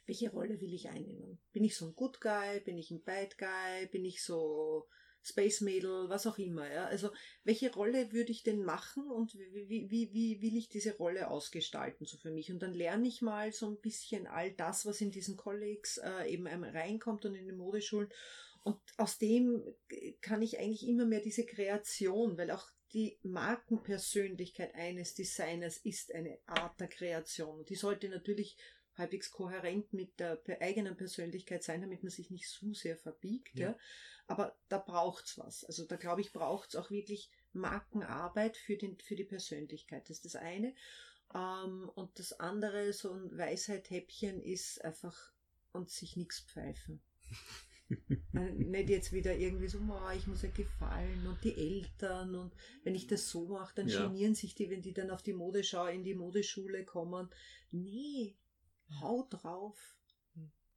[0.10, 1.38] Welche Rolle will ich einnehmen?
[1.54, 2.62] Bin ich so ein Good Guy?
[2.62, 3.86] Bin ich ein Bad Guy?
[3.92, 4.88] Bin ich so
[5.22, 6.10] Space Mädel?
[6.10, 6.86] Was auch immer, ja?
[6.86, 7.12] Also,
[7.44, 11.30] welche Rolle würde ich denn machen und wie, wie, wie, wie will ich diese Rolle
[11.30, 12.52] ausgestalten so für mich?
[12.52, 16.34] Und dann lerne ich mal so ein bisschen all das, was in diesen Colleges äh,
[16.34, 18.10] eben einmal reinkommt und in den Modeschulen.
[18.64, 19.64] Und aus dem
[20.22, 26.40] kann ich eigentlich immer mehr diese Kreation, weil auch die Markenpersönlichkeit eines Designers ist eine
[26.48, 27.64] Art der Kreation.
[27.66, 28.58] Die sollte natürlich
[29.00, 33.58] halbwegs kohärent mit der eigenen Persönlichkeit sein, damit man sich nicht zu sehr verbiegt.
[33.58, 33.70] Ja.
[33.70, 33.78] Ja.
[34.28, 35.64] Aber da braucht's was.
[35.66, 40.04] Also da glaube ich, braucht's auch wirklich Markenarbeit für, den, für die Persönlichkeit.
[40.10, 40.76] Das ist das eine.
[41.34, 45.32] Ähm, und das andere, so ein Weisheithäppchen, ist einfach
[45.72, 47.02] und sich nichts pfeifen.
[48.36, 52.54] Äh, Nicht jetzt wieder irgendwie so, "Oh, ich muss ja gefallen und die Eltern und
[52.84, 54.06] wenn ich das so mache, dann Ja.
[54.06, 57.32] genieren sich die, wenn die dann auf die Modeschau in die Modeschule kommen.
[57.72, 58.36] Nee,
[59.02, 59.96] hau drauf.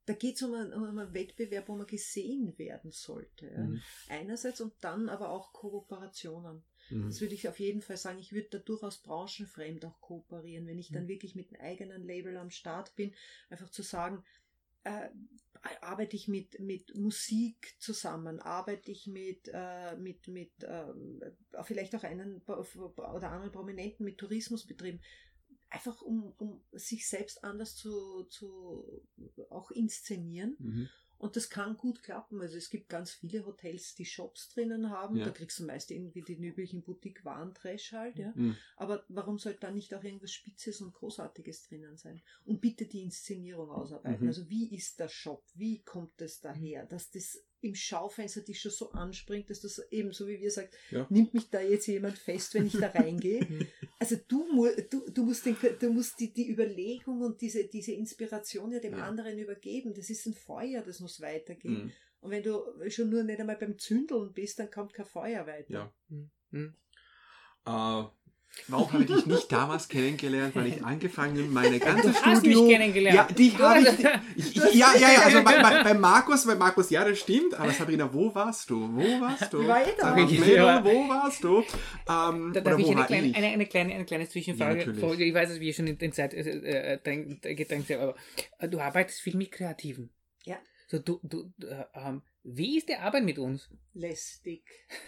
[0.05, 3.47] Da geht es um, einen- um einen Wettbewerb, wo man gesehen werden sollte.
[3.47, 3.59] Ja.
[3.59, 3.81] Mhm.
[4.09, 6.61] Einerseits und dann aber auch Kooperationen.
[6.89, 7.05] Mhm.
[7.07, 8.19] Das würde ich auf jeden Fall sagen.
[8.19, 12.35] Ich würde da durchaus branchenfremd auch kooperieren, wenn ich dann wirklich mit einem eigenen Label
[12.35, 13.13] am Start bin.
[13.49, 14.25] Einfach zu sagen,
[14.83, 15.09] äh,
[15.79, 21.21] arbeite ich mit, mit Musik zusammen, arbeite ich mit, äh, mit, mit ähm,
[21.63, 25.01] vielleicht auch einen oder anderen Prominenten mit Tourismusbetrieben.
[25.73, 29.01] Einfach um, um sich selbst anders zu, zu
[29.49, 30.55] auch inszenieren.
[30.59, 30.89] Mhm.
[31.17, 32.41] Und das kann gut klappen.
[32.41, 35.15] Also es gibt ganz viele Hotels, die Shops drinnen haben.
[35.15, 35.25] Ja.
[35.25, 38.33] Da kriegst du meist irgendwie den üblichen Boutique-Waren-Trash halt, ja.
[38.35, 38.57] Mhm.
[38.75, 42.21] Aber warum sollte da nicht auch irgendwas Spitzes und Großartiges drinnen sein?
[42.43, 44.23] Und bitte die Inszenierung ausarbeiten.
[44.23, 44.27] Mhm.
[44.27, 45.43] Also wie ist der Shop?
[45.55, 46.85] Wie kommt es daher?
[46.85, 50.75] Dass das im Schaufenster dich schon so anspringt, dass das eben so wie wir sagt,
[50.91, 51.07] Ja.
[51.09, 53.39] nimmt mich da jetzt jemand fest, wenn ich da reingehe?
[54.03, 58.69] Also du, du, du musst, den, du musst die, die Überlegung und diese, diese Inspiration
[58.73, 59.05] ja dem Ja.
[59.05, 59.93] anderen übergeben.
[59.93, 61.85] Das ist ein Feuer, das muss weitergehen.
[61.85, 61.91] Mhm.
[62.19, 65.73] Und wenn du schon nur nicht einmal beim Zündeln bist, dann kommt kein Feuer weiter.
[65.73, 65.93] Ja.
[66.51, 66.75] Mhm.
[67.65, 68.03] Äh,
[68.67, 70.55] Warum habe ich dich nicht damals kennengelernt?
[70.55, 72.63] Weil ich angefangen meine ganze Du hast Studio.
[72.63, 73.15] mich kennengelernt.
[73.15, 73.87] Ja, die Du habe ich,
[74.35, 74.73] ich, ich.
[74.75, 75.21] Ja, ja, ja.
[75.23, 77.53] Also bei, bei, bei Markus, bei Markus, ja, das stimmt.
[77.55, 78.89] Aber Sabrina, wo warst du?
[78.95, 79.61] Wo warst du?
[79.61, 80.17] Ich war eh da.
[80.17, 80.25] Ja.
[80.25, 81.57] Mädel, wo warst du?
[81.59, 81.65] Ähm,
[82.05, 83.35] Da oder darf ich wo eine war kleine, ich?
[83.35, 84.93] eine, eine, kleine, eine kleine Ja, Zwischenfrage.
[84.95, 88.15] vor- ich weiß, dass wir schon in den Zeit äh, äh, gedrängt sind, aber
[88.67, 90.09] du arbeitest viel mit Kreativen.
[90.45, 90.57] Ja.
[90.87, 93.69] So, du, du, du, äh, ähm, wie ist die Arbeit mit uns?
[93.93, 94.63] Lästig.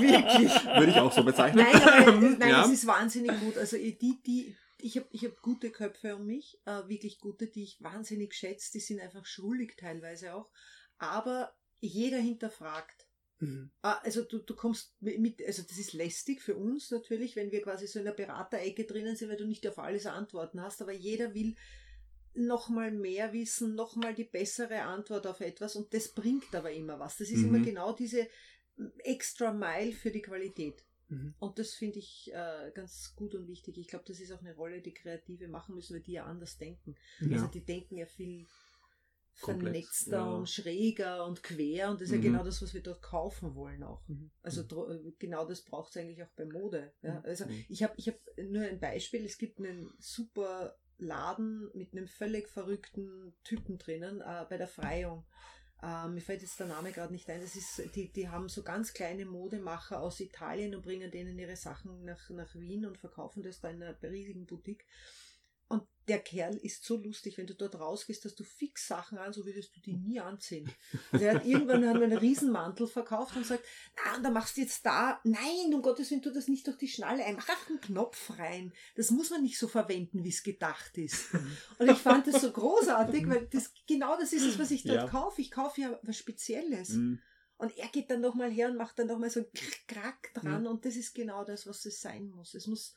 [0.00, 0.52] Wirklich.
[0.64, 1.64] Würde ich auch so bezeichnen.
[1.70, 2.64] Nein, aber, nein ja.
[2.64, 3.56] es ist wahnsinnig gut.
[3.58, 7.62] Also die, die, ich habe ich hab gute Köpfe um mich, äh, wirklich gute, die
[7.64, 8.70] ich wahnsinnig schätze.
[8.72, 10.50] Die sind einfach schuldig teilweise auch.
[10.98, 13.06] Aber jeder hinterfragt.
[13.40, 13.70] Mhm.
[13.82, 17.62] Ah, Also du, du kommst mit- also das ist lästig für uns natürlich, wenn wir
[17.62, 20.92] quasi so in der Beraterecke drinnen sind, weil du nicht auf alles Antworten hast, aber
[20.92, 21.54] jeder will
[22.46, 27.16] nochmal mehr wissen, nochmal die bessere Antwort auf etwas und das bringt aber immer was.
[27.18, 27.54] Das ist Mhm.
[27.54, 28.28] immer genau diese
[28.98, 30.84] extra Mile für die Qualität.
[31.08, 31.34] Mhm.
[31.38, 33.78] Und das finde ich äh, ganz gut und wichtig.
[33.78, 36.58] Ich glaube, das ist auch eine Rolle, die Kreative machen müssen, weil die ja anders
[36.58, 36.94] denken.
[37.20, 37.38] Ja.
[37.38, 38.46] Also die denken ja viel
[39.40, 40.30] Komplex, vernetzter ja.
[40.34, 42.22] und schräger und quer und das ist Mhm.
[42.24, 44.06] ja genau das, was wir dort kaufen wollen auch.
[44.08, 44.30] Mhm.
[44.42, 46.92] Also dro- äh, genau das braucht es eigentlich auch bei Mode.
[47.02, 47.20] Ja?
[47.20, 47.24] Mhm.
[47.24, 47.64] Also Mhm.
[47.68, 52.48] ich habe ich hab nur ein Beispiel, es gibt einen super Laden mit einem völlig
[52.48, 55.24] verrückten Typen drinnen äh, bei der Freiung.
[55.82, 57.40] Äh, mir fällt jetzt der Name gerade nicht ein.
[57.40, 61.56] Das ist, die, die haben so ganz kleine Modemacher aus Italien und bringen denen ihre
[61.56, 64.84] Sachen nach, nach Wien und verkaufen das da in einer riesigen Boutique.
[66.08, 69.44] Der Kerl ist so lustig, wenn du dort rausgehst, dass du fix Sachen an, so
[69.44, 70.70] würdest du die nie anziehen.
[71.12, 73.64] Also er hat irgendwann hat einen Riesenmantel verkauft und sagt,
[73.96, 76.78] na, und da machst du jetzt da, nein, um Gottes Willen, tu das nicht durch
[76.78, 78.72] die Schnalle ein, mach einen Knopf rein.
[78.96, 81.34] Das muss man nicht so verwenden, wie es gedacht ist.
[81.78, 84.96] Und ich fand das so großartig, weil das genau das ist es, was ich dort
[84.96, 85.06] Ja.
[85.08, 85.40] kaufe.
[85.42, 86.90] Ich kaufe ja was Spezielles.
[86.90, 87.20] Mhm.
[87.58, 90.62] Und er geht dann nochmal her und macht dann nochmal so ein Krack, Krack dran.
[90.62, 90.68] Mhm.
[90.68, 92.54] Und das ist genau das, was es sein muss.
[92.54, 92.94] Es muss,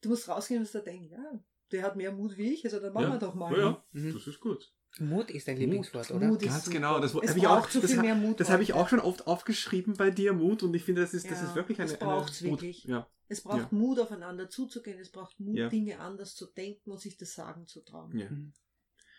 [0.00, 2.78] du musst rausgehen und musst da denken, ja, der hat mehr Mut wie ich, also
[2.80, 3.12] dann machen Ja.
[3.12, 3.52] wir doch mal.
[3.52, 4.12] Ja, ja, Mhm.
[4.14, 4.72] das ist gut.
[4.98, 5.60] Mut ist dein Mut.
[5.62, 6.26] Lieblingswort, oder?
[6.28, 6.76] Mut ist Ganz super.
[6.76, 7.70] genau, das es habe ich braucht auch.
[7.70, 8.38] so das viel ha- mehr Mut.
[8.40, 11.30] Das habe ich auch schon oft aufgeschrieben bei dir, Mut, und ich finde, das ist,
[11.30, 11.88] das Ja, ist wirklich eine.
[11.88, 12.60] das braucht's eine Mut.
[12.60, 12.84] wirklich.
[12.84, 13.08] Ja.
[13.28, 13.68] Es braucht Ja.
[13.70, 14.98] Mut, aufeinander zuzugehen.
[14.98, 15.70] Es braucht Mut, Ja.
[15.70, 18.18] Dinge anders zu denken und sich das sagen zu trauen.
[18.18, 18.28] Ja.
[18.28, 18.52] Mhm.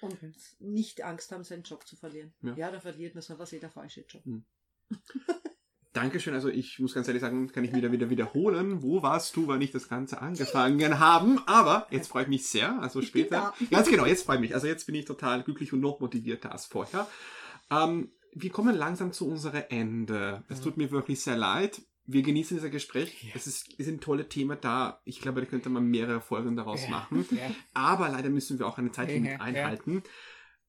[0.02, 0.18] Und
[0.60, 2.34] nicht Angst haben, seinen Job zu verlieren.
[2.42, 2.54] Ja.
[2.56, 4.22] Ja, da verliert man es, was eh der falsche Job.
[5.94, 6.34] Dankeschön.
[6.34, 8.82] Also ich muss ganz ehrlich sagen, kann ich wieder wieder wiederholen.
[8.82, 11.40] Wo warst du, wann ich das Ganze angefangen haben?
[11.46, 12.82] Aber jetzt freue ich mich sehr.
[12.82, 13.54] Also später.
[13.60, 13.66] da.
[13.72, 14.56] Ganz genau, jetzt freue ich mich.
[14.56, 17.08] Also jetzt bin ich total glücklich und noch motivierter als vorher.
[17.70, 20.44] Ähm, wir kommen langsam zu unserem Ende.
[20.50, 21.82] Es tut mir wirklich sehr leid.
[22.06, 23.24] Wir genießen dieses Gespräch.
[23.24, 23.30] Ja.
[23.36, 25.00] Es, ist, es sind tolle Themen da.
[25.06, 26.90] Ich glaube, da könnte man mehrere Folgen daraus Ja.
[26.90, 27.26] machen.
[27.32, 27.52] Ja.
[27.76, 29.44] Aber leider müssen wir auch eine Zeitlimit Ja, ja.
[29.44, 30.04] einhalten.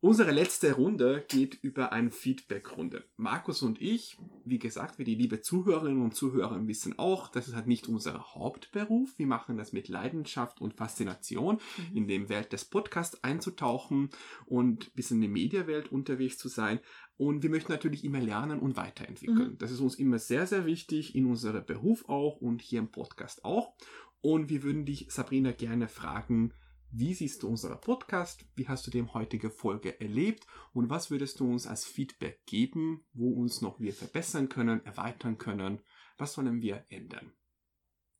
[0.04, 3.04] Unsere letzte Runde geht über eine Feedback-Runde.
[3.16, 7.54] Markus und ich, wie gesagt, wie die liebe Zuhörerinnen und Zuhörer wissen auch, das ist
[7.54, 9.14] halt nicht unser Hauptberuf.
[9.16, 11.96] Wir machen das mit Leidenschaft und Faszination, Mhm.
[11.96, 14.10] in die Welt des Podcasts einzutauchen
[14.44, 16.80] und ein bisschen in der Mediawelt unterwegs zu sein.
[17.16, 19.56] Und wir möchten natürlich immer lernen und weiterentwickeln.
[19.56, 23.42] Das ist uns immer sehr, sehr wichtig, in unserem Beruf auch und hier im Podcast
[23.46, 23.72] auch.
[24.20, 26.52] Und wir würden dich, Sabrina, gerne fragen,
[26.96, 28.44] wie siehst du unseren Podcast?
[28.54, 30.46] Wie hast du die heutige Folge erlebt?
[30.72, 35.36] Und was würdest du uns als Feedback geben, wo uns noch wir verbessern können, erweitern
[35.36, 35.82] können?
[36.18, 37.32] Was sollen wir ändern?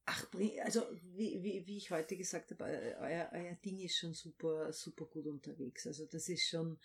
[0.07, 0.27] Ach,
[0.65, 0.83] also
[1.15, 5.07] wie, wie, wie ich heute gesagt habe, eu- euer, euer Ding ist schon super, super
[5.07, 5.87] gut unterwegs.
[5.87, 6.79] Also das ist schon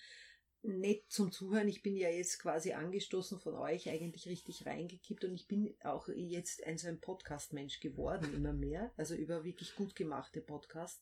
[0.62, 1.68] nett zum Zuhören.
[1.68, 6.08] Ich bin ja jetzt quasi angestoßen von euch, eigentlich richtig reingekippt und ich bin auch
[6.10, 8.94] jetzt ein so ein Podcast-Mensch geworden, immer mehr.
[8.96, 11.02] Also über wirklich gut gemachte Podcasts.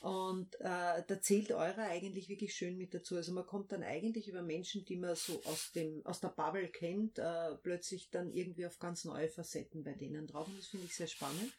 [0.00, 3.16] Und äh, da zählt eure eigentlich wirklich schön mit dazu.
[3.16, 6.68] Also man kommt dann eigentlich über Menschen, die man so aus dem aus der Bubble
[6.68, 10.46] kennt, äh, plötzlich dann irgendwie auf ganz neue Facetten bei denen drauf.
[10.46, 11.52] Und das finde ich sehr spannend.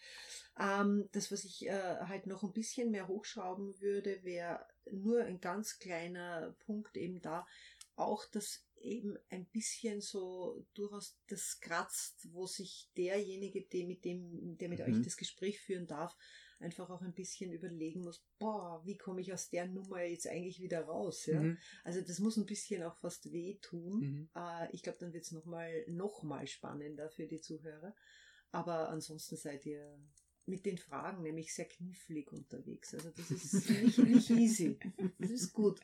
[0.57, 5.41] Ähm, das, was ich äh, halt noch ein bisschen mehr hochschrauben würde, wäre nur ein
[5.41, 7.45] ganz kleiner Punkt eben da,
[7.95, 14.57] auch das eben ein bisschen so durchaus das kratzt, wo sich derjenige, der mit dem,
[14.57, 14.85] der mit Mhm.
[14.85, 16.15] euch das Gespräch führen darf,
[16.59, 20.59] einfach auch ein bisschen überlegen muss, boah, wie komme ich aus der Nummer jetzt eigentlich
[20.61, 21.25] wieder raus?
[21.25, 21.39] Ja?
[21.39, 21.57] Mhm.
[21.83, 23.99] Also das muss ein bisschen auch fast wehtun.
[23.99, 24.29] Mhm.
[24.35, 27.95] Äh, ich glaube, dann wird es nochmal noch mal spannender für die Zuhörer.
[28.51, 29.97] Aber ansonsten seid ihr
[30.45, 32.93] mit den Fragen nämlich sehr knifflig unterwegs.
[32.95, 34.79] Also das ist nicht, nicht easy.
[35.19, 35.79] Das ist gut.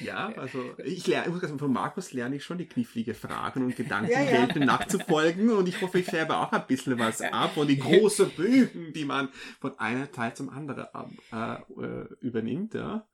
[0.00, 3.64] Ja, also ich lerne, ich muss sagen, von Markus lerne ich schon die knifflige Fragen
[3.64, 4.66] und Gedankenwelten Ja, ja.
[4.66, 8.92] nachzufolgen und ich hoffe, ich färbe auch ein bisschen was ab von die großen Bögen,
[8.92, 9.28] die man
[9.60, 12.74] von einem Teil zum anderen ab, äh, äh, übernimmt.
[12.74, 13.08] Ja.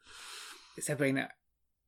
[0.77, 1.29] Sabrina,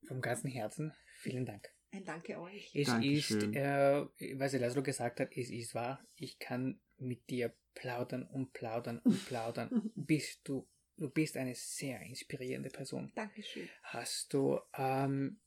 [0.07, 1.69] vom ganzen Herzen, vielen Dank.
[1.91, 2.71] Ein Danke euch.
[2.75, 3.53] Es Dankeschön.
[3.53, 4.05] ist, äh,
[4.37, 9.25] was Laszlo gesagt hat, es ist wahr, ich kann mit dir plaudern und plaudern und
[9.27, 13.13] plaudern, bis du, du bist eine sehr inspirierende Person.
[13.15, 13.69] Dankeschön.
[13.83, 15.41] Hast du, ähm,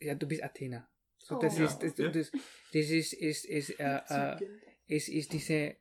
[0.00, 0.88] ja, du bist Athena.
[1.18, 1.64] So, das Oh.
[1.64, 2.10] ist, das, Ja.
[2.10, 4.36] das, das ist, ist, ist, äh, äh,
[4.88, 5.76] es ist diese,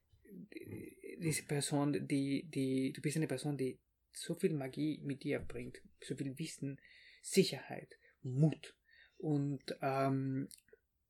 [1.20, 3.80] diese Person, die, die, du bist eine Person, die
[4.14, 6.80] so viel Magie mit dir bringt, so viel Wissen,
[7.22, 8.76] Sicherheit, Mut
[9.18, 10.48] und, ähm,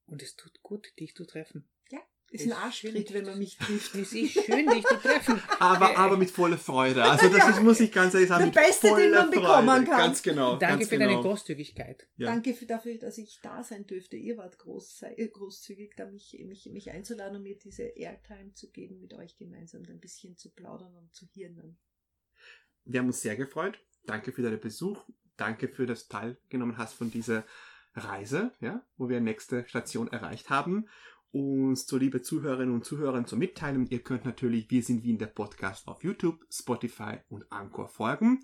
[0.08, 1.68] und es tut gut, dich zu treffen.
[2.36, 3.96] Ist ein ist Arschtritt, wenn man mich trifft.
[3.96, 5.42] Es ist schön, dich zu treffen.
[5.60, 7.04] Aber, Äh, aber mit voller Freude.
[7.04, 9.86] Also das ist, muss ich ganz ehrlich sagen, Der Beste, den man bekommen Freude.
[9.86, 9.98] kann.
[9.98, 10.58] Ganz genau.
[10.58, 11.12] Danke ganz für genau.
[11.12, 12.08] deine Großzügigkeit.
[12.18, 12.28] Ja.
[12.28, 14.18] Danke für, dafür, dass ich da sein dürfte.
[14.18, 18.70] Ihr wart groß, äh, großzügig, da mich, mich, mich einzuladen und mir diese Airtime zu
[18.72, 21.78] geben, mit euch gemeinsam ein bisschen zu plaudern und zu hirnen.
[22.84, 23.80] Wir haben uns sehr gefreut.
[24.06, 25.04] Danke für deinen Besuch.
[25.38, 27.44] Danke für das teilgenommen hast von dieser
[27.96, 30.88] Reise, ja, wo wir nächste Station erreicht haben.
[31.40, 33.88] Uns zu liebe Zuhörerinnen und Zuhörern zu mitteilen.
[33.90, 38.40] Ihr könnt natürlich Wir sind Wien der Podcast auf YouTube, Spotify und Anchor folgen.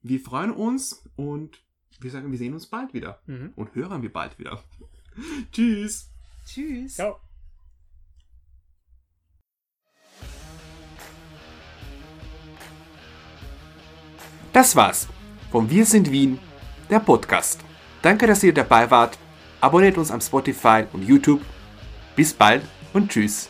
[0.00, 1.62] Wir freuen uns und
[2.00, 3.52] wir sagen, wir sehen uns bald wieder Mhm.
[3.56, 4.64] und hören wir bald wieder.
[5.52, 6.14] Tschüss.
[6.46, 6.94] Tschüss.
[6.94, 7.20] Ciao.
[14.52, 15.08] Das war's
[15.50, 16.38] von Wir sind Wien,
[16.90, 17.60] der Podcast.
[18.02, 19.18] Danke, dass ihr dabei wart.
[19.60, 21.40] Abonniert uns am Spotify und YouTube.
[22.16, 22.62] Bis bald
[22.92, 23.48] und tschüss.